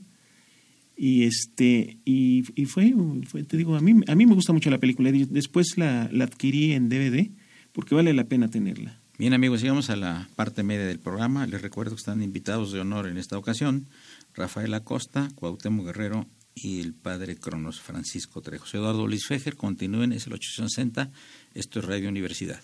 Y 0.96 1.24
este 1.24 1.98
y, 2.04 2.44
y 2.54 2.66
fue, 2.66 2.94
fue, 3.26 3.42
te 3.42 3.56
digo, 3.56 3.74
a 3.74 3.80
mí, 3.80 4.00
a 4.06 4.14
mí 4.14 4.26
me 4.26 4.34
gusta 4.34 4.52
mucho 4.52 4.70
la 4.70 4.78
película. 4.78 5.10
Después 5.10 5.76
la, 5.76 6.08
la 6.12 6.24
adquirí 6.24 6.72
en 6.72 6.88
DVD 6.88 7.30
porque 7.72 7.96
vale 7.96 8.14
la 8.14 8.24
pena 8.24 8.48
tenerla. 8.48 9.00
Bien 9.18 9.32
amigos, 9.32 9.60
llegamos 9.60 9.90
a 9.90 9.96
la 9.96 10.28
parte 10.36 10.62
media 10.62 10.86
del 10.86 11.00
programa. 11.00 11.46
Les 11.46 11.62
recuerdo 11.62 11.92
que 11.92 12.00
están 12.00 12.22
invitados 12.22 12.72
de 12.72 12.80
honor 12.80 13.08
en 13.08 13.18
esta 13.18 13.36
ocasión 13.38 13.88
Rafael 14.34 14.72
Acosta, 14.74 15.28
Cuauhtémoc 15.34 15.86
Guerrero 15.86 16.26
y 16.54 16.80
el 16.80 16.94
padre 16.94 17.36
Cronos 17.36 17.80
Francisco 17.80 18.40
Trejo. 18.40 18.66
Soy 18.66 18.80
Eduardo 18.80 19.06
Luis 19.06 19.26
Fejer, 19.26 19.56
continúen, 19.56 20.12
es 20.12 20.26
el 20.26 20.34
860, 20.34 21.10
esto 21.54 21.78
es 21.80 21.84
Radio 21.84 22.08
Universidad. 22.08 22.60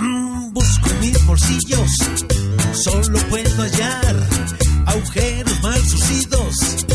Mm, 0.00 0.52
busco 0.52 0.90
mis 1.00 1.26
bolsillos, 1.26 1.90
solo 2.74 3.18
puedo 3.30 3.62
hallar 3.62 4.48
agujeros 4.86 5.62
mal 5.62 5.80
sucidos, 5.84 6.86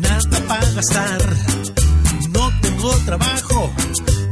nada 0.00 0.46
para 0.46 0.70
gastar. 0.72 1.36
No 2.30 2.50
tengo 2.60 2.90
trabajo, 3.04 3.72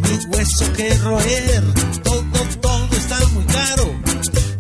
ni 0.00 0.36
hueso 0.36 0.72
que 0.72 0.94
roer, 0.98 1.64
todo 2.02 2.61
está 3.12 3.28
muy 3.28 3.44
caro. 3.44 3.94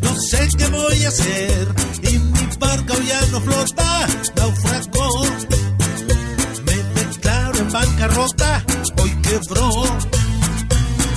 No 0.00 0.14
sé 0.20 0.48
qué 0.58 0.66
voy 0.68 1.04
a 1.04 1.08
hacer, 1.08 1.74
y 2.02 2.18
mi 2.18 2.46
barca 2.58 2.94
ya 3.06 3.20
no 3.30 3.40
flota, 3.40 4.06
naufragó. 4.36 5.22
Me 6.66 6.74
declaro 7.00 7.58
en 7.58 7.72
bancarrota, 7.72 8.62
hoy 9.00 9.10
quebró 9.22 9.70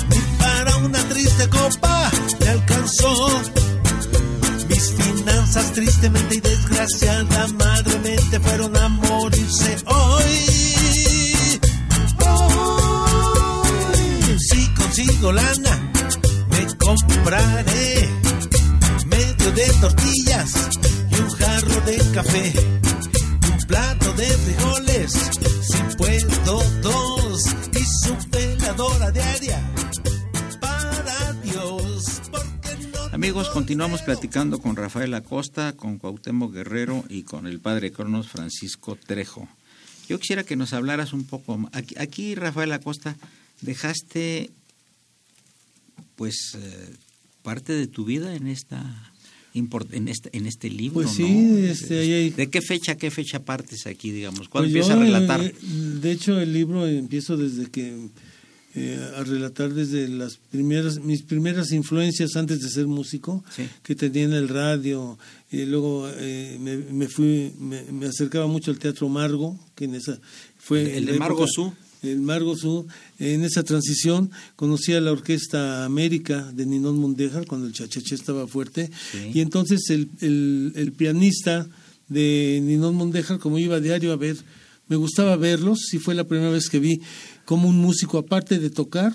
ni 0.09 0.18
para 0.39 0.78
una 0.78 0.99
triste 1.09 1.49
copa 1.49 2.09
me 2.39 2.47
alcanzó. 2.47 3.41
Mis 4.70 4.93
finanzas 4.93 5.74
tristemente 5.74 6.36
y 6.36 6.39
desgraciadamente 6.39 8.39
fueron 8.39 8.78
a 8.78 8.88
morirse 8.89 9.78
hoy. 9.86 10.45
Hoy, 12.28 14.39
si 14.39 14.68
consigo 14.74 15.32
lana, 15.32 15.84
compraré 17.26 18.07
tortillas 19.82 20.53
y 21.11 21.15
un 21.15 21.30
jarro 21.32 21.82
de 21.82 21.97
café. 22.13 22.53
Un 23.51 23.67
plato 23.67 24.13
de 24.13 24.26
frijoles, 24.26 25.11
si 25.11 25.97
puedo 25.97 26.63
dos, 26.82 27.41
y 27.73 28.05
su 28.05 28.15
veladora 28.30 29.09
diaria 29.11 29.59
para 30.61 31.34
Dios. 31.43 32.21
Porque 32.30 32.88
no 32.93 32.99
Amigos, 33.11 33.49
continuamos 33.49 34.03
platicando 34.03 34.59
con 34.59 34.76
Rafael 34.76 35.13
Acosta, 35.15 35.73
con 35.73 35.97
Cuauhtémoc 35.97 36.53
Guerrero 36.53 37.05
y 37.09 37.23
con 37.23 37.47
el 37.47 37.59
padre 37.59 37.91
Cronos 37.91 38.28
Francisco 38.28 38.95
Trejo. 39.03 39.47
Yo 40.07 40.19
quisiera 40.19 40.43
que 40.43 40.55
nos 40.55 40.73
hablaras 40.73 41.11
un 41.11 41.26
poco. 41.26 41.69
Aquí, 41.73 41.95
aquí 41.97 42.36
Rafael 42.36 42.71
Acosta, 42.71 43.15
dejaste 43.61 44.51
pues 46.15 46.55
eh, 46.55 46.93
parte 47.46 47.72
de 47.72 47.88
tu 47.88 48.04
vida 48.04 48.36
en 48.36 48.48
esta 48.48 48.82
en 49.54 50.08
este 50.10 50.30
en 50.38 50.48
este 50.48 50.70
libro, 50.70 50.96
Pues 50.96 51.12
sí, 51.12 51.24
¿no? 51.24 51.58
este, 51.60 52.00
hay- 52.00 52.30
¿De 52.32 52.50
qué 52.50 52.62
fecha 52.62 52.98
qué 52.98 53.10
fecha 53.10 53.39
partes 53.46 53.88
aquí, 53.88 54.12
digamos? 54.12 54.50
¿Cuándo 54.50 54.70
Pues 54.70 54.84
empieza 54.86 54.93
a 54.93 54.98
yo, 54.98 55.04
relatar? 55.04 55.41
eh, 55.41 55.56
de 56.02 56.12
hecho, 56.12 56.41
el 56.41 56.52
libro 56.52 56.86
empiezo 56.86 57.38
desde 57.38 57.68
que 57.72 58.10
eh, 58.78 59.00
a 59.16 59.24
relatar 59.24 59.74
desde 59.74 60.10
las 60.10 60.36
primeras 60.52 61.00
mis 61.00 61.22
primeras 61.22 61.72
influencias 61.72 62.36
antes 62.36 62.60
de 62.60 62.70
ser 62.70 62.88
músico 62.88 63.41
Sí. 63.56 63.64
que 63.84 63.96
tenía 63.96 64.24
en 64.26 64.34
el 64.34 64.50
radio 64.50 65.18
y 65.50 65.64
luego 65.64 66.10
eh, 66.18 66.58
me, 66.60 66.76
me 66.76 67.08
fui 67.08 67.54
me, 67.58 67.84
me 67.93 68.08
acercaba 68.08 68.48
mucho 68.48 68.72
al 68.72 68.78
teatro 68.80 69.08
Margo 69.08 69.58
que 69.76 69.86
en 69.86 69.96
esa 69.96 70.20
fue 70.58 70.98
El 70.98 71.06
de 71.06 71.14
la 71.14 71.20
Margo 71.20 71.46
época- 71.46 71.52
Su. 71.56 71.74
El 72.08 72.22
Margo 72.22 72.56
Su 72.56 72.86
en 73.20 73.43
esa 73.43 73.64
transición 73.64 74.32
conocí 74.56 74.93
a 74.93 75.01
la 75.01 75.12
orquesta 75.12 75.86
América 75.86 76.51
de 76.53 76.66
Ninón 76.66 76.97
Mundejar 76.97 77.45
cuando 77.45 77.68
el 77.68 77.74
chachaché 77.74 78.16
estaba 78.16 78.47
fuerte 78.47 78.89
Sí. 79.12 79.32
y 79.34 79.39
entonces 79.41 79.89
el, 79.89 80.10
el, 80.22 80.74
el 80.76 80.91
pianista 80.91 81.68
de 82.08 82.60
Ninón 82.64 82.95
Mondejar, 82.95 83.39
como 83.39 83.58
iba 83.58 83.78
a 83.78 83.80
diario 83.80 84.12
a 84.14 84.16
ver, 84.16 84.38
me 84.88 84.95
gustaba 84.95 85.36
verlos 85.36 85.93
y 85.93 85.97
fue 85.97 86.14
la 86.14 86.26
primera 86.26 86.51
vez 86.51 86.70
que 86.70 86.80
vi 86.80 87.01
cómo 87.45 87.68
un 87.68 87.78
músico, 87.80 88.18
aparte 88.20 88.60
de 88.60 88.70
tocar, 88.70 89.14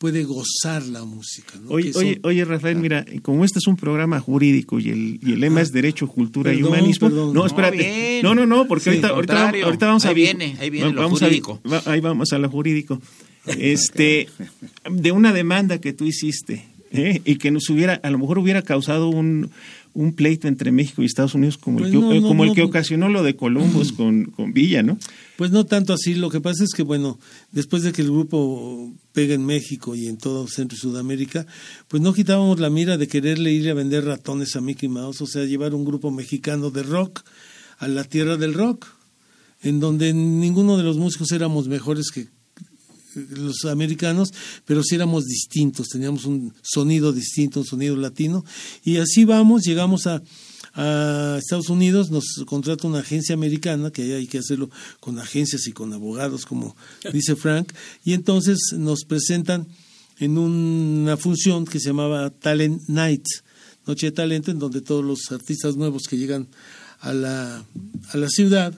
puede 0.00 0.24
gozar 0.24 0.82
la 0.84 1.04
música. 1.04 1.58
¿no? 1.62 1.72
Oye, 1.72 1.92
oye, 1.94 2.18
oye, 2.22 2.42
Rafael, 2.46 2.76
mira, 2.78 3.04
como 3.20 3.44
este 3.44 3.58
es 3.58 3.66
un 3.66 3.76
programa 3.76 4.18
jurídico 4.18 4.80
y 4.80 4.88
el, 4.88 5.20
y 5.22 5.32
el 5.34 5.40
lema 5.40 5.60
Ah. 5.60 5.62
es 5.64 5.72
derecho, 5.72 6.08
cultura 6.08 6.54
y 6.54 6.62
humanismo. 6.62 7.08
perdón. 7.08 7.34
No, 7.34 7.44
espérate. 7.44 8.20
No, 8.22 8.34
no, 8.34 8.46
no, 8.46 8.66
porque 8.66 8.84
Sí, 8.84 8.88
ahorita, 9.04 9.08
ahorita, 9.62 9.86
vamos 9.86 10.06
a 10.06 10.08
Ahí 10.08 10.14
viene, 10.14 10.56
ahí 10.58 10.70
viene 10.70 10.90
lo 10.92 11.02
vamos 11.02 11.20
a- 11.20 11.26
jurídico. 11.26 11.60
va- 11.70 11.82
ahí 11.84 12.00
vamos 12.00 12.32
a 12.32 12.38
lo 12.38 12.48
jurídico. 12.48 12.98
Este, 13.46 14.26
de 14.90 15.12
una 15.12 15.34
demanda 15.34 15.80
que 15.82 15.92
tú 15.92 16.06
hiciste 16.06 16.64
¿eh? 16.92 17.20
y 17.26 17.36
que 17.36 17.50
nos 17.50 17.68
hubiera, 17.68 17.94
a 18.02 18.10
lo 18.10 18.18
mejor 18.18 18.38
hubiera 18.38 18.62
causado 18.62 19.08
un, 19.10 19.50
un 19.94 20.14
pleito 20.14 20.48
entre 20.48 20.72
México 20.72 21.02
y 21.02 21.06
Estados 21.06 21.34
Unidos 21.34 21.58
como 21.58 21.78
el 21.78 21.84
Pues 21.84 21.92
que, 21.92 21.98
no, 21.98 22.12
eh, 22.12 22.20
no, 22.20 22.28
como 22.28 22.44
el 22.44 22.52
que 22.52 22.62
ocasionó 22.62 23.08
lo 23.08 23.22
de 23.22 23.36
Columbus 23.36 23.92
con, 23.96 24.26
con 24.26 24.52
Villa, 24.52 24.82
¿no? 24.82 24.98
Pues 25.36 25.50
no 25.50 25.66
tanto 25.66 25.92
así, 25.92 26.14
lo 26.14 26.30
que 26.30 26.40
pasa 26.40 26.64
es 26.64 26.70
que, 26.74 26.82
bueno, 26.82 27.18
después 27.52 27.82
de 27.82 27.92
que 27.92 28.02
el 28.02 28.10
grupo 28.10 28.92
pega 29.12 29.34
en 29.34 29.44
México 29.44 29.94
y 29.94 30.06
en 30.06 30.18
todo 30.18 30.46
Centro 30.46 30.76
y 30.76 30.80
Sudamérica, 30.80 31.46
pues 31.88 32.02
no 32.02 32.12
quitábamos 32.12 32.60
la 32.60 32.70
mira 32.70 32.96
de 32.96 33.08
quererle 33.08 33.52
ir 33.52 33.68
a 33.70 33.74
vender 33.74 34.04
ratones 34.04 34.54
a 34.56 34.60
Mickey 34.60 34.88
Mouse, 34.88 35.22
o 35.22 35.26
sea, 35.26 35.44
llevar 35.44 35.74
un 35.74 35.84
grupo 35.84 36.10
mexicano 36.10 36.70
de 36.70 36.82
rock 36.82 37.22
a 37.78 37.88
la 37.88 38.04
tierra 38.04 38.36
del 38.36 38.54
rock, 38.54 38.86
en 39.62 39.80
donde 39.80 40.12
ninguno 40.12 40.76
de 40.76 40.84
los 40.84 40.96
músicos 40.96 41.32
éramos 41.32 41.68
mejores 41.68 42.10
que 42.10 42.28
los 43.30 43.64
americanos, 43.64 44.30
pero 44.64 44.82
sí 44.82 44.94
éramos 44.94 45.24
distintos, 45.26 45.88
teníamos 45.88 46.24
un 46.24 46.52
sonido 46.62 47.12
distinto, 47.12 47.60
un 47.60 47.66
sonido 47.66 47.96
latino, 47.96 48.44
y 48.84 48.98
así 48.98 49.24
vamos, 49.24 49.62
llegamos 49.64 50.06
a, 50.06 50.22
a 50.74 51.36
Estados 51.38 51.68
Unidos, 51.68 52.10
nos 52.10 52.24
contrata 52.46 52.86
una 52.86 53.00
agencia 53.00 53.34
americana, 53.34 53.90
que 53.90 54.02
ahí 54.02 54.12
hay 54.12 54.26
que 54.26 54.38
hacerlo 54.38 54.70
con 55.00 55.18
agencias 55.18 55.66
y 55.66 55.72
con 55.72 55.92
abogados, 55.92 56.46
como 56.46 56.76
dice 57.12 57.36
Frank, 57.36 57.72
y 58.04 58.14
entonces 58.14 58.58
nos 58.76 59.04
presentan 59.04 59.66
en 60.18 60.36
una 60.36 61.16
función 61.16 61.64
que 61.64 61.80
se 61.80 61.88
llamaba 61.88 62.30
Talent 62.30 62.82
Night, 62.88 63.24
Noche 63.86 64.06
de 64.06 64.12
Talento, 64.12 64.50
en 64.50 64.58
donde 64.58 64.82
todos 64.82 65.04
los 65.04 65.32
artistas 65.32 65.76
nuevos 65.76 66.02
que 66.08 66.18
llegan 66.18 66.46
a 67.00 67.14
la, 67.14 67.64
a 68.12 68.16
la 68.16 68.28
ciudad, 68.28 68.74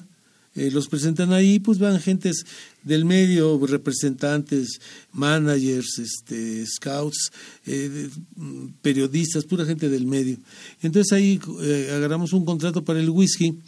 eh, 0.55 0.71
los 0.71 0.89
presentan 0.89 1.33
ahí, 1.33 1.59
pues 1.59 1.79
van 1.79 1.99
gentes 2.01 2.45
del 2.85 3.05
medio, 3.05 3.59
representantes, 3.67 4.81
managers, 5.13 5.99
este, 5.99 6.67
scouts, 6.67 7.31
eh, 7.67 7.89
de- 7.89 8.11
mm, 8.37 8.75
periodistas, 8.83 9.45
pura 9.45 9.65
gente 9.65 9.89
del 9.89 10.07
medio. 10.07 10.37
Entonces 10.83 11.13
ahí 11.13 11.41
eh, 11.63 11.93
agarramos 11.95 12.33
un 12.33 12.45
contrato 12.45 12.85
para 12.85 13.01
el 13.01 13.11
whisky, 13.11 13.59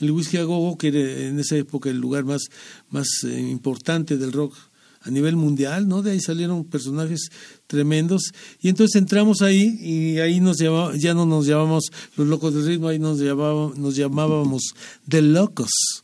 el 0.00 0.10
whisky 0.10 0.38
a 0.38 0.44
gogo, 0.44 0.76
que 0.76 0.88
era 0.88 1.28
en 1.28 1.38
esa 1.38 1.56
época 1.56 1.88
el 1.90 1.98
lugar 1.98 2.24
más, 2.24 2.42
más 2.90 3.06
eh, 3.24 3.40
importante 3.40 4.16
del 4.18 4.32
rock 4.32 4.54
a 5.02 5.10
nivel 5.10 5.36
mundial, 5.36 5.86
¿no? 5.86 6.00
De 6.02 6.12
ahí 6.12 6.20
salieron 6.20 6.64
personajes 6.64 7.28
tremendos 7.66 8.32
y 8.62 8.70
entonces 8.70 8.96
entramos 8.96 9.42
ahí 9.42 9.78
y 9.80 10.18
ahí 10.18 10.40
nos 10.40 10.58
llamaba, 10.58 10.96
ya 10.96 11.12
no 11.12 11.26
nos 11.26 11.46
llamábamos 11.46 11.92
los 12.16 12.26
locos 12.26 12.54
del 12.54 12.66
ritmo, 12.66 12.88
ahí 12.88 12.98
nos 12.98 13.18
llamábamos, 13.18 13.76
nos 13.76 13.94
llamábamos 13.96 14.62
The 15.06 15.20
Locos. 15.20 16.03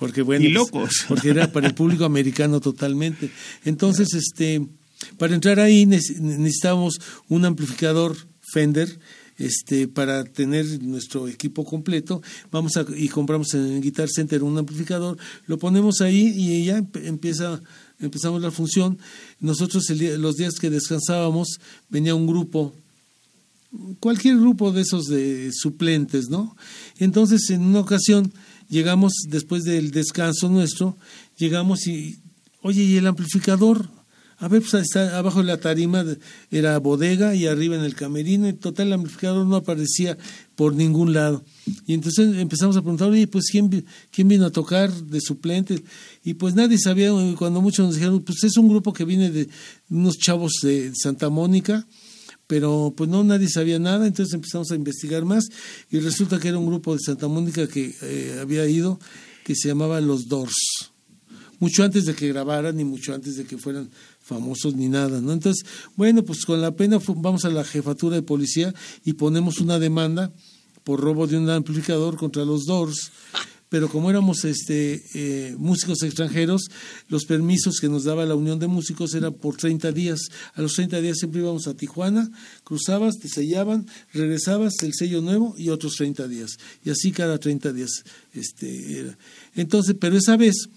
Porque 0.00 0.22
bueno, 0.22 0.44
Y 0.44 0.52
pues, 0.52 0.54
locos. 0.54 0.90
porque 1.08 1.28
era 1.28 1.52
para 1.52 1.68
el 1.68 1.74
público 1.74 2.04
americano 2.04 2.60
totalmente. 2.60 3.30
Entonces, 3.64 4.12
este, 4.14 4.66
para 5.18 5.34
entrar 5.36 5.60
ahí 5.60 5.84
neces- 5.84 6.18
necesitábamos 6.18 6.98
un 7.28 7.44
amplificador 7.44 8.16
Fender, 8.52 8.98
este, 9.38 9.86
para 9.88 10.24
tener 10.24 10.82
nuestro 10.82 11.28
equipo 11.28 11.64
completo, 11.64 12.20
vamos 12.50 12.76
a, 12.76 12.84
y 12.96 13.08
compramos 13.08 13.54
en 13.54 13.80
Guitar 13.80 14.08
Center 14.10 14.42
un 14.42 14.58
amplificador, 14.58 15.16
lo 15.46 15.56
ponemos 15.58 16.00
ahí 16.00 16.34
y 16.36 16.64
ya 16.64 16.82
empieza, 17.04 17.60
empezamos 18.00 18.42
la 18.42 18.50
función. 18.50 18.98
Nosotros 19.38 19.88
el 19.90 19.98
día- 20.00 20.18
los 20.18 20.36
días 20.36 20.54
que 20.60 20.68
descansábamos 20.68 21.60
venía 21.88 22.14
un 22.16 22.26
grupo 22.26 22.74
cualquier 24.00 24.36
grupo 24.36 24.72
de 24.72 24.82
esos 24.82 25.06
de 25.06 25.50
suplentes, 25.52 26.28
¿no? 26.28 26.56
Entonces, 26.98 27.48
en 27.50 27.62
una 27.62 27.80
ocasión 27.80 28.32
llegamos 28.70 29.12
después 29.28 29.64
del 29.64 29.90
descanso 29.90 30.48
nuestro, 30.48 30.96
llegamos 31.36 31.86
y, 31.86 32.20
oye, 32.62 32.82
¿y 32.82 32.96
el 32.96 33.06
amplificador? 33.06 33.90
A 34.38 34.48
ver, 34.48 34.62
pues 34.62 34.72
está 34.72 35.18
abajo 35.18 35.40
de 35.40 35.44
la 35.44 35.58
tarima, 35.58 36.02
era 36.50 36.78
bodega 36.78 37.34
y 37.34 37.46
arriba 37.46 37.76
en 37.76 37.84
el 37.84 37.94
camerino, 37.94 38.48
y 38.48 38.54
total 38.54 38.86
el 38.86 38.94
amplificador 38.94 39.46
no 39.46 39.56
aparecía 39.56 40.16
por 40.54 40.74
ningún 40.74 41.12
lado. 41.12 41.44
Y 41.86 41.92
entonces 41.92 42.38
empezamos 42.38 42.74
a 42.74 42.80
preguntar, 42.80 43.10
oye, 43.10 43.26
pues 43.26 43.48
¿quién, 43.50 43.84
quién 44.10 44.28
vino 44.28 44.46
a 44.46 44.50
tocar 44.50 44.90
de 44.90 45.20
suplente? 45.20 45.84
Y 46.24 46.34
pues 46.34 46.54
nadie 46.54 46.78
sabía, 46.78 47.10
cuando 47.36 47.60
muchos 47.60 47.84
nos 47.84 47.96
dijeron, 47.96 48.22
pues 48.22 48.42
es 48.44 48.56
un 48.56 48.68
grupo 48.68 48.94
que 48.94 49.04
viene 49.04 49.30
de 49.30 49.46
unos 49.90 50.16
chavos 50.16 50.52
de 50.62 50.92
Santa 50.94 51.28
Mónica, 51.28 51.86
pero 52.50 52.92
pues 52.96 53.08
no 53.08 53.22
nadie 53.22 53.48
sabía 53.48 53.78
nada, 53.78 54.08
entonces 54.08 54.34
empezamos 54.34 54.72
a 54.72 54.74
investigar 54.74 55.24
más 55.24 55.48
y 55.88 56.00
resulta 56.00 56.40
que 56.40 56.48
era 56.48 56.58
un 56.58 56.66
grupo 56.66 56.92
de 56.92 56.98
Santa 56.98 57.28
Mónica 57.28 57.68
que 57.68 57.94
eh, 58.02 58.38
había 58.42 58.66
ido, 58.66 58.98
que 59.44 59.54
se 59.54 59.68
llamaba 59.68 60.00
Los 60.00 60.26
Doors, 60.26 60.90
mucho 61.60 61.84
antes 61.84 62.06
de 62.06 62.14
que 62.16 62.26
grabaran 62.26 62.76
ni 62.76 62.82
mucho 62.82 63.14
antes 63.14 63.36
de 63.36 63.44
que 63.44 63.56
fueran 63.56 63.88
famosos 64.20 64.74
ni 64.74 64.88
nada, 64.88 65.20
¿no? 65.20 65.32
Entonces, 65.32 65.64
bueno, 65.94 66.24
pues 66.24 66.44
con 66.44 66.60
la 66.60 66.74
pena 66.74 66.98
vamos 67.14 67.44
a 67.44 67.50
la 67.50 67.62
jefatura 67.62 68.16
de 68.16 68.22
policía 68.22 68.74
y 69.04 69.12
ponemos 69.12 69.60
una 69.60 69.78
demanda 69.78 70.32
por 70.82 70.98
robo 70.98 71.28
de 71.28 71.38
un 71.38 71.48
amplificador 71.50 72.16
contra 72.16 72.44
los 72.44 72.64
Doors, 72.64 73.12
pero 73.70 73.88
como 73.88 74.10
éramos 74.10 74.44
este 74.44 75.02
eh, 75.14 75.54
músicos 75.56 76.02
extranjeros, 76.02 76.70
los 77.08 77.24
permisos 77.24 77.78
que 77.80 77.88
nos 77.88 78.04
daba 78.04 78.26
la 78.26 78.34
Unión 78.34 78.58
de 78.58 78.66
Músicos 78.66 79.14
eran 79.14 79.32
por 79.32 79.56
30 79.56 79.92
días. 79.92 80.20
A 80.54 80.60
los 80.60 80.74
30 80.74 81.00
días 81.00 81.18
siempre 81.18 81.40
íbamos 81.40 81.68
a 81.68 81.74
Tijuana, 81.74 82.30
cruzabas, 82.64 83.18
te 83.20 83.28
sellaban, 83.28 83.86
regresabas, 84.12 84.74
el 84.82 84.92
sello 84.92 85.22
nuevo 85.22 85.54
y 85.56 85.70
otros 85.70 85.94
30 85.94 86.26
días. 86.26 86.58
Y 86.84 86.90
así 86.90 87.12
cada 87.12 87.38
30 87.38 87.72
días 87.72 88.04
este 88.34 88.98
era. 88.98 89.16
Entonces, 89.54 89.94
pero 89.98 90.16
esa 90.16 90.36
vez 90.36 90.68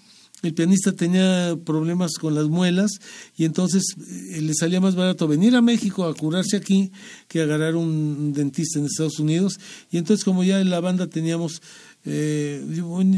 el 0.48 0.54
pianista 0.54 0.92
tenía 0.92 1.56
problemas 1.64 2.14
con 2.14 2.34
las 2.34 2.46
muelas 2.46 2.90
y 3.36 3.44
entonces 3.44 3.82
eh, 3.98 4.40
le 4.40 4.54
salía 4.54 4.80
más 4.80 4.94
barato 4.94 5.28
venir 5.28 5.54
a 5.56 5.62
México 5.62 6.04
a 6.04 6.14
curarse 6.14 6.56
aquí 6.56 6.92
que 7.28 7.40
agarrar 7.40 7.76
un 7.76 8.32
dentista 8.32 8.78
en 8.78 8.86
Estados 8.86 9.18
Unidos. 9.18 9.58
Y 9.90 9.98
entonces 9.98 10.24
como 10.24 10.44
ya 10.44 10.60
en 10.60 10.70
la 10.70 10.80
banda 10.80 11.06
teníamos, 11.06 11.62
eh, 12.04 12.64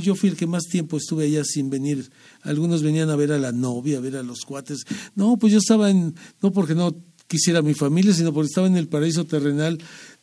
yo, 0.03 0.15
fui 0.15 0.31
el 0.31 0.37
que 0.37 0.47
más 0.47 0.65
tiempo 0.65 0.97
estuve 0.97 1.25
allá 1.25 1.45
sin 1.45 1.71
venir. 1.71 2.11
Algunos 2.43 2.83
venían 2.83 3.11
a 3.11 3.17
ver 3.17 3.33
a 3.33 3.39
la 3.39 3.53
novia, 3.53 3.99
a 3.99 4.01
ver 4.01 4.17
a 4.17 4.23
los 4.23 4.41
cuates. 4.41 4.85
No, 5.15 5.37
pues 5.39 5.53
yo 5.53 5.59
estaba 5.59 5.91
en, 5.91 6.15
no 6.43 6.53
porque 6.53 6.75
no 6.75 6.97
quisiera 7.27 7.63
mi 7.63 7.75
familia, 7.75 8.15
sino 8.15 8.33
porque 8.33 8.49
estaba 8.49 8.67
en 8.67 8.77
el 8.77 8.89
paraíso 8.89 9.25
terrenal 9.25 9.79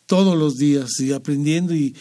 todos 0.05 0.37
los 0.37 0.55
días 0.55 0.99
y 0.99 1.13
aprendiendo 1.13 1.73
y 1.73 1.95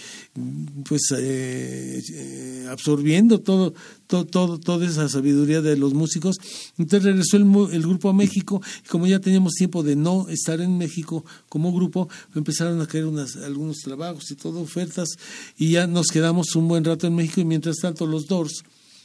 pues 0.88 1.02
eh, 1.16 2.02
eh, 2.12 2.66
absorbiendo 2.68 3.40
todo 3.40 3.74
to- 4.12 4.26
todo, 4.26 4.58
toda 4.58 4.86
esa 4.86 5.08
sabiduría 5.08 5.62
de 5.62 5.76
los 5.78 5.94
músicos. 5.94 6.36
Entonces 6.76 7.04
regresó 7.04 7.36
el, 7.38 7.44
el 7.74 7.82
grupo 7.82 8.10
a 8.10 8.12
México 8.12 8.60
y 8.84 8.88
como 8.88 9.06
ya 9.06 9.20
teníamos 9.20 9.52
tiempo 9.54 9.82
de 9.82 9.96
no 9.96 10.28
estar 10.28 10.60
en 10.60 10.76
México 10.76 11.24
como 11.48 11.72
grupo, 11.72 12.08
empezaron 12.34 12.80
a 12.82 12.86
caer 12.86 13.06
unas, 13.06 13.36
algunos 13.36 13.78
trabajos 13.78 14.30
y 14.30 14.34
todo, 14.34 14.60
ofertas, 14.60 15.08
y 15.56 15.70
ya 15.70 15.86
nos 15.86 16.08
quedamos 16.08 16.54
un 16.56 16.68
buen 16.68 16.84
rato 16.84 17.06
en 17.06 17.14
México 17.14 17.40
y 17.40 17.44
mientras 17.46 17.76
tanto 17.76 18.06
los 18.06 18.26
Doors, 18.26 18.62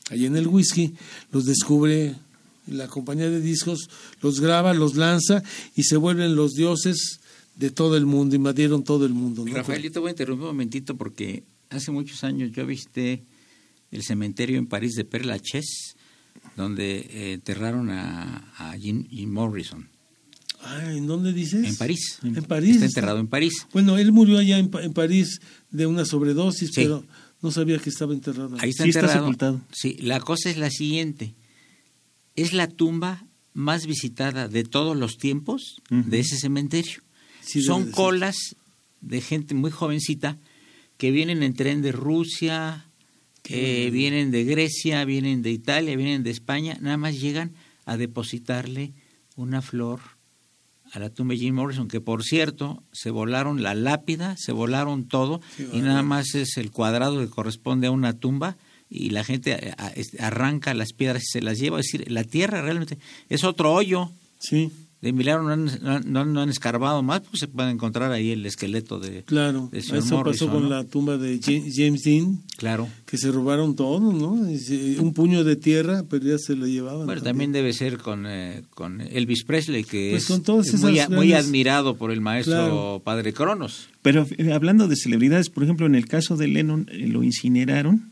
allí 0.10 0.26
en 0.26 0.36
el 0.36 0.48
whisky, 0.48 0.94
los 1.32 1.46
descubre 1.46 2.16
la 2.68 2.88
compañía 2.88 3.30
de 3.30 3.40
discos, 3.40 3.90
los 4.22 4.42
graba, 4.42 4.74
los 4.74 4.96
lanza 4.96 5.42
y 5.76 5.84
se 5.84 5.96
vuelven 5.96 6.36
los 6.36 6.52
dioses 6.52 7.22
de 7.56 7.72
todo 7.72 7.96
el 7.96 8.06
mundo, 8.06 8.36
invadieron 8.36 8.84
todo 8.84 9.06
el 9.06 9.14
mundo. 9.14 9.46
Rafael, 9.48 9.82
yo 9.82 9.92
te 9.92 10.00
voy 10.00 10.10
a 10.10 10.12
interrumpir 10.12 10.44
un 10.44 10.52
momentito 10.52 10.96
porque 10.98 11.44
hace 11.70 11.92
muchos 11.92 12.24
años 12.24 12.52
yo 12.52 12.66
visité 12.66 13.24
el 13.92 14.04
cementerio 14.04 14.58
en 14.58 14.68
París 14.68 14.94
de 14.96 15.06
Père 15.06 15.26
Lachaise, 15.26 15.96
donde 16.56 17.00
eh, 17.00 17.34
enterraron 17.34 17.90
a, 17.90 18.52
a 18.58 18.78
Jim, 18.78 19.08
Jim 19.10 19.30
Morrison. 19.32 19.90
Ah, 20.62 20.92
¿En 20.94 21.06
dónde 21.08 21.34
dices? 21.34 21.66
En 21.68 21.76
París. 21.76 22.20
En 22.24 22.44
París. 22.44 22.76
Está 22.76 22.86
enterrado 22.88 23.20
en 23.20 23.28
París. 23.28 23.54
Bueno, 23.74 23.98
él 23.98 24.12
murió 24.12 24.40
allá 24.40 24.58
en, 24.58 24.70
Pa- 24.70 24.84
en 24.84 24.94
París 24.94 25.40
de 25.72 25.86
una 25.86 26.04
sobredosis, 26.04 26.70
Sí. 26.70 26.82
pero 26.82 27.06
no 27.42 27.52
sabía 27.52 27.78
que 27.78 27.90
estaba 27.90 28.14
enterrado. 28.14 28.58
Ahí 28.60 28.72
está 28.72 28.84
Sí 28.84 28.90
está 28.90 29.02
enterrado. 29.02 29.26
sepultado. 29.26 29.62
Sí, 29.72 29.98
la 30.02 30.20
cosa 30.20 30.50
es 30.50 30.58
la 30.58 30.72
siguiente. 30.72 31.36
Es 32.36 32.54
la 32.54 32.68
tumba 32.68 33.26
más 33.54 33.86
visitada 33.86 34.48
de 34.48 34.64
todos 34.64 34.98
los 34.98 35.18
tiempos 35.18 35.82
de 35.90 36.20
ese 36.20 36.38
cementerio. 36.38 37.02
Sí, 37.42 37.62
Son 37.62 37.92
colas 37.92 38.36
de 39.02 39.22
gente 39.22 39.54
muy 39.54 39.72
jovencita 39.72 40.38
que 40.98 41.12
vienen 41.12 41.44
en 41.44 41.54
tren 41.54 41.82
de 41.82 41.92
Rusia, 41.92 42.87
eh, 43.50 43.90
vienen 43.92 44.32
de 44.32 44.44
Grecia, 44.44 45.04
vienen 45.06 45.42
de 45.42 45.52
Italia, 45.52 45.96
vienen 45.96 46.24
de 46.24 46.32
España, 46.32 46.78
nada 46.82 46.98
más 46.98 47.20
llegan 47.20 47.52
a 47.86 47.98
depositarle 47.98 48.94
una 49.36 49.62
flor 49.62 50.00
a 50.94 51.00
la 51.00 51.10
tumba 51.10 51.34
de 51.34 51.40
Jim 51.40 51.56
Morrison, 51.56 51.88
que 51.88 52.00
por 52.02 52.24
cierto, 52.24 52.82
se 52.94 53.10
volaron 53.12 53.62
la 53.62 53.74
lápida, 53.76 54.36
se 54.38 54.52
volaron 54.54 55.06
todo, 55.08 55.42
y 55.74 55.80
nada 55.82 56.02
más 56.02 56.34
es 56.36 56.58
el 56.58 56.72
cuadrado 56.72 57.20
que 57.20 57.30
corresponde 57.30 57.88
a 57.88 57.92
una 57.92 58.14
tumba, 58.14 58.56
y 58.90 59.10
la 59.10 59.26
gente 59.26 59.52
eh, 59.70 59.74
es- 59.96 60.18
arranca 60.20 60.74
las 60.74 60.94
piedras 60.94 61.24
y 61.24 61.26
se 61.26 61.42
las 61.42 61.60
lleva. 61.60 61.80
Es 61.82 61.88
decir, 61.92 62.10
la 62.10 62.24
tierra 62.24 62.62
realmente 62.62 62.98
es 63.28 63.44
otro 63.44 63.74
hoyo. 63.74 64.12
Sí, 64.40 64.72
De 65.00 65.14
milagro 65.14 65.44
no 65.44 65.52
han, 65.52 65.66
no 65.84 66.20
han- 66.20 66.34
no 66.34 66.42
han- 66.42 66.50
escarbado 66.50 67.04
más, 67.04 67.22
pues 67.22 67.40
se 67.42 67.48
puede 67.48 67.70
encontrar 67.70 68.12
ahí 68.12 68.32
el 68.32 68.44
esqueleto 68.48 69.00
de, 69.00 69.22
claro. 69.24 69.70
señor 69.72 69.98
Eso 70.00 70.16
Morrison, 70.18 70.24
pasó 70.24 70.50
con 70.52 70.64
¿no? 70.64 70.70
la 70.70 70.84
tumba 70.86 71.18
de 71.18 71.40
Ja- 71.40 71.72
James 71.72 72.02
Dean, 72.04 72.42
Claro. 72.58 72.88
que 73.06 73.20
se 73.20 73.32
robaron 73.32 73.76
todo, 73.76 74.00
¿no? 74.12 74.32
Un 74.32 75.14
puño 75.14 75.44
de 75.44 75.56
tierra, 75.56 76.04
pero 76.10 76.26
ya 76.26 76.40
se 76.40 76.56
lo 76.56 76.66
llevaban. 76.66 77.06
Bueno, 77.06 77.22
también 77.22 77.52
debe 77.52 77.74
ser 77.74 78.00
con, 78.00 78.26
eh, 78.28 78.64
con 78.72 79.00
Elvis 79.02 79.44
Presley, 79.44 79.84
que 79.84 80.10
Pues 80.14 80.24
es, 80.24 80.30
con 80.30 80.42
todas 80.42 80.68
es 80.68 80.82
muy, 81.12 81.32
admirado 81.34 81.96
por 81.96 82.10
el 82.12 82.20
maestro 82.22 82.54
Claro. 82.56 83.02
Padre 83.06 83.34
Cronos. 83.34 83.90
Pero 84.02 84.26
eh, 84.40 84.52
hablando 84.52 84.88
de 84.88 84.96
celebridades, 84.96 85.52
por 85.52 85.64
ejemplo, 85.64 85.86
en 85.86 85.94
el 85.94 86.08
caso 86.08 86.38
de 86.38 86.48
Lennon 86.48 86.90
eh, 86.92 87.08
lo 87.08 87.22
incineraron 87.22 88.10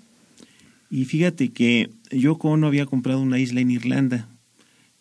y 0.92 1.06
fíjate 1.06 1.50
que 1.50 1.90
Yoko 2.12 2.50
Ono 2.50 2.68
había 2.68 2.86
comprado 2.86 3.20
una 3.22 3.40
isla 3.40 3.62
en 3.62 3.72
Irlanda 3.72 4.30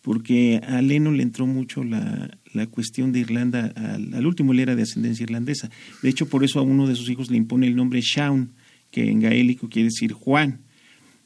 porque 0.05 0.61
a 0.67 0.83
Lennon 0.83 1.17
le 1.17 1.23
entró 1.23 1.47
mucho 1.47 1.83
la, 1.83 2.37
la 2.53 2.67
cuestión 2.67 3.11
de 3.11 3.21
Irlanda, 3.21 3.73
al, 3.75 4.13
al 4.13 4.27
último 4.27 4.53
él 4.53 4.59
era 4.59 4.75
de 4.75 4.83
ascendencia 4.83 5.23
irlandesa. 5.23 5.71
De 6.03 6.09
hecho, 6.09 6.27
por 6.27 6.43
eso 6.43 6.59
a 6.59 6.61
uno 6.61 6.85
de 6.85 6.93
sus 6.93 7.09
hijos 7.09 7.31
le 7.31 7.37
impone 7.37 7.65
el 7.65 7.75
nombre 7.75 8.01
Shaun, 8.01 8.51
que 8.91 9.09
en 9.09 9.19
gaélico 9.19 9.67
quiere 9.67 9.85
decir 9.87 10.13
Juan. 10.13 10.59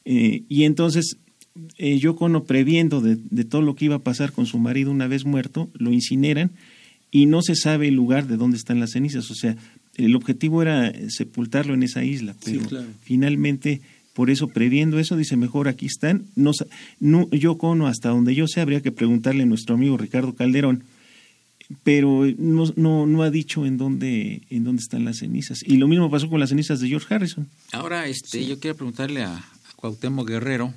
Eh, 0.05 0.43
y 0.47 0.63
entonces 0.63 1.17
eh, 1.77 1.99
Yoko 1.99 2.23
Ono, 2.25 2.45
previendo 2.45 3.01
de, 3.01 3.17
de 3.17 3.43
todo 3.43 3.61
lo 3.61 3.75
que 3.75 3.84
iba 3.84 3.95
a 3.95 4.03
pasar 4.03 4.32
con 4.32 4.45
su 4.45 4.59
marido 4.59 4.91
una 4.91 5.07
vez 5.09 5.25
muerto, 5.25 5.69
lo 5.73 5.91
incineran 5.91 6.51
y 7.11 7.25
no 7.25 7.41
se 7.41 7.55
sabe 7.55 7.89
el 7.89 7.95
lugar 7.95 8.27
de 8.27 8.38
dónde 8.38 8.55
están 8.55 8.80
las 8.80 8.91
cenizas. 8.91 9.30
O 9.30 9.36
sea, 9.36 9.57
el 9.97 10.15
objetivo 10.15 10.61
era 10.61 10.93
sepultarlo 11.09 11.73
en 11.73 11.84
esa 11.84 12.05
isla, 12.05 12.34
Sí, 12.39 12.53
pero 12.55 12.69
claro. 12.69 12.88
finalmente, 13.01 13.82
por 14.20 14.30
eso, 14.30 14.49
previendo 14.49 14.99
eso, 14.99 15.15
dice, 15.15 15.38
mejor 15.38 15.70
aquí 15.70 15.86
están. 15.86 16.26
No, 16.36 16.51
sa- 16.53 16.65
no, 16.99 17.30
Yoko 17.32 17.70
Ono, 17.70 17.88
hasta 17.88 18.09
donde 18.09 18.36
yo 18.36 18.47
sé, 18.49 18.59
habría 18.59 18.82
que 18.82 18.91
preguntarle 18.91 19.43
a 19.43 19.45
nuestro 19.45 19.76
amigo 19.76 19.95
Ricardo 19.95 20.36
Calderón, 20.36 20.84
pero 21.84 22.26
no, 22.38 22.65
no, 22.76 23.05
no 23.07 23.24
ha 23.24 23.32
dicho 23.32 23.65
en 23.65 23.78
dónde, 23.78 24.41
en 24.49 24.65
dónde 24.65 24.82
están 24.82 25.05
las 25.05 25.20
cenizas. 25.20 25.59
Y 25.65 25.78
lo 25.78 25.88
mismo 25.88 26.11
pasó 26.11 26.28
con 26.28 26.41
las 26.41 26.49
cenizas 26.49 26.82
de 26.82 26.89
George 26.89 27.13
Harrison. 27.15 27.47
Ahora, 27.72 28.07
este, 28.07 28.45
yo 28.45 28.59
quiero 28.59 28.76
preguntarle 28.76 29.24
a, 29.24 29.38
a 29.38 29.45
Cuauhtémoc 29.78 30.28
Guerrero, 30.28 30.74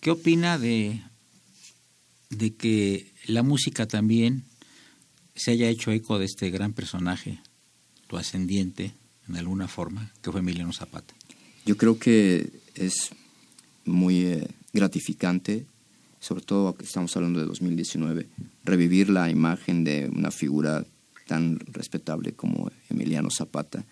¿qué 0.00 0.10
opina 0.10 0.58
de, 0.58 1.02
de 2.30 2.52
que 2.56 3.12
la 3.28 3.44
música 3.44 3.86
también 3.86 4.42
se 5.36 5.52
haya 5.52 5.68
hecho 5.68 5.92
eco 5.92 6.18
de 6.18 6.24
este 6.24 6.50
gran 6.50 6.72
personaje, 6.72 7.38
tu 8.08 8.16
ascendiente, 8.16 8.92
en 9.28 9.36
alguna 9.36 9.68
forma, 9.68 10.10
que 10.20 10.32
fue 10.32 10.40
Emiliano 10.40 10.72
Zapata? 10.72 11.14
Yo 11.66 11.76
creo 11.76 11.98
que 11.98 12.50
es 12.74 13.10
muy 13.84 14.22
eh, 14.22 14.48
gratificante, 14.72 15.66
sobre 16.20 16.42
todo 16.42 16.76
estamos 16.82 17.16
hablando 17.16 17.40
de 17.40 17.46
2019, 17.46 18.26
revivir 18.64 19.08
la 19.10 19.30
imagen 19.30 19.84
de 19.84 20.10
una 20.14 20.30
figura 20.30 20.84
tan 21.26 21.58
respetable 21.72 22.32
como 22.32 22.70
Emiliano 22.90 23.30
Zapata 23.30 23.84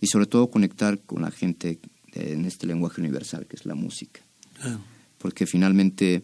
y 0.00 0.06
sobre 0.06 0.26
todo 0.26 0.50
conectar 0.50 0.98
con 1.00 1.22
la 1.22 1.30
gente 1.30 1.78
en 2.12 2.44
este 2.46 2.66
lenguaje 2.66 3.00
universal 3.00 3.46
que 3.46 3.56
es 3.56 3.66
la 3.66 3.74
música, 3.74 4.20
Claro. 4.60 4.80
porque 5.18 5.46
finalmente 5.46 6.22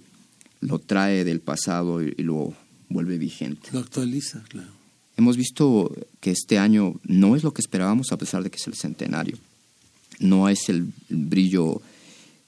lo 0.60 0.78
trae 0.78 1.24
del 1.24 1.40
pasado 1.40 2.02
y, 2.02 2.14
y 2.16 2.22
lo 2.22 2.54
vuelve 2.88 3.18
vigente. 3.18 3.68
Lo 3.72 3.80
actualiza, 3.80 4.42
claro. 4.48 4.68
Hemos 5.16 5.36
visto 5.36 5.94
que 6.20 6.30
este 6.30 6.58
año 6.58 6.94
no 7.04 7.36
es 7.36 7.42
lo 7.42 7.52
que 7.52 7.60
esperábamos 7.62 8.12
a 8.12 8.18
pesar 8.18 8.42
de 8.42 8.50
que 8.50 8.56
es 8.56 8.66
el 8.66 8.74
centenario. 8.74 9.38
No 10.18 10.48
es 10.48 10.68
el, 10.68 10.92
brillo 11.08 11.80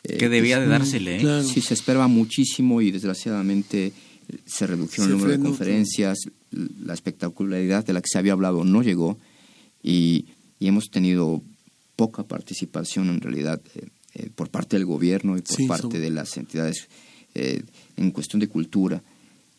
eh, 0.04 0.16
Que 0.16 0.28
debía 0.28 0.58
de 0.60 0.66
dársele, 0.68 1.16
¿eh? 1.16 1.20
Claro. 1.20 1.44
Sí, 1.44 1.60
se 1.60 1.74
esperaba 1.74 2.08
muchísimo 2.08 2.80
y 2.80 2.90
desgraciadamente 2.90 3.86
eh, 3.86 3.92
se 4.46 4.66
redujeron 4.66 5.06
Se 5.06 5.12
el 5.12 5.18
número 5.18 5.36
de 5.38 5.44
conferencias, 5.44 6.18
la 6.50 6.94
espectacularidad 6.94 7.84
de 7.84 7.92
la 7.92 8.00
que 8.00 8.08
se 8.10 8.18
había 8.18 8.32
hablado 8.32 8.64
no 8.64 8.82
llegó 8.82 9.18
y, 9.82 10.26
y 10.58 10.66
hemos 10.68 10.90
tenido 10.90 11.42
poca 11.96 12.22
participación 12.22 13.08
en 13.10 13.20
realidad 13.20 13.60
eh, 13.74 13.88
eh, 14.14 14.30
por 14.34 14.48
parte 14.50 14.76
del 14.76 14.86
gobierno 14.86 15.36
y 15.36 15.42
por 15.42 15.56
Sí, 15.56 15.66
parte 15.66 15.82
son- 15.82 15.90
de 16.00 16.10
las 16.10 16.36
entidades 16.36 16.88
eh, 17.34 17.62
en 17.96 18.10
cuestión 18.10 18.40
de 18.40 18.48
cultura, 18.48 19.02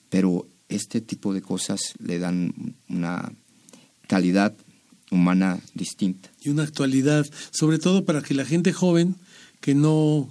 pero 0.10 0.48
este 0.70 1.02
tipo 1.02 1.34
de 1.34 1.42
cosas 1.42 1.80
le 2.04 2.18
dan 2.20 2.54
una 2.90 3.32
calidad 4.08 4.56
humana 5.12 5.60
distinta. 5.74 6.30
Y 6.44 6.50
una 6.50 6.64
actualidad, 6.64 7.26
sobre 7.52 7.80
todo 7.80 8.06
para 8.06 8.22
que 8.22 8.34
la 8.34 8.46
gente 8.46 8.74
joven, 8.74 9.16
que 9.62 9.74
no 9.76 10.30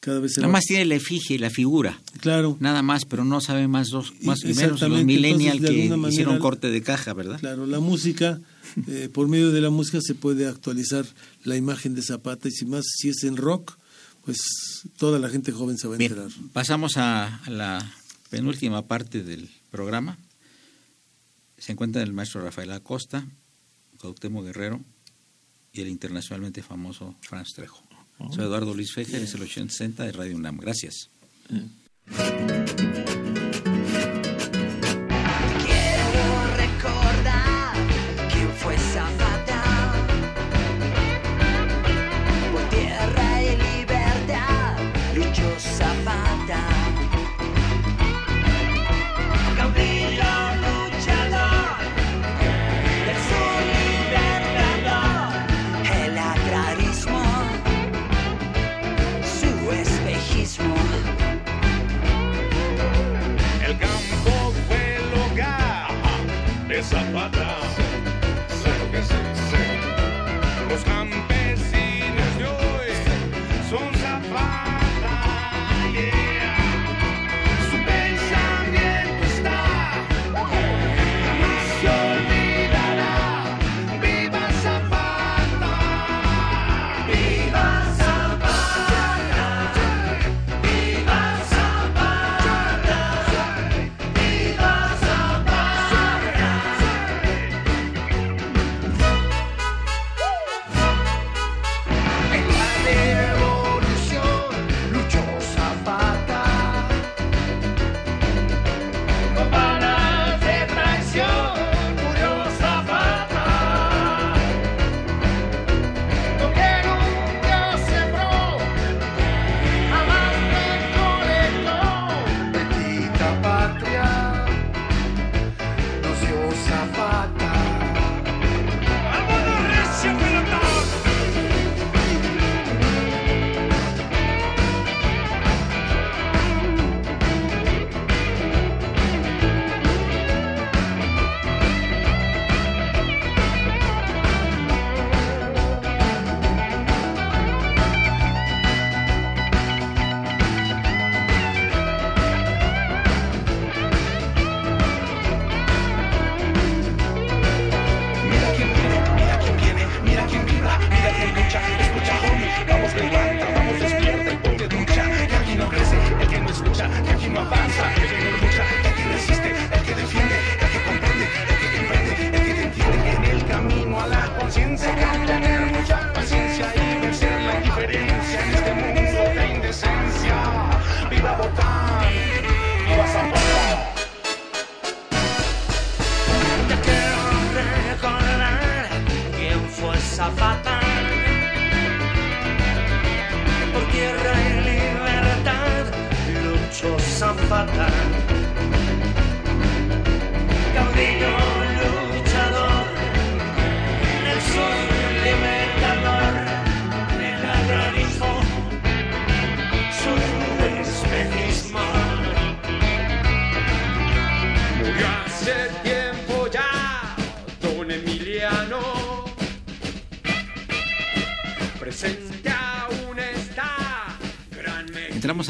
cada 0.00 0.20
vez 0.20 0.34
se 0.34 0.40
Nada 0.40 0.48
va- 0.48 0.58
más 0.58 0.64
tiene 0.64 0.84
la 0.84 0.94
efigie 0.94 1.34
y 1.36 1.38
la 1.38 1.50
figura, 1.50 2.00
Claro, 2.20 2.56
nada 2.60 2.82
más, 2.82 3.04
pero 3.04 3.24
no 3.24 3.40
sabe 3.40 3.66
más 3.68 3.88
dos, 3.90 4.12
más 4.22 4.42
y 4.44 4.54
menos 4.54 4.80
los 4.80 5.04
millennials 5.04 5.60
que 5.60 5.90
hicieron 6.08 6.38
corte 6.38 6.70
de 6.70 6.82
caja, 6.82 7.12
¿verdad? 7.14 7.40
claro, 7.40 7.66
la 7.66 7.80
música, 7.80 8.40
eh, 8.86 9.08
por 9.12 9.26
medio 9.28 9.50
de 9.50 9.60
la 9.60 9.70
música 9.70 9.98
se 10.00 10.14
puede 10.14 10.46
actualizar 10.46 11.04
la 11.44 11.56
imagen 11.56 11.94
de 11.96 12.02
Zapata 12.02 12.46
y 12.48 12.52
si 12.52 12.64
más, 12.64 12.84
si 12.96 13.08
es 13.08 13.24
en 13.24 13.36
rock, 13.36 13.76
pues 14.24 14.38
toda 14.98 15.18
la 15.18 15.28
gente 15.30 15.50
joven 15.52 15.78
se 15.78 15.88
va 15.88 15.96
a 15.96 15.98
Bien, 15.98 16.12
enterar. 16.12 16.30
pasamos 16.52 16.96
a, 16.96 17.36
a 17.44 17.50
la 17.50 17.92
penúltima 18.30 18.86
parte 18.86 19.24
del 19.24 19.48
programa. 19.70 20.16
Se 21.56 21.72
encuentra 21.72 22.02
el 22.02 22.12
maestro 22.12 22.40
Rafael 22.42 22.70
Acosta, 22.70 23.26
Cuauhtémoc 23.98 24.44
Guerrero 24.44 24.80
y 25.72 25.80
el 25.80 25.88
internacionalmente 25.88 26.62
famoso 26.62 27.16
Franz 27.20 27.52
Trejo. 27.54 27.82
Soy 28.30 28.44
Eduardo 28.44 28.74
Luis 28.74 28.92
Fejer, 28.92 29.22
es 29.22 29.34
el 29.34 29.42
860 29.42 30.04
de 30.04 30.12
Radio 30.12 30.36
UNAM. 30.36 30.58
Gracias. 30.58 31.10
Quiero 32.06 33.47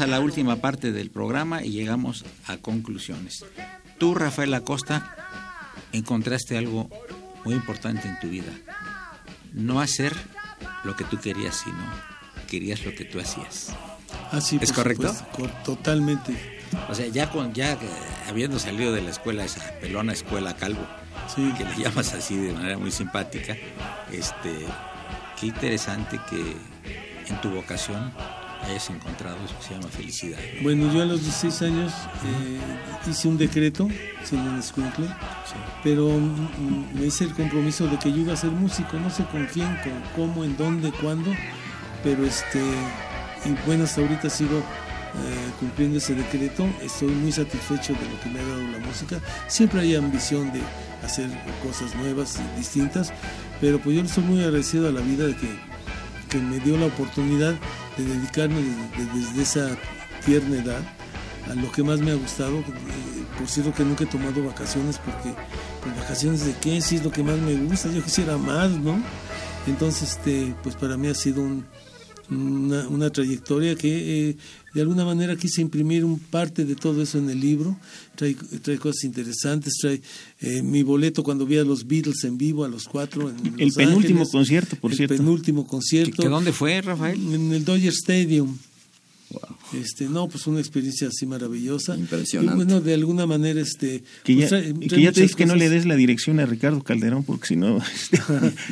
la 0.09 0.19
última 0.19 0.57
parte 0.57 0.91
del 0.91 1.09
programa 1.09 1.63
y 1.63 1.71
llegamos 1.71 2.25
a 2.47 2.57
conclusiones. 2.57 3.45
Tú, 3.97 4.15
Rafael 4.15 4.53
Acosta, 4.53 5.15
encontraste 5.91 6.57
algo 6.57 6.89
muy 7.45 7.53
importante 7.55 8.07
en 8.07 8.19
tu 8.19 8.27
vida. 8.29 8.51
No 9.53 9.79
hacer 9.81 10.15
lo 10.83 10.95
que 10.95 11.03
tú 11.05 11.17
querías, 11.17 11.55
sino 11.63 11.77
querías 12.49 12.83
lo 12.85 12.93
que 12.95 13.05
tú 13.05 13.19
hacías. 13.19 13.71
Ah, 14.31 14.41
sí, 14.41 14.57
¿Es 14.61 14.71
correcto? 14.71 15.13
supuesto, 15.13 15.49
totalmente. 15.63 16.33
O 16.89 16.93
sea, 16.95 17.07
ya 17.07 17.29
con 17.31 17.53
ya 17.53 17.73
eh, 17.73 17.77
habiendo 18.27 18.59
salido 18.59 18.93
de 18.93 19.01
la 19.01 19.09
escuela 19.09 19.43
esa 19.43 19.61
pelona 19.79 20.13
escuela 20.13 20.55
Calvo, 20.55 20.85
Sí. 21.35 21.51
que 21.57 21.63
le 21.65 21.75
llamas 21.75 22.13
así 22.13 22.35
de 22.37 22.53
manera 22.53 22.77
muy 22.77 22.91
simpática, 22.91 23.55
este 24.11 24.51
qué 25.39 25.47
interesante 25.47 26.19
que 26.29 26.55
en 27.27 27.41
tu 27.41 27.49
vocación 27.49 28.11
hayas 28.63 28.89
encontrado 28.89 29.37
eso 29.45 29.55
que 29.57 29.63
se 29.63 29.73
llama 29.73 29.87
felicidad. 29.87 30.37
Bueno, 30.61 30.91
yo 30.93 31.01
a 31.01 31.05
los 31.05 31.21
16 31.21 31.61
años 31.63 31.93
eh, 32.25 32.59
hice 33.09 33.27
un 33.27 33.37
decreto, 33.37 33.87
siendo 34.23 34.51
un 34.51 34.59
escuincle, 34.59 35.07
pero 35.83 36.09
mm, 36.09 36.99
me 36.99 37.05
hice 37.07 37.25
el 37.25 37.33
compromiso 37.33 37.87
de 37.87 37.97
que 37.97 38.11
yo 38.11 38.19
iba 38.19 38.33
a 38.33 38.37
ser 38.37 38.51
músico, 38.51 38.97
no 38.99 39.09
sé 39.09 39.23
con 39.25 39.45
quién, 39.47 39.67
con 39.83 40.01
cómo, 40.15 40.43
en 40.43 40.57
dónde, 40.57 40.91
cuándo, 40.91 41.31
pero 42.03 42.25
este, 42.25 42.59
y 43.45 43.65
bueno, 43.65 43.85
hasta 43.85 44.01
ahorita 44.01 44.29
sigo 44.29 44.57
eh, 44.59 45.51
cumpliendo 45.59 45.97
ese 45.97 46.13
decreto, 46.13 46.67
estoy 46.81 47.09
muy 47.09 47.31
satisfecho 47.31 47.93
de 47.93 48.09
lo 48.09 48.19
que 48.21 48.29
me 48.29 48.39
ha 48.39 48.43
dado 48.43 48.61
la 48.71 48.85
música, 48.85 49.19
siempre 49.47 49.81
hay 49.81 49.95
ambición 49.95 50.51
de 50.51 50.61
hacer 51.03 51.29
cosas 51.63 51.95
nuevas 51.95 52.39
y 52.39 52.57
distintas, 52.57 53.11
pero 53.61 53.79
pues 53.79 53.95
yo 53.95 54.01
le 54.03 54.07
estoy 54.07 54.23
muy 54.23 54.43
agradecido 54.43 54.87
a 54.87 54.91
la 54.91 55.01
vida 55.01 55.25
de 55.25 55.35
que, 55.35 55.68
que 56.29 56.37
me 56.37 56.59
dio 56.59 56.77
la 56.77 56.85
oportunidad 56.87 57.53
de 57.97 58.03
dedicarme 58.05 58.61
desde, 58.61 59.19
desde 59.19 59.41
esa 59.41 59.77
tierna 60.25 60.57
edad 60.57 60.81
a 61.49 61.55
lo 61.55 61.71
que 61.71 61.83
más 61.83 61.99
me 61.99 62.11
ha 62.11 62.15
gustado. 62.15 62.59
Eh, 62.59 62.63
Por 63.37 63.47
cierto 63.47 63.73
que 63.73 63.83
nunca 63.83 64.03
he 64.03 64.07
tomado 64.07 64.43
vacaciones 64.45 64.97
porque, 64.99 65.33
pues 65.83 65.95
vacaciones 65.97 66.45
de 66.45 66.53
qué, 66.61 66.81
si 66.81 66.97
es 66.97 67.03
lo 67.03 67.11
que 67.11 67.23
más 67.23 67.37
me 67.39 67.55
gusta, 67.55 67.89
yo 67.89 68.03
quisiera 68.03 68.37
más, 68.37 68.71
¿no? 68.71 69.01
Entonces, 69.67 70.11
este, 70.11 70.53
pues 70.63 70.75
para 70.75 70.97
mí 70.97 71.07
ha 71.07 71.13
sido 71.15 71.41
un- 71.41 71.65
una, 72.31 72.87
una 72.87 73.09
trayectoria 73.09 73.75
que 73.75 74.29
eh, 74.29 74.37
de 74.73 74.81
alguna 74.81 75.03
manera 75.05 75.35
quise 75.35 75.61
imprimir 75.61 76.05
un 76.05 76.19
parte 76.19 76.63
de 76.65 76.75
todo 76.75 77.01
eso 77.01 77.17
en 77.17 77.29
el 77.29 77.39
libro. 77.39 77.77
Trae, 78.15 78.35
trae 78.61 78.77
cosas 78.77 79.03
interesantes, 79.03 79.73
trae 79.81 80.01
eh, 80.41 80.61
mi 80.61 80.83
boleto 80.83 81.23
cuando 81.23 81.45
vi 81.45 81.57
a 81.57 81.63
los 81.63 81.87
Beatles 81.87 82.23
en 82.25 82.37
vivo, 82.37 82.63
a 82.65 82.67
los 82.69 82.85
cuatro. 82.85 83.29
En 83.29 83.37
El 83.59 83.67
Los 83.67 83.75
penúltimo 83.75 84.19
Ángeles. 84.19 84.29
concierto, 84.31 84.75
por 84.75 84.91
el 84.91 84.97
cierto. 84.97 85.15
penúltimo 85.17 85.65
concierto. 85.67 86.15
¿Que- 86.17 86.23
que 86.23 86.29
dónde 86.29 86.51
fue, 86.53 86.81
Rafael? 86.81 87.19
En 87.33 87.51
el 87.53 87.65
Dodger 87.65 87.93
Stadium. 87.93 88.57
Este, 89.73 90.09
no, 90.09 90.27
pues 90.27 90.47
una 90.47 90.59
experiencia 90.59 91.07
así 91.07 91.25
maravillosa. 91.25 91.95
Impresionante. 91.95 92.53
Y 92.53 92.55
bueno, 92.55 92.81
de 92.81 92.93
alguna 92.93 93.27
manera, 93.27 93.61
este. 93.61 94.03
Que 94.23 94.33
pues 94.33 94.37
ya, 94.37 94.47
trae 94.49 94.73
que 94.73 95.01
ya 95.01 95.11
te 95.11 95.21
dije 95.21 95.35
que 95.35 95.45
no 95.45 95.55
le 95.55 95.69
des 95.69 95.85
la 95.85 95.95
dirección 95.95 96.39
a 96.39 96.45
Ricardo 96.45 96.81
Calderón, 96.83 97.23
porque 97.23 97.47
si 97.47 97.55
no, 97.55 97.77
este, 97.95 98.19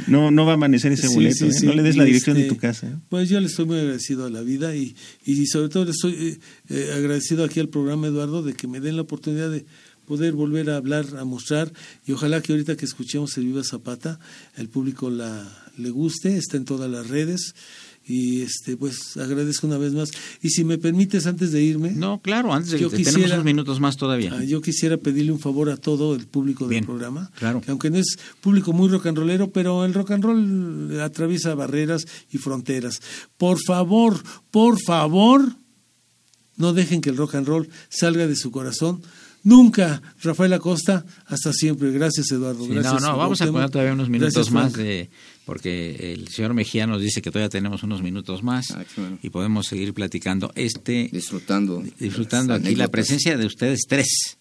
no, 0.07 0.31
no 0.31 0.45
va 0.45 0.51
a 0.51 0.55
amanecer 0.55 0.91
ese 0.91 1.07
Sí, 1.07 1.13
boleto. 1.13 1.35
sí, 1.35 1.45
¿eh? 1.45 1.53
sí. 1.53 1.65
No 1.67 1.73
le 1.73 1.83
des 1.83 1.95
Y 1.95 1.97
la 1.99 2.05
dirección 2.05 2.35
de 2.35 2.43
este, 2.43 2.55
tu 2.55 2.59
casa. 2.59 2.87
¿eh? 2.87 2.95
Pues 3.09 3.29
yo 3.29 3.39
le 3.39 3.47
estoy 3.47 3.65
muy 3.65 3.79
agradecido 3.79 4.25
a 4.25 4.29
la 4.29 4.41
vida 4.41 4.75
y, 4.75 4.95
y 5.25 5.45
sobre 5.45 5.69
todo 5.69 5.85
le 5.85 5.91
estoy 5.91 6.13
eh, 6.13 6.39
eh, 6.69 6.91
agradecido 6.95 7.43
aquí 7.43 7.59
al 7.59 7.69
programa, 7.69 8.07
Eduardo, 8.07 8.41
de 8.41 8.53
que 8.53 8.67
me 8.67 8.79
den 8.79 8.95
la 8.95 9.03
oportunidad 9.03 9.51
de 9.51 9.65
poder 10.07 10.33
volver 10.33 10.69
a 10.69 10.77
hablar, 10.77 11.05
a 11.19 11.25
mostrar 11.25 11.71
y 12.05 12.13
ojalá 12.13 12.41
que 12.41 12.53
ahorita 12.53 12.77
que 12.77 12.85
escuchemos 12.85 13.37
el 13.37 13.45
Viva 13.45 13.63
Zapata, 13.63 14.19
el 14.55 14.69
público 14.69 15.09
la 15.09 15.45
le 15.77 15.89
guste, 15.91 16.37
está 16.37 16.57
en 16.57 16.65
todas 16.65 16.89
las 16.89 17.07
redes 17.07 17.53
y 18.07 18.41
este 18.41 18.77
pues 18.77 19.17
agradezco 19.17 19.67
una 19.67 19.77
vez 19.77 19.93
más 19.93 20.11
y 20.41 20.49
si 20.49 20.63
me 20.63 20.77
permites 20.77 21.27
antes 21.27 21.51
de 21.51 21.61
irme 21.61 21.91
No, 21.91 22.21
claro, 22.21 22.53
antes 22.53 22.71
de 22.71 22.77
que 22.77 22.83
Yo 22.83 22.89
tenemos 22.89 23.13
quisiera- 23.13 23.33
unos 23.35 23.45
minutos 23.45 23.79
más 23.81 23.97
todavía. 23.97 24.33
Ah, 24.33 24.43
yo 24.43 24.61
quisiera 24.61 24.95
pedirle 24.97 25.31
un 25.33 25.39
favor 25.39 25.69
a 25.69 25.77
todo 25.77 26.15
el 26.15 26.25
público 26.27 26.63
del 26.65 26.69
Bien, 26.69 26.85
programa, 26.85 27.29
claro. 27.37 27.59
que 27.61 27.69
aunque 27.71 27.89
no 27.89 27.97
es 27.97 28.17
público 28.39 28.71
muy 28.71 28.87
rock 28.89 29.07
and 29.07 29.17
rollero, 29.17 29.49
pero 29.51 29.83
el 29.83 29.93
rock 29.93 30.11
and 30.11 30.23
roll 30.23 31.01
atraviesa 31.01 31.53
barreras 31.55 32.07
y 32.31 32.37
fronteras. 32.37 33.01
Por 33.37 33.57
favor, 33.61 34.21
por 34.51 34.79
favor, 34.81 35.43
no 36.55 36.73
dejen 36.73 37.01
que 37.01 37.09
el 37.09 37.17
rock 37.17 37.35
and 37.35 37.47
roll 37.47 37.69
salga 37.89 38.25
de 38.27 38.35
su 38.35 38.51
corazón. 38.51 39.01
Nunca, 39.43 40.01
Rafael 40.23 40.51
Acosta, 40.53 41.05
hasta 41.25 41.53
siempre. 41.53 41.91
Gracias, 41.91 42.31
Eduardo. 42.31 42.65
Sí, 42.65 42.71
Gracias, 42.71 43.01
no, 43.01 43.11
no, 43.11 43.17
vamos 43.17 43.39
a 43.41 43.51
poner 43.51 43.69
todavía 43.69 43.93
unos 43.93 44.09
minutos 44.09 44.33
Gracias, 44.33 44.53
más 44.53 44.73
de 44.73 45.09
porque 45.47 46.13
el 46.13 46.27
señor 46.27 46.53
Mejía 46.53 46.85
nos 46.85 47.01
dice 47.01 47.23
que 47.23 47.31
todavía 47.31 47.49
tenemos 47.49 47.81
unos 47.81 48.03
minutos 48.03 48.43
más 48.43 48.69
Ah, 48.71 48.83
bueno. 48.97 49.17
y 49.23 49.29
podemos 49.31 49.65
seguir 49.65 49.93
platicando 49.95 50.51
este 50.55 51.09
Disfrutando. 51.11 51.83
disfrutando 51.99 52.53
aquí 52.53 52.75
la 52.75 52.89
presencia 52.89 53.35
de 53.37 53.45
ustedes 53.47 53.85
tres 53.89 54.37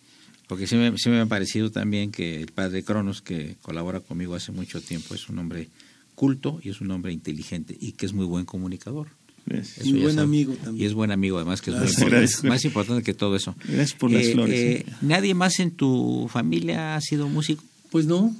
porque 0.48 0.66
sí 0.66 0.76
me, 0.76 0.96
sí 0.98 1.08
me 1.08 1.20
ha 1.20 1.26
parecido 1.26 1.70
también 1.70 2.10
que 2.12 2.42
el 2.42 2.52
padre 2.52 2.82
Cronos 2.82 3.22
que 3.22 3.56
colabora 3.62 4.00
conmigo 4.00 4.34
hace 4.34 4.52
mucho 4.52 4.80
tiempo 4.82 5.14
es 5.14 5.28
un 5.30 5.38
hombre 5.38 5.68
culto 6.14 6.60
y 6.62 6.68
es 6.70 6.80
un 6.80 6.90
hombre 6.90 7.12
inteligente 7.12 7.76
y 7.80 7.92
que 7.92 8.04
es 8.06 8.12
muy 8.12 8.26
buen 8.26 8.44
comunicador 8.44 9.08
Gracias. 9.48 9.78
Eso 9.86 9.92
buen 9.92 10.10
sabe. 10.16 10.22
amigo 10.22 10.54
también. 10.54 10.82
y 10.82 10.86
es 10.86 10.94
buen 10.94 11.12
amigo 11.12 11.36
además 11.36 11.62
que 11.62 11.70
es 11.70 11.76
muy 11.76 11.82
Gracias. 11.84 12.00
importante, 12.02 12.20
Gracias. 12.26 12.44
más 12.44 12.64
importante 12.64 13.02
que 13.04 13.14
todo 13.14 13.36
eso 13.36 13.54
Gracias 13.68 13.92
por 13.94 14.10
las 14.10 14.24
Eh, 14.24 14.32
flores. 14.32 14.60
¿eh? 14.60 14.86
nadie 15.02 15.34
más 15.34 15.60
en 15.60 15.70
tu 15.70 16.28
familia 16.32 16.96
ha 16.96 17.00
sido 17.00 17.28
músico 17.28 17.62
Pues 17.90 18.06
no. 18.06 18.34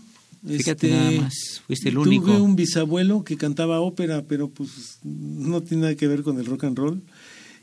Fíjate 0.47 0.87
este, 0.87 0.91
nada 0.91 1.11
más, 1.23 1.63
fuiste 1.67 1.89
el 1.89 1.97
tuve 1.97 2.07
único. 2.07 2.33
un 2.33 2.55
bisabuelo 2.55 3.25
que 3.25 3.37
cantaba 3.37 3.81
ópera, 3.81 4.23
pero 4.23 4.49
pues 4.49 5.01
no 5.03 5.61
tiene 5.63 5.83
nada 5.83 5.95
que 5.97 6.07
ver 6.07 6.23
con 6.23 6.39
el 6.39 6.47
rock 6.47 6.65
and 6.65 6.79
roll. 6.79 7.03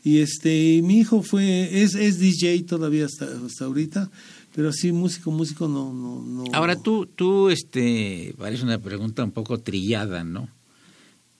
Y 0.04 0.20
este, 0.20 0.74
y 0.74 0.82
mi 0.82 1.00
hijo 1.00 1.24
fue, 1.24 1.82
es, 1.82 1.96
es 1.96 2.20
DJ 2.20 2.64
todavía 2.64 3.06
hasta, 3.06 3.26
hasta 3.46 3.66
ahorita, 3.66 4.12
pero 4.54 4.70
así 4.70 4.92
músico, 4.92 5.32
músico 5.32 5.70
no, 5.70 5.94
no, 5.94 6.22
no. 6.22 6.44
Ahora 6.52 6.76
tú, 6.76 7.06
tú, 7.06 7.50
este, 7.50 8.36
parece 8.38 8.64
una 8.64 8.80
pregunta 8.80 9.24
un 9.24 9.32
poco 9.32 9.60
trillada, 9.60 10.26
¿no? 10.26 10.50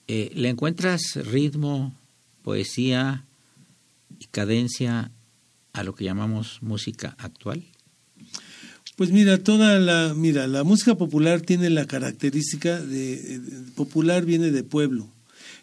Eh, 0.08 0.32
¿Le 0.34 0.48
encuentras 0.48 1.16
ritmo, 1.30 1.94
poesía 2.42 3.26
y 4.18 4.26
cadencia 4.26 5.12
a 5.74 5.82
lo 5.82 5.94
que 5.94 6.04
llamamos 6.04 6.62
música 6.62 7.16
actual? 7.18 7.64
Pues 8.96 9.10
mira, 9.10 9.38
toda 9.38 9.78
la, 9.80 10.14
mira, 10.14 10.46
la 10.46 10.62
música 10.62 10.94
popular 10.94 11.40
tiene 11.40 11.68
la 11.68 11.86
característica 11.86 12.80
de, 12.80 13.16
de- 13.40 13.72
popular 13.72 14.24
viene 14.24 14.50
de 14.52 14.62
pueblo. 14.62 15.08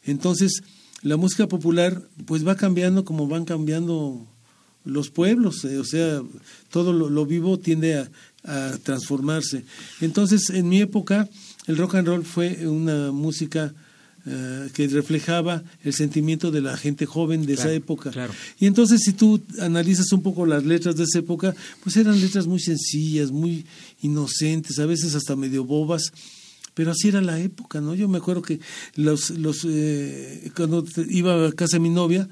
Entonces, 0.03 0.63
la 1.01 1.15
música 1.17 1.47
popular 1.47 2.01
pues 2.25 2.45
va 2.45 2.55
cambiando 2.55 3.05
como 3.05 3.27
van 3.27 3.45
cambiando 3.45 4.27
los 4.83 5.09
pueblos, 5.11 5.63
eh, 5.63 5.77
o 5.77 5.85
sea, 5.85 6.21
todo 6.69 6.91
lo, 6.91 7.09
lo 7.09 7.25
vivo 7.25 7.57
tiende 7.59 8.05
a 8.43 8.77
transformarse. 8.83 9.63
Entonces, 10.01 10.49
en 10.49 10.67
mi 10.67 10.81
época, 10.81 11.29
el 11.67 11.77
rock 11.77 11.95
and 11.95 12.07
roll 12.07 12.25
fue 12.25 12.67
una 12.67 13.11
música 13.11 13.73
eh, 14.25 14.69
que 14.73 14.87
reflejaba 14.87 15.63
el 15.83 15.93
sentimiento 15.93 16.51
de 16.51 16.61
la 16.61 16.77
gente 16.77 17.05
joven 17.05 17.45
de 17.45 17.53
esa 17.53 17.71
época. 17.73 18.11
claro. 18.11 18.33
Y 18.59 18.67
entonces 18.67 19.01
si 19.03 19.13
tú 19.13 19.41
analizas 19.59 20.11
un 20.11 20.21
poco 20.21 20.45
las 20.45 20.63
letras 20.63 20.95
de 20.95 21.05
esa 21.05 21.19
época, 21.19 21.55
pues 21.83 21.97
eran 21.97 22.19
letras 22.21 22.45
muy 22.45 22.59
sencillas, 22.59 23.31
muy 23.31 23.65
inocentes, 24.01 24.77
a 24.79 24.85
veces 24.85 25.15
hasta 25.15 25.35
medio 25.35 25.63
bobas, 25.63 26.11
pero 26.73 26.91
así 26.91 27.07
era 27.07 27.21
la 27.21 27.39
época, 27.39 27.81
¿no? 27.81 27.95
Yo 27.95 28.07
me 28.07 28.19
acuerdo 28.19 28.41
que 28.41 28.59
los, 28.95 29.31
los 29.31 29.65
eh, 29.67 30.51
cuando 30.55 30.85
iba 31.09 31.47
a 31.47 31.51
casa 31.51 31.77
de 31.77 31.81
mi 31.81 31.89
novia, 31.89 32.29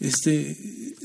este, 0.00 0.56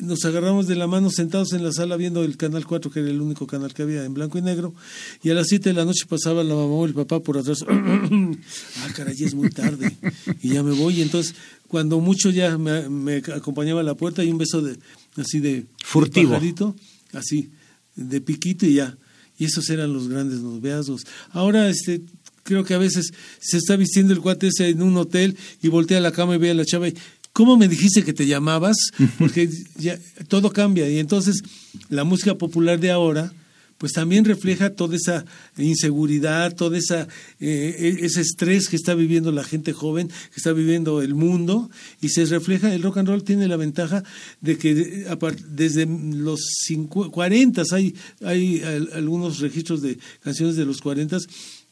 nos 0.02 0.26
agarramos 0.26 0.68
de 0.68 0.76
la 0.76 0.88
mano 0.88 1.10
sentados 1.12 1.54
en 1.54 1.64
la 1.64 1.72
sala 1.72 1.98
viendo 1.98 2.24
el 2.24 2.38
canal 2.38 2.66
4, 2.66 2.90
que 2.90 3.02
era 3.02 3.10
el 3.10 3.22
único 3.22 3.46
canal 3.46 3.74
que 3.74 3.84
había 3.84 4.04
en 4.06 4.14
blanco 4.14 4.38
y 4.38 4.42
negro, 4.42 4.74
y 5.22 5.30
a 5.30 5.34
las 5.34 5.48
7 5.48 5.70
de 5.70 5.76
la 5.76 5.86
noche 5.86 6.06
pasaba 6.08 6.44
la 6.44 6.56
mamá 6.56 6.74
o 6.74 6.86
el 6.86 6.94
papá 6.94 7.20
por 7.20 7.38
atrás, 7.38 7.60
ah, 7.68 8.88
caray, 8.96 9.22
es 9.22 9.36
muy 9.36 9.50
tarde, 9.50 9.96
y 10.42 10.54
ya 10.54 10.64
me 10.64 10.72
voy, 10.72 11.00
y 11.00 11.02
entonces 11.02 11.36
cuando 11.68 12.00
mucho 12.00 12.30
ya 12.30 12.58
me, 12.58 12.90
me 12.90 13.18
acompañaba 13.18 13.82
a 13.82 13.84
la 13.84 13.96
puerta 13.96 14.24
y 14.24 14.32
un 14.32 14.38
beso 14.38 14.62
de 14.62 14.78
así 15.18 15.40
de 15.40 15.66
Furtivo. 15.84 16.30
de 16.30 16.36
pajarito, 16.36 16.76
así, 17.14 17.52
de 17.96 18.22
piquito 18.22 18.66
y 18.66 18.76
ya. 18.76 18.98
Y 19.38 19.46
esos 19.46 19.70
eran 19.70 19.92
los 19.92 20.08
grandes 20.08 20.40
noviazgos. 20.40 21.06
Ahora, 21.32 21.68
este, 21.68 22.02
creo 22.44 22.64
que 22.64 22.74
a 22.74 22.78
veces 22.78 23.12
se 23.40 23.58
está 23.58 23.76
vistiendo 23.76 24.14
el 24.14 24.22
cuate 24.22 24.48
ese 24.48 24.70
en 24.70 24.82
un 24.82 24.96
hotel 24.98 25.36
y 25.62 25.68
voltea 25.68 25.98
a 25.98 26.02
la 26.02 26.12
cama 26.12 26.36
y 26.36 26.38
ve 26.38 26.52
a 26.52 26.54
la 26.54 26.64
chava 26.64 26.88
y 26.88 26.96
¿cómo 27.38 27.58
me 27.58 27.68
dijiste 27.68 28.04
que 28.04 28.14
te 28.14 28.26
llamabas? 28.26 28.78
Porque 29.20 29.50
ya 29.78 30.00
todo 30.30 30.52
cambia 30.52 30.90
y 30.90 31.00
entonces 31.00 31.44
la 31.90 32.06
música 32.06 32.36
popular 32.36 32.80
de 32.80 32.92
ahora 32.92 33.34
pues 33.78 33.92
también 33.92 34.24
refleja 34.24 34.70
toda 34.70 34.96
esa 34.96 35.26
inseguridad, 35.58 36.56
todo 36.56 36.76
esa, 36.76 37.10
eh, 37.42 37.98
ese 38.02 38.22
estrés 38.22 38.70
que 38.70 38.78
está 38.78 38.96
viviendo 38.96 39.34
la 39.34 39.44
gente 39.44 39.74
joven, 39.74 40.08
que 40.08 40.38
está 40.38 40.54
viviendo 40.54 41.02
el 41.02 41.14
mundo, 41.14 41.70
y 42.02 42.08
se 42.08 42.24
refleja, 42.24 42.74
el 42.74 42.82
rock 42.82 43.00
and 43.00 43.10
roll 43.10 43.24
tiene 43.26 43.50
la 43.50 43.58
ventaja 43.58 44.02
de 44.40 44.58
que 44.58 45.06
par- 45.20 45.36
desde 45.36 45.86
los 45.86 46.40
50, 46.68 47.12
40 47.12 47.64
hay, 47.74 47.94
hay 48.24 48.62
al- 48.64 48.92
algunos 48.94 49.40
registros 49.40 49.82
de 49.82 49.98
canciones 50.24 50.56
de 50.56 50.64
los 50.66 50.80
40 50.80 51.18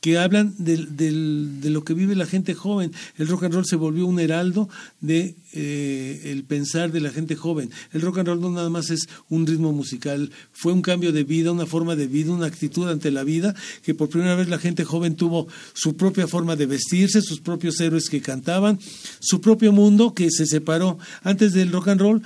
que 0.04 0.18
hablan 0.18 0.54
del, 0.58 0.98
del- 0.98 1.62
de 1.62 1.70
lo 1.70 1.86
que 1.86 1.94
vive 1.94 2.14
la 2.14 2.26
gente 2.26 2.54
joven. 2.54 2.92
El 3.18 3.30
rock 3.30 3.44
and 3.44 3.54
roll 3.54 3.66
se 3.66 3.78
volvió 3.78 4.06
un 4.06 4.20
heraldo 4.20 4.68
de 5.00 5.38
eh, 5.54 6.24
el 6.26 6.44
pensar 6.44 6.92
de 6.92 7.00
la 7.00 7.10
gente 7.10 7.38
joven. 7.38 7.72
El 7.94 8.02
rock 8.02 8.18
and 8.18 8.28
roll 8.28 8.42
no 8.42 8.50
nada 8.52 8.70
más 8.70 8.90
es 8.90 9.08
un 9.30 9.48
ritmo 9.48 9.72
musical, 9.72 10.30
fue 10.52 10.74
un 10.74 10.82
cambio 10.82 11.14
de 11.14 11.24
vida, 11.24 11.54
una 11.54 11.66
forma 11.66 11.96
de 11.96 12.08
vida, 12.08 12.34
una 12.34 12.48
actitud 12.48 12.90
ante 12.90 13.12
la 13.12 13.24
vida, 13.24 13.56
que 13.82 13.96
por 13.96 14.10
primera 14.10 14.36
vez 14.36 14.50
la 14.50 14.58
gente 14.60 14.84
joven 14.84 15.16
tuvo 15.16 15.48
su 15.74 15.96
propia 15.96 16.28
forma 16.28 16.58
de 16.58 16.66
vestirse, 16.66 17.22
sus 17.22 17.40
propios 17.40 17.80
héroes 17.80 18.10
que 18.10 18.20
cantaban, 18.20 18.80
su 19.22 19.40
propio 19.40 19.72
mundo 19.72 20.14
que 20.14 20.30
se 20.32 20.46
separó. 20.46 20.98
Antes 21.24 21.54
del 21.54 21.72
rock 21.72 21.88
and 21.88 22.02
roll, 22.02 22.22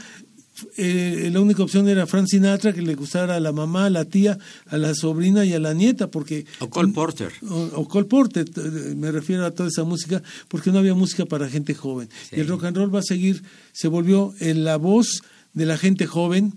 eh, 0.78 1.30
la 1.32 1.42
única 1.42 1.64
opción 1.64 1.88
era 1.88 2.08
Frank 2.08 2.28
Sinatra, 2.28 2.74
que 2.74 2.82
le 2.82 2.96
gustara 2.96 3.36
a 3.36 3.40
la 3.40 3.52
mamá, 3.52 3.86
a 3.86 3.90
la 3.90 4.06
tía, 4.06 4.38
a 4.68 4.78
la 4.78 4.94
sobrina 4.96 5.46
y 5.46 5.54
a 5.54 5.60
la 5.60 5.74
nieta, 5.74 6.10
porque... 6.10 6.46
O 6.60 6.70
Cole 6.70 6.94
Porter. 6.94 7.32
O, 7.50 7.70
o 7.76 7.88
Cole 7.88 8.08
Porter, 8.08 8.46
eh, 8.56 8.96
me 8.96 9.12
refiero 9.12 9.46
a 9.46 9.52
toda 9.52 9.70
esa 9.70 9.84
música, 9.84 10.22
porque 10.48 10.72
no 10.72 10.80
había 10.80 10.94
música 10.94 11.26
para 11.26 11.50
gente 11.50 11.74
joven. 11.76 12.10
Y 12.32 12.40
el 12.40 12.48
rock 12.48 12.66
and 12.66 12.78
roll 12.78 12.94
va 12.94 13.00
a 13.00 13.04
seguir, 13.04 13.44
se 13.74 13.88
volvió 13.88 14.34
en 14.40 14.64
la 14.64 14.78
voz 14.78 15.22
de 15.54 15.66
la 15.66 15.78
gente 15.78 16.06
joven 16.06 16.54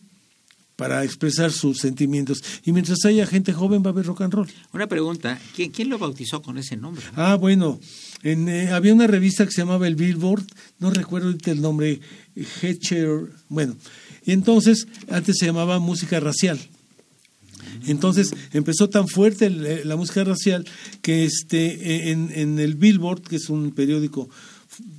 para 0.81 1.05
expresar 1.05 1.53
sus 1.53 1.77
sentimientos. 1.77 2.43
Y 2.65 2.73
mientras 2.73 3.05
haya 3.05 3.27
gente 3.27 3.53
joven 3.53 3.83
va 3.83 3.89
a 3.89 3.93
haber 3.93 4.07
rock 4.07 4.23
and 4.23 4.33
roll. 4.33 4.49
Una 4.73 4.87
pregunta, 4.87 5.39
¿quién, 5.55 5.73
quién 5.73 5.91
lo 5.91 5.99
bautizó 5.99 6.41
con 6.41 6.57
ese 6.57 6.79
nombre? 6.79 7.05
Ah, 7.17 7.35
bueno, 7.35 7.79
en, 8.23 8.49
eh, 8.49 8.71
había 8.71 8.95
una 8.95 9.07
revista 9.07 9.45
que 9.45 9.53
se 9.53 9.61
llamaba 9.61 9.87
El 9.87 9.95
Billboard, 9.95 10.47
no 10.79 10.91
recuerdo 10.91 11.27
ahorita 11.27 11.51
el 11.51 11.61
nombre, 11.61 12.01
Hetcher, 12.37 13.29
bueno, 13.49 13.77
y 14.25 14.33
entonces 14.33 14.87
antes 15.09 15.37
se 15.39 15.47
llamaba 15.47 15.79
música 15.79 16.21
racial. 16.21 16.59
Entonces 17.87 18.35
empezó 18.53 18.89
tan 18.89 19.09
fuerte 19.09 19.47
eh, 19.47 19.83
la 19.85 19.97
música 19.97 20.25
racial 20.25 20.67
que 21.03 21.25
este 21.25 22.11
en, 22.11 22.31
en 22.35 22.59
el 22.59 22.75
Billboard, 22.75 23.23
que 23.23 23.37
es 23.37 23.49
un 23.49 23.71
periódico 23.73 24.29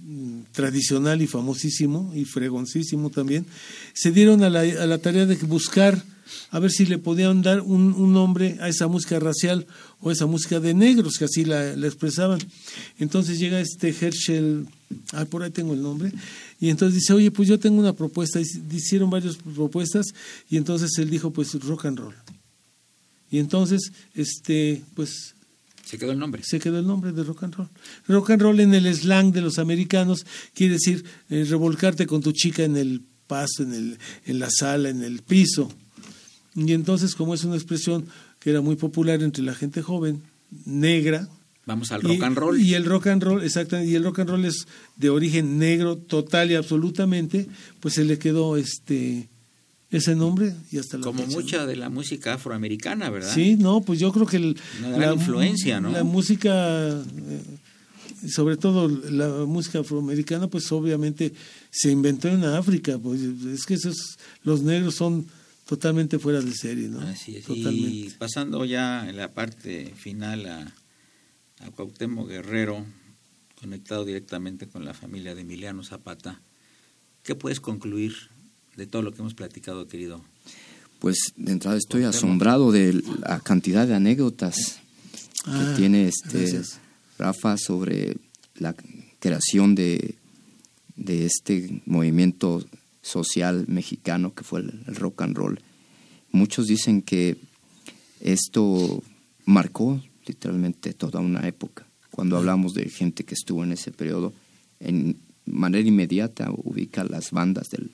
mm, 0.03 0.41
tradicional 0.51 1.21
y 1.21 1.27
famosísimo 1.27 2.11
y 2.15 2.25
fregoncísimo 2.25 3.09
también, 3.09 3.45
se 3.93 4.11
dieron 4.11 4.43
a 4.43 4.49
la, 4.49 4.61
a 4.61 4.85
la 4.85 4.97
tarea 4.99 5.25
de 5.25 5.35
buscar 5.35 6.03
a 6.49 6.59
ver 6.59 6.71
si 6.71 6.85
le 6.85 6.97
podían 6.97 7.41
dar 7.41 7.61
un, 7.61 7.93
un 7.93 8.13
nombre 8.13 8.57
a 8.61 8.69
esa 8.69 8.87
música 8.87 9.19
racial 9.19 9.65
o 9.99 10.11
esa 10.11 10.25
música 10.25 10.59
de 10.59 10.73
negros, 10.73 11.17
que 11.17 11.25
así 11.25 11.45
la, 11.45 11.75
la 11.75 11.87
expresaban. 11.87 12.39
Entonces 12.99 13.39
llega 13.39 13.59
este 13.59 13.89
Herschel, 13.89 14.67
ah, 15.13 15.25
por 15.25 15.43
ahí 15.43 15.51
tengo 15.51 15.73
el 15.73 15.81
nombre, 15.81 16.11
y 16.59 16.69
entonces 16.69 16.95
dice, 16.95 17.13
oye, 17.13 17.31
pues 17.31 17.47
yo 17.47 17.59
tengo 17.59 17.79
una 17.79 17.93
propuesta, 17.93 18.39
y 18.39 18.45
hicieron 18.75 19.09
varias 19.09 19.37
propuestas, 19.37 20.07
y 20.49 20.57
entonces 20.57 20.91
él 20.97 21.09
dijo, 21.09 21.31
pues 21.31 21.53
rock 21.63 21.85
and 21.85 21.99
roll. 21.99 22.15
Y 23.31 23.39
entonces, 23.39 23.93
este, 24.13 24.83
pues 24.93 25.35
Se 25.85 25.97
quedó 25.97 26.11
el 26.11 26.19
nombre. 26.19 26.43
se 26.43 26.59
quedó 26.59 26.79
el 26.79 26.85
nombre 26.85 27.13
de 27.13 27.23
rock 27.23 27.43
and 27.43 27.55
roll. 27.55 27.69
Rock 28.07 28.31
and 28.31 28.41
roll 28.41 28.59
en 28.59 28.73
el 28.73 28.93
slang 28.93 29.31
de 29.31 29.41
los 29.41 29.57
americanos 29.57 30.25
quiere 30.53 30.73
decir 30.73 31.05
eh, 31.29 31.45
revolcarte 31.49 32.05
con 32.05 32.21
tu 32.21 32.33
chica 32.33 32.63
en 32.63 32.75
el 32.75 33.01
pasto, 33.27 33.63
en, 33.63 33.73
el, 33.73 33.99
en 34.25 34.39
la 34.39 34.49
sala, 34.51 34.89
en 34.89 35.01
el 35.03 35.21
piso. 35.21 35.71
Y 36.55 36.73
entonces, 36.73 37.15
como 37.15 37.33
es 37.33 37.43
una 37.43 37.55
expresión 37.55 38.05
que 38.39 38.49
era 38.49 38.61
muy 38.61 38.75
popular 38.75 39.21
entre 39.23 39.43
la 39.43 39.53
gente 39.55 39.81
joven, 39.81 40.21
negra. 40.65 41.27
Vamos 41.65 41.91
al 41.91 42.03
y- 42.03 42.07
rock 42.07 42.23
and 42.23 42.37
roll. 42.37 42.59
Y 42.59 42.73
el 42.73 42.85
rock 42.85 43.07
and 43.07 43.23
roll, 43.23 43.43
exactamente, 43.43 43.91
y 43.91 43.95
el 43.95 44.03
rock 44.03 44.19
and 44.19 44.29
roll 44.31 44.45
es 44.45 44.67
de 44.97 45.09
origen 45.09 45.57
negro 45.59 45.95
total 45.97 46.51
y 46.51 46.55
absolutamente, 46.55 47.47
pues 47.79 47.93
se 47.95 48.03
le 48.03 48.17
quedó 48.19 48.57
este 48.57 49.27
ese 49.91 50.15
nombre 50.15 50.55
y 50.71 50.77
hasta 50.77 50.97
la 50.97 51.03
Como 51.03 51.19
fecha. 51.23 51.31
mucha 51.37 51.65
de 51.65 51.75
la 51.75 51.89
música 51.89 52.35
afroamericana, 52.35 53.09
¿verdad? 53.09 53.33
Sí, 53.33 53.57
no, 53.57 53.81
pues 53.81 53.99
yo 53.99 54.13
creo 54.13 54.25
que 54.25 54.37
el- 54.37 54.57
Una 54.79 54.89
gran 54.97 55.13
influencia, 55.15 55.81
¿no? 55.81 55.89
La 55.91 56.05
música, 56.05 56.89
eh, 56.91 57.43
sobre 58.29 58.55
todo 58.55 58.87
la 58.87 59.45
música 59.45 59.79
afroamericana, 59.79 60.47
pues 60.47 60.71
obviamente 60.71 61.33
se 61.71 61.91
inventó 61.91 62.29
en 62.29 62.43
África, 62.45 62.97
pues 62.99 63.19
es 63.21 63.65
que 63.65 63.73
esos, 63.73 64.17
los 64.43 64.61
negros 64.61 64.95
son 64.95 65.25
totalmente 65.65 66.19
fuera 66.19 66.41
de 66.41 66.53
serie, 66.53 66.87
¿no? 66.87 66.99
Así 67.01 67.37
es. 67.37 67.45
Totalmente. 67.45 67.89
Y 67.89 68.09
pasando 68.17 68.65
ya 68.65 69.07
en 69.09 69.17
la 69.17 69.33
parte 69.33 69.93
final 69.95 70.45
a, 70.45 70.73
a 71.59 71.71
Cuauhtémoc 71.71 72.27
Guerrero, 72.27 72.85
conectado 73.59 74.05
directamente 74.05 74.67
con 74.67 74.85
la 74.85 74.93
familia 74.93 75.35
de 75.35 75.41
Emiliano 75.41 75.83
Zapata, 75.83 76.41
¿qué 77.23 77.35
puedes 77.35 77.59
concluir 77.59 78.15
de 78.75 78.87
todo 78.87 79.01
lo 79.01 79.11
que 79.11 79.19
hemos 79.19 79.33
platicado, 79.33 79.87
querido? 79.87 80.23
Pues 80.99 81.17
de 81.35 81.51
entrada 81.51 81.77
estoy 81.77 82.03
asombrado 82.03 82.71
de 82.71 83.01
la 83.21 83.39
cantidad 83.39 83.87
de 83.87 83.95
anécdotas 83.95 84.81
Ah, 85.45 85.71
que 85.73 85.79
tiene 85.79 86.07
este 86.07 86.39
gracias. 86.39 86.79
Rafa 87.17 87.57
sobre 87.57 88.17
la 88.55 88.75
creación 89.19 89.73
de, 89.75 90.15
de 90.95 91.25
este 91.25 91.81
movimiento 91.85 92.63
social 93.01 93.65
mexicano 93.67 94.33
que 94.33 94.43
fue 94.43 94.61
el, 94.61 94.83
el 94.87 94.95
rock 94.95 95.21
and 95.23 95.35
roll. 95.35 95.59
Muchos 96.31 96.67
dicen 96.67 97.01
que 97.01 97.37
esto 98.19 99.03
marcó 99.45 100.01
literalmente 100.25 100.93
toda 100.93 101.19
una 101.19 101.47
época. 101.47 101.87
Cuando 102.11 102.37
hablamos 102.37 102.73
de 102.73 102.89
gente 102.89 103.23
que 103.23 103.33
estuvo 103.33 103.63
en 103.63 103.71
ese 103.71 103.91
periodo, 103.91 104.33
en 104.79 105.17
manera 105.45 105.87
inmediata 105.87 106.51
ubica 106.51 107.03
las 107.03 107.31
bandas 107.31 107.69
del, 107.69 107.91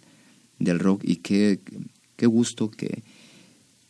del 0.60 0.80
rock 0.80 1.03
y 1.03 1.18
qué, 1.18 1.60
qué 2.16 2.26
gusto 2.26 2.70
que, 2.70 3.03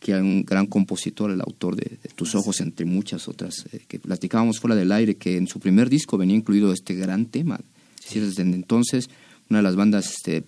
que 0.00 0.14
un 0.14 0.44
gran 0.44 0.66
compositor, 0.66 1.30
el 1.30 1.40
autor 1.40 1.76
de, 1.76 1.98
de 2.02 2.08
Tus 2.14 2.34
Ojos, 2.34 2.60
entre 2.60 2.86
muchas 2.86 3.28
otras, 3.28 3.66
eh, 3.72 3.84
que 3.88 3.98
platicábamos 3.98 4.60
fuera 4.60 4.76
del 4.76 4.92
aire, 4.92 5.16
que 5.16 5.36
en 5.36 5.48
su 5.48 5.60
primer 5.60 5.88
disco 5.88 6.18
venía 6.18 6.36
incluido 6.36 6.72
este 6.72 6.94
gran 6.94 7.26
tema. 7.26 7.60
Es 7.98 8.04
decir, 8.04 8.24
desde 8.24 8.42
entonces, 8.42 9.10
una 9.50 9.58
de 9.58 9.62
las 9.64 9.76
bandas, 9.76 10.10
este, 10.10 10.44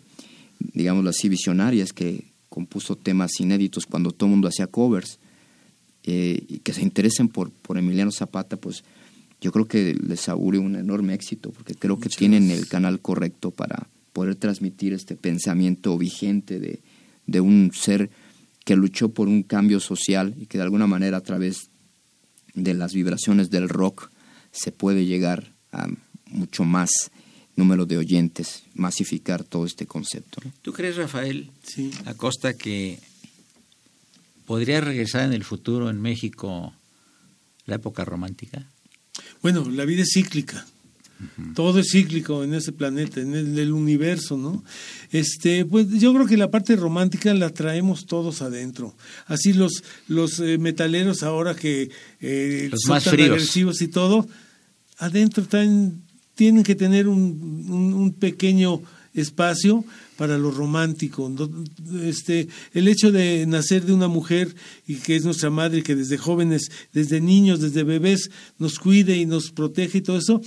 digamos 0.60 1.06
así, 1.06 1.28
visionarias 1.28 1.92
que 1.92 2.24
compuso 2.48 2.96
temas 2.96 3.40
inéditos 3.40 3.86
cuando 3.86 4.10
todo 4.10 4.26
el 4.26 4.32
mundo 4.32 4.48
hacía 4.48 4.66
covers 4.66 5.18
eh, 6.04 6.44
y 6.48 6.58
que 6.58 6.72
se 6.72 6.82
interesen 6.82 7.28
por, 7.28 7.50
por 7.50 7.78
Emiliano 7.78 8.10
Zapata, 8.10 8.56
pues 8.56 8.84
yo 9.40 9.52
creo 9.52 9.66
que 9.66 9.94
les 9.94 10.28
auguro 10.28 10.60
un 10.60 10.76
enorme 10.76 11.14
éxito, 11.14 11.50
porque 11.50 11.74
creo 11.74 11.98
que 11.98 12.08
tienen 12.08 12.50
el 12.50 12.68
canal 12.68 13.00
correcto 13.00 13.50
para 13.50 13.88
poder 14.12 14.34
transmitir 14.34 14.92
este 14.92 15.16
pensamiento 15.16 15.96
vigente 15.96 16.58
de, 16.58 16.80
de 17.26 17.40
un 17.40 17.70
ser 17.72 18.10
que 18.64 18.76
luchó 18.76 19.08
por 19.08 19.28
un 19.28 19.42
cambio 19.42 19.80
social 19.80 20.34
y 20.38 20.46
que 20.46 20.58
de 20.58 20.64
alguna 20.64 20.86
manera 20.86 21.18
a 21.18 21.22
través 21.22 21.70
de 22.54 22.74
las 22.74 22.92
vibraciones 22.92 23.50
del 23.50 23.68
rock 23.68 24.10
se 24.52 24.72
puede 24.72 25.06
llegar 25.06 25.52
a 25.72 25.86
mucho 26.26 26.64
más 26.64 26.90
número 27.56 27.86
de 27.86 27.98
oyentes, 27.98 28.62
masificar 28.74 29.44
todo 29.44 29.66
este 29.66 29.86
concepto. 29.86 30.40
¿no? 30.44 30.52
¿Tú 30.62 30.72
crees, 30.72 30.96
Rafael 30.96 31.50
Sí. 31.62 31.90
Acosta, 32.06 32.54
que 32.54 32.98
podría 34.46 34.80
regresar 34.80 35.24
en 35.24 35.32
el 35.32 35.44
futuro 35.44 35.90
en 35.90 36.00
México 36.00 36.72
la 37.66 37.76
época 37.76 38.04
romántica? 38.04 38.66
Bueno, 39.42 39.68
la 39.70 39.84
vida 39.84 40.02
es 40.02 40.10
cíclica. 40.12 40.66
Todo 41.54 41.80
es 41.80 41.90
cíclico 41.92 42.44
en 42.44 42.54
ese 42.54 42.72
planeta, 42.72 43.20
en 43.20 43.34
el, 43.34 43.58
el 43.58 43.72
universo, 43.72 44.38
¿no? 44.38 44.64
Este, 45.12 45.66
pues 45.66 45.86
yo 46.00 46.14
creo 46.14 46.26
que 46.26 46.38
la 46.38 46.50
parte 46.50 46.76
romántica 46.76 47.34
la 47.34 47.50
traemos 47.50 48.06
todos 48.06 48.40
adentro. 48.40 48.96
Así 49.26 49.52
los 49.52 49.84
los 50.08 50.40
eh, 50.40 50.56
metaleros 50.56 51.22
ahora 51.22 51.54
que 51.54 51.90
eh, 52.22 52.68
Los 52.70 52.80
son 52.86 52.94
más 52.94 53.04
tan 53.04 53.12
fríos. 53.12 53.32
agresivos 53.32 53.82
y 53.82 53.88
todo, 53.88 54.26
adentro 54.96 55.44
traen, 55.44 56.00
tienen 56.40 56.62
que 56.62 56.74
tener 56.74 57.06
un, 57.06 57.66
un, 57.94 58.12
pequeño 58.14 58.80
espacio 59.12 59.84
para 60.16 60.38
lo 60.38 60.50
romántico. 60.50 61.30
Este, 62.02 62.48
el 62.72 62.88
hecho 62.88 63.12
de 63.12 63.44
nacer 63.44 63.84
de 63.84 63.92
una 63.92 64.08
mujer 64.08 64.54
y 64.86 64.94
que 64.94 65.16
es 65.16 65.24
nuestra 65.26 65.50
madre 65.50 65.82
que 65.82 65.94
desde 65.94 66.16
jóvenes, 66.16 66.70
desde 66.94 67.20
niños, 67.20 67.60
desde 67.60 67.84
bebés 67.84 68.30
nos 68.58 68.78
cuide 68.78 69.18
y 69.18 69.26
nos 69.26 69.50
protege 69.50 69.98
y 69.98 70.00
todo 70.00 70.16
eso, 70.16 70.40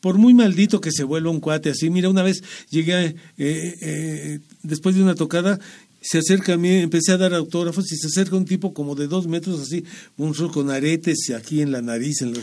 por 0.00 0.16
muy 0.16 0.32
maldito 0.32 0.80
que 0.80 0.92
se 0.92 1.02
vuelva 1.02 1.30
un 1.30 1.40
cuate 1.40 1.70
así. 1.70 1.90
Mira, 1.90 2.08
una 2.08 2.22
vez 2.22 2.44
llegué, 2.70 3.06
eh, 3.06 3.16
eh, 3.38 4.40
después 4.62 4.94
de 4.94 5.02
una 5.02 5.16
tocada, 5.16 5.58
se 6.02 6.18
acerca 6.18 6.54
a 6.54 6.56
mí, 6.56 6.68
empecé 6.68 7.12
a 7.12 7.16
dar 7.16 7.32
autógrafos 7.32 7.90
y 7.92 7.96
se 7.96 8.08
acerca 8.08 8.36
un 8.36 8.44
tipo 8.44 8.74
como 8.74 8.94
de 8.94 9.06
dos 9.06 9.28
metros 9.28 9.60
así, 9.60 9.84
un 10.16 10.34
con 10.50 10.70
aretes 10.70 11.30
aquí 11.30 11.62
en 11.62 11.70
la 11.70 11.80
nariz, 11.80 12.22
en 12.22 12.34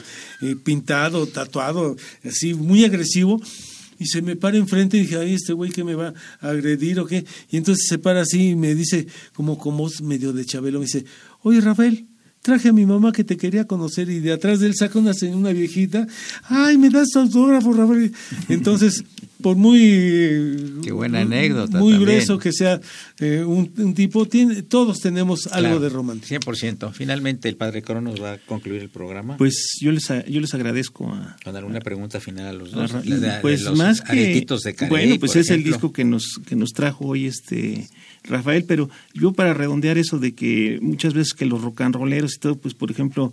eh, 0.42 0.56
pintado, 0.56 1.28
tatuado, 1.28 1.98
así, 2.24 2.54
muy 2.54 2.86
agresivo. 2.86 3.42
y 4.00 4.06
se 4.06 4.22
me 4.22 4.38
para 4.38 4.58
enfrente 4.58 4.96
y 4.98 5.02
dije, 5.02 5.18
ay, 5.18 5.34
este 5.34 5.52
güey 5.52 5.72
que 5.72 5.84
me 5.84 5.94
va 5.94 6.14
a 6.40 6.50
agredir 6.50 7.02
o 7.02 7.06
qué. 7.06 7.26
Y 7.52 7.58
entonces 7.58 7.86
se 7.88 8.00
para 8.00 8.22
así 8.22 8.52
y 8.52 8.56
me 8.56 8.74
dice, 8.74 9.08
como 9.34 9.58
con 9.58 9.76
voz 9.76 10.02
medio 10.02 10.32
de 10.32 10.46
Chabelo, 10.46 10.80
me 10.80 10.86
dice, 10.86 11.04
oye 11.42 11.60
Rafael, 11.60 12.08
traje 12.42 12.70
a 12.70 12.74
mi 12.74 12.86
mamá 12.86 13.12
que 13.12 13.26
te 13.26 13.36
quería 13.36 13.68
conocer 13.68 14.10
y 14.10 14.20
de 14.20 14.32
atrás 14.32 14.62
de 14.62 14.68
él 14.68 14.76
saca 14.76 14.98
una, 15.00 15.12
una 15.34 15.52
viejita, 15.52 16.08
ay, 16.44 16.78
me 16.78 16.90
das 16.90 17.10
autógrafo, 17.16 17.74
Rafael. 17.74 18.14
Entonces, 18.48 19.04
por 19.42 19.56
muy... 19.56 20.80
Qué 20.84 20.92
buena 20.92 21.22
anécdota 21.22 21.80
Muy 21.80 21.94
también. 21.94 22.02
grueso 22.02 22.38
que 22.40 22.52
sea 22.52 22.80
eh, 23.20 23.44
un, 23.46 23.72
un 23.78 23.94
tipo, 23.94 24.26
tiene, 24.26 24.62
todos 24.64 25.00
tenemos 25.00 25.48
algo 25.48 25.70
Claro, 25.70 25.80
de 25.80 25.90
romántico. 25.90 26.52
100%. 26.52 26.92
Finalmente, 26.94 27.48
el 27.50 27.56
padre 27.56 27.82
Cronos 27.82 28.22
va 28.22 28.34
a 28.34 28.38
concluir 28.38 28.82
el 28.82 28.90
programa. 28.90 29.38
Pues 29.38 29.78
yo 29.82 29.92
les, 29.92 30.10
a- 30.12 30.26
yo 30.26 30.42
les 30.42 30.54
agradezco 30.54 31.08
a, 31.12 31.38
con 31.44 31.56
alguna 31.56 31.80
pregunta 31.80 32.20
final 32.20 32.48
a 32.48 32.54
los 32.54 32.74
a 32.74 32.78
dos. 32.78 32.94
La 33.06 33.18
de- 33.18 33.20
de 33.20 33.40
pues 33.42 33.62
los 33.64 33.78
más 33.78 34.02
que 34.02 34.16
de 34.16 34.46
Carey, 34.76 34.90
bueno 34.90 35.16
pues 35.20 35.36
es 35.36 35.50
el 35.50 35.64
disco 35.64 35.94
que 35.94 36.04
nos 36.04 36.40
que 36.48 36.56
nos 36.56 36.72
trajo 36.74 37.06
hoy 37.06 37.26
este 37.26 37.88
Rafael 38.24 38.66
pero 38.66 38.90
yo 39.14 39.32
para 39.34 39.54
redondear 39.54 39.98
eso 39.98 40.20
de 40.20 40.34
que 40.34 40.80
muchas 40.82 41.14
veces 41.14 41.34
que 41.34 41.46
los 41.46 41.62
rock 41.62 41.82
and 41.82 41.96
rolleros 41.96 42.36
y 42.36 42.40
todo 42.40 42.56
pues 42.56 42.74
por 42.74 42.92
ejemplo 42.92 43.32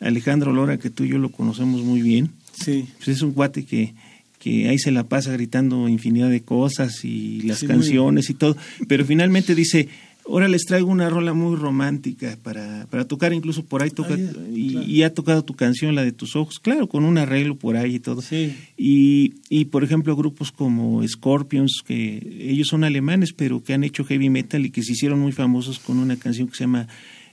Alejandro 0.00 0.52
Lora 0.52 0.78
que 0.78 0.90
tú 0.90 1.04
y 1.04 1.08
yo 1.08 1.18
lo 1.18 1.30
conocemos 1.30 1.82
muy 1.82 2.02
bien 2.02 2.30
Sí. 2.52 2.88
pues 2.96 3.08
es 3.08 3.22
un 3.22 3.32
guate 3.32 3.64
que 3.64 3.94
que 4.38 4.68
ahí 4.68 4.78
se 4.78 4.90
la 4.92 5.04
pasa 5.08 5.32
gritando 5.32 5.88
infinidad 5.88 6.30
de 6.30 6.42
cosas 6.42 7.04
y 7.04 7.40
las 7.42 7.58
Sí, 7.60 7.66
canciones 7.66 8.30
y 8.30 8.34
todo 8.34 8.56
pero 8.86 9.04
finalmente 9.04 9.54
dice 9.54 9.88
ahora 10.30 10.46
les 10.46 10.64
traigo 10.66 10.88
una 10.90 11.08
rola 11.08 11.32
muy 11.32 11.56
romántica 11.56 12.36
para, 12.42 12.86
para 12.90 13.06
tocar 13.06 13.32
incluso 13.32 13.64
por 13.64 13.82
ahí 13.82 13.90
toca 13.90 14.14
Ah, 14.14 14.18
y, 14.54 14.72
claro. 14.72 14.86
y 14.86 15.02
ha 15.02 15.14
tocado 15.14 15.42
tu 15.42 15.54
canción 15.54 15.94
la 15.94 16.04
de 16.04 16.12
tus 16.12 16.36
ojos 16.36 16.58
claro 16.60 16.86
con 16.88 17.04
un 17.04 17.16
arreglo 17.18 17.56
por 17.56 17.76
ahí 17.76 17.94
y 17.94 17.98
todo 17.98 18.20
Sí. 18.22 18.52
y, 18.76 19.34
y 19.48 19.64
por 19.66 19.84
ejemplo 19.84 20.14
grupos 20.16 20.52
como 20.52 21.02
Scorpions, 21.08 21.82
que 21.86 22.18
ellos 22.40 22.68
son 22.68 22.84
alemanes, 22.84 23.32
pero 23.32 23.62
que 23.64 23.72
han 23.74 23.84
hecho 23.84 24.04
heavy 24.04 24.28
metal 24.30 24.66
y 24.66 24.70
que 24.70 24.82
se 24.82 24.92
hicieron 24.92 25.18
muy 25.18 25.32
famosos 25.32 25.78
con 25.78 25.98
una 25.98 26.16
canción 26.16 26.46
que 26.48 26.54
se 26.56 26.64
llama 26.64 26.88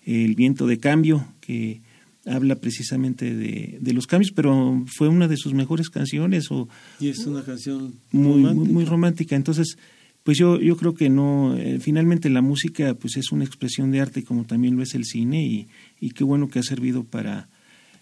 El 0.05 0.35
viento 0.35 0.65
de 0.65 0.77
cambio, 0.79 1.27
que 1.41 1.81
habla 2.25 2.55
precisamente 2.55 3.33
de, 3.35 3.77
de 3.79 3.93
los 3.93 4.07
cambios, 4.07 4.31
pero 4.31 4.83
fue 4.97 5.07
una 5.07 5.27
de 5.27 5.37
sus 5.37 5.53
mejores 5.53 5.89
canciones 5.89 6.47
o 6.51 6.67
Y 6.99 7.09
es 7.09 7.19
una 7.25 7.43
canción 7.43 7.93
muy, 8.11 8.39
muy, 8.39 8.43
romántica. 8.43 8.73
muy 8.73 8.85
romántica. 8.85 9.35
Entonces, 9.35 9.77
pues 10.23 10.37
yo, 10.39 10.59
yo 10.59 10.75
creo 10.75 10.95
que 10.95 11.09
no, 11.09 11.55
eh, 11.55 11.79
finalmente 11.79 12.29
la 12.31 12.41
música 12.41 12.95
pues 12.95 13.15
es 13.17 13.31
una 13.31 13.45
expresión 13.45 13.91
de 13.91 14.01
arte 14.01 14.23
como 14.23 14.45
también 14.45 14.75
lo 14.75 14.81
es 14.81 14.95
el 14.95 15.05
cine 15.05 15.45
y, 15.45 15.67
y 15.99 16.09
qué 16.11 16.23
bueno 16.23 16.47
que 16.47 16.57
ha 16.59 16.63
servido 16.63 17.03
para 17.03 17.47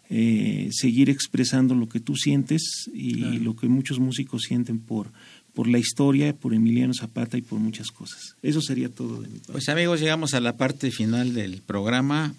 eh, 0.09 0.69
seguir 0.71 1.09
expresando 1.09 1.76
lo 1.76 1.89
que 1.89 1.99
tú 1.99 2.15
sientes 2.15 2.89
y 2.93 3.15
Claro. 3.15 3.39
lo 3.39 3.55
que 3.55 3.67
muchos 3.67 3.99
músicos 3.99 4.43
sienten 4.43 4.80
por, 4.80 5.11
por 5.53 5.67
la 5.67 5.80
historia, 5.80 6.34
por 6.34 6.53
Emiliano 6.53 6.93
Zapata 6.93 7.38
y 7.38 7.41
por 7.41 7.59
muchas 7.59 7.88
cosas. 7.91 8.36
Eso 8.41 8.61
sería 8.61 8.88
todo 8.89 9.21
de 9.21 9.28
mi 9.28 9.39
parte. 9.39 9.51
Pues 9.51 9.67
amigos, 9.69 9.99
llegamos 9.99 10.34
a 10.34 10.39
la 10.39 10.55
parte 10.55 10.91
final 10.91 11.34
del 11.34 11.61
programa. 11.61 12.34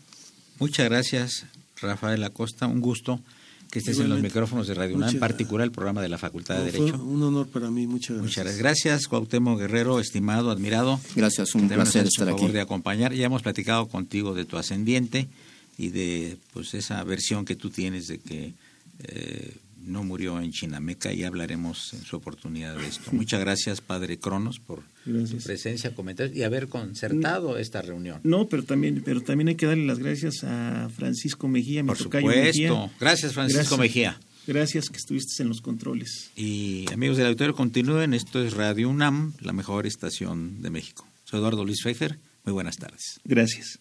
Muchas 0.61 0.89
gracias, 0.89 1.45
Rafael 1.81 2.23
Acosta. 2.25 2.67
Un 2.67 2.81
gusto 2.81 3.21
que 3.71 3.81
estés 3.81 3.99
en 3.99 4.09
los 4.09 4.21
micrófonos 4.21 4.69
de 4.69 4.75
Radio 4.75 4.95
UNAM, 4.95 5.11
en 5.11 5.19
particular 5.19 5.65
el 5.65 5.73
programa 5.73 6.01
de 6.01 6.09
la 6.09 6.17
Facultad 6.17 6.59
de 6.59 6.71
Derecho. 6.71 7.03
un 7.03 7.21
honor 7.23 7.49
para 7.49 7.71
mí, 7.73 7.89
muchas 7.89 8.17
gracias. 8.17 8.23
Muchas 8.23 8.45
gracias. 8.45 8.63
Gracias, 8.63 9.09
Cuauhtémoc 9.09 9.59
Guerrero, 9.59 9.99
estimado, 9.99 10.53
admirado. 10.53 11.01
Gracias, 11.17 11.57
un 11.57 11.69
placer 11.69 12.07
estar 12.07 12.29
el 12.29 12.35
favor 12.35 12.47
aquí. 12.47 12.53
de 12.53 12.61
acompañar. 12.61 13.13
Ya 13.15 13.27
hemos 13.27 13.43
platicado 13.43 13.89
contigo 13.89 14.33
de 14.33 14.45
tu 14.45 14.59
ascendiente 14.59 15.29
y 15.77 15.89
de 15.89 16.39
pues 16.53 16.75
esa 16.75 17.03
versión 17.03 17.45
que 17.45 17.57
tú 17.57 17.71
tienes 17.71 18.07
de 18.07 18.19
que 18.19 18.55
eh, 19.03 19.57
no 19.83 20.05
murió 20.05 20.41
en 20.41 20.53
Chinameca 20.53 21.13
y 21.13 21.25
hablaremos 21.25 21.95
en 21.95 22.05
su 22.05 22.17
oportunidad 22.17 22.77
de 22.77 22.87
esto. 22.87 23.11
Muchas 23.13 23.41
gracias, 23.41 23.81
Padre 23.81 24.19
Cronos, 24.19 24.61
por 24.61 24.83
Gracias. 25.05 25.31
tu 25.43 25.47
presencia, 25.47 25.95
comentarios 25.95 26.37
y 26.37 26.43
haber 26.43 26.69
concertado 26.69 27.59
esta 27.59 27.83
reunión. 27.83 28.21
No, 28.23 28.49
pero 28.49 28.63
también, 28.65 29.03
pero 29.05 29.21
también 29.21 29.49
hay 29.49 29.55
que 29.55 29.67
darle 29.67 29.87
las 29.87 29.99
gracias 29.99 30.45
a 30.45 30.89
Francisco 30.95 31.49
Mejía, 31.49 31.83
mi 31.83 31.89
Por 31.89 31.99
supuesto. 31.99 32.29
Mejía. 32.29 32.91
Gracias, 33.01 33.33
Francisco 33.33 33.77
Gracias. 33.77 33.81
Mejía. 33.81 34.21
Gracias 34.47 34.91
que 34.91 34.99
estuviste 34.99 35.43
en 35.43 35.49
los 35.49 35.61
controles. 35.61 36.31
Y 36.37 36.85
amigos 36.93 37.17
del 37.17 37.27
auditorio, 37.27 37.55
continúen. 37.55 38.13
Esto 38.13 38.45
es 38.45 38.53
Radio 38.55 38.91
UNAM, 38.91 39.35
la 39.41 39.53
mejor 39.53 39.87
estación 39.87 40.61
de 40.61 40.71
México. 40.71 41.07
Soy 41.25 41.39
Eduardo 41.39 41.65
Luis 41.65 41.83
Pfeiffer. 41.83 42.19
Muy 42.45 42.53
buenas 42.53 42.77
tardes. 42.77 43.21
Gracias. 43.25 43.81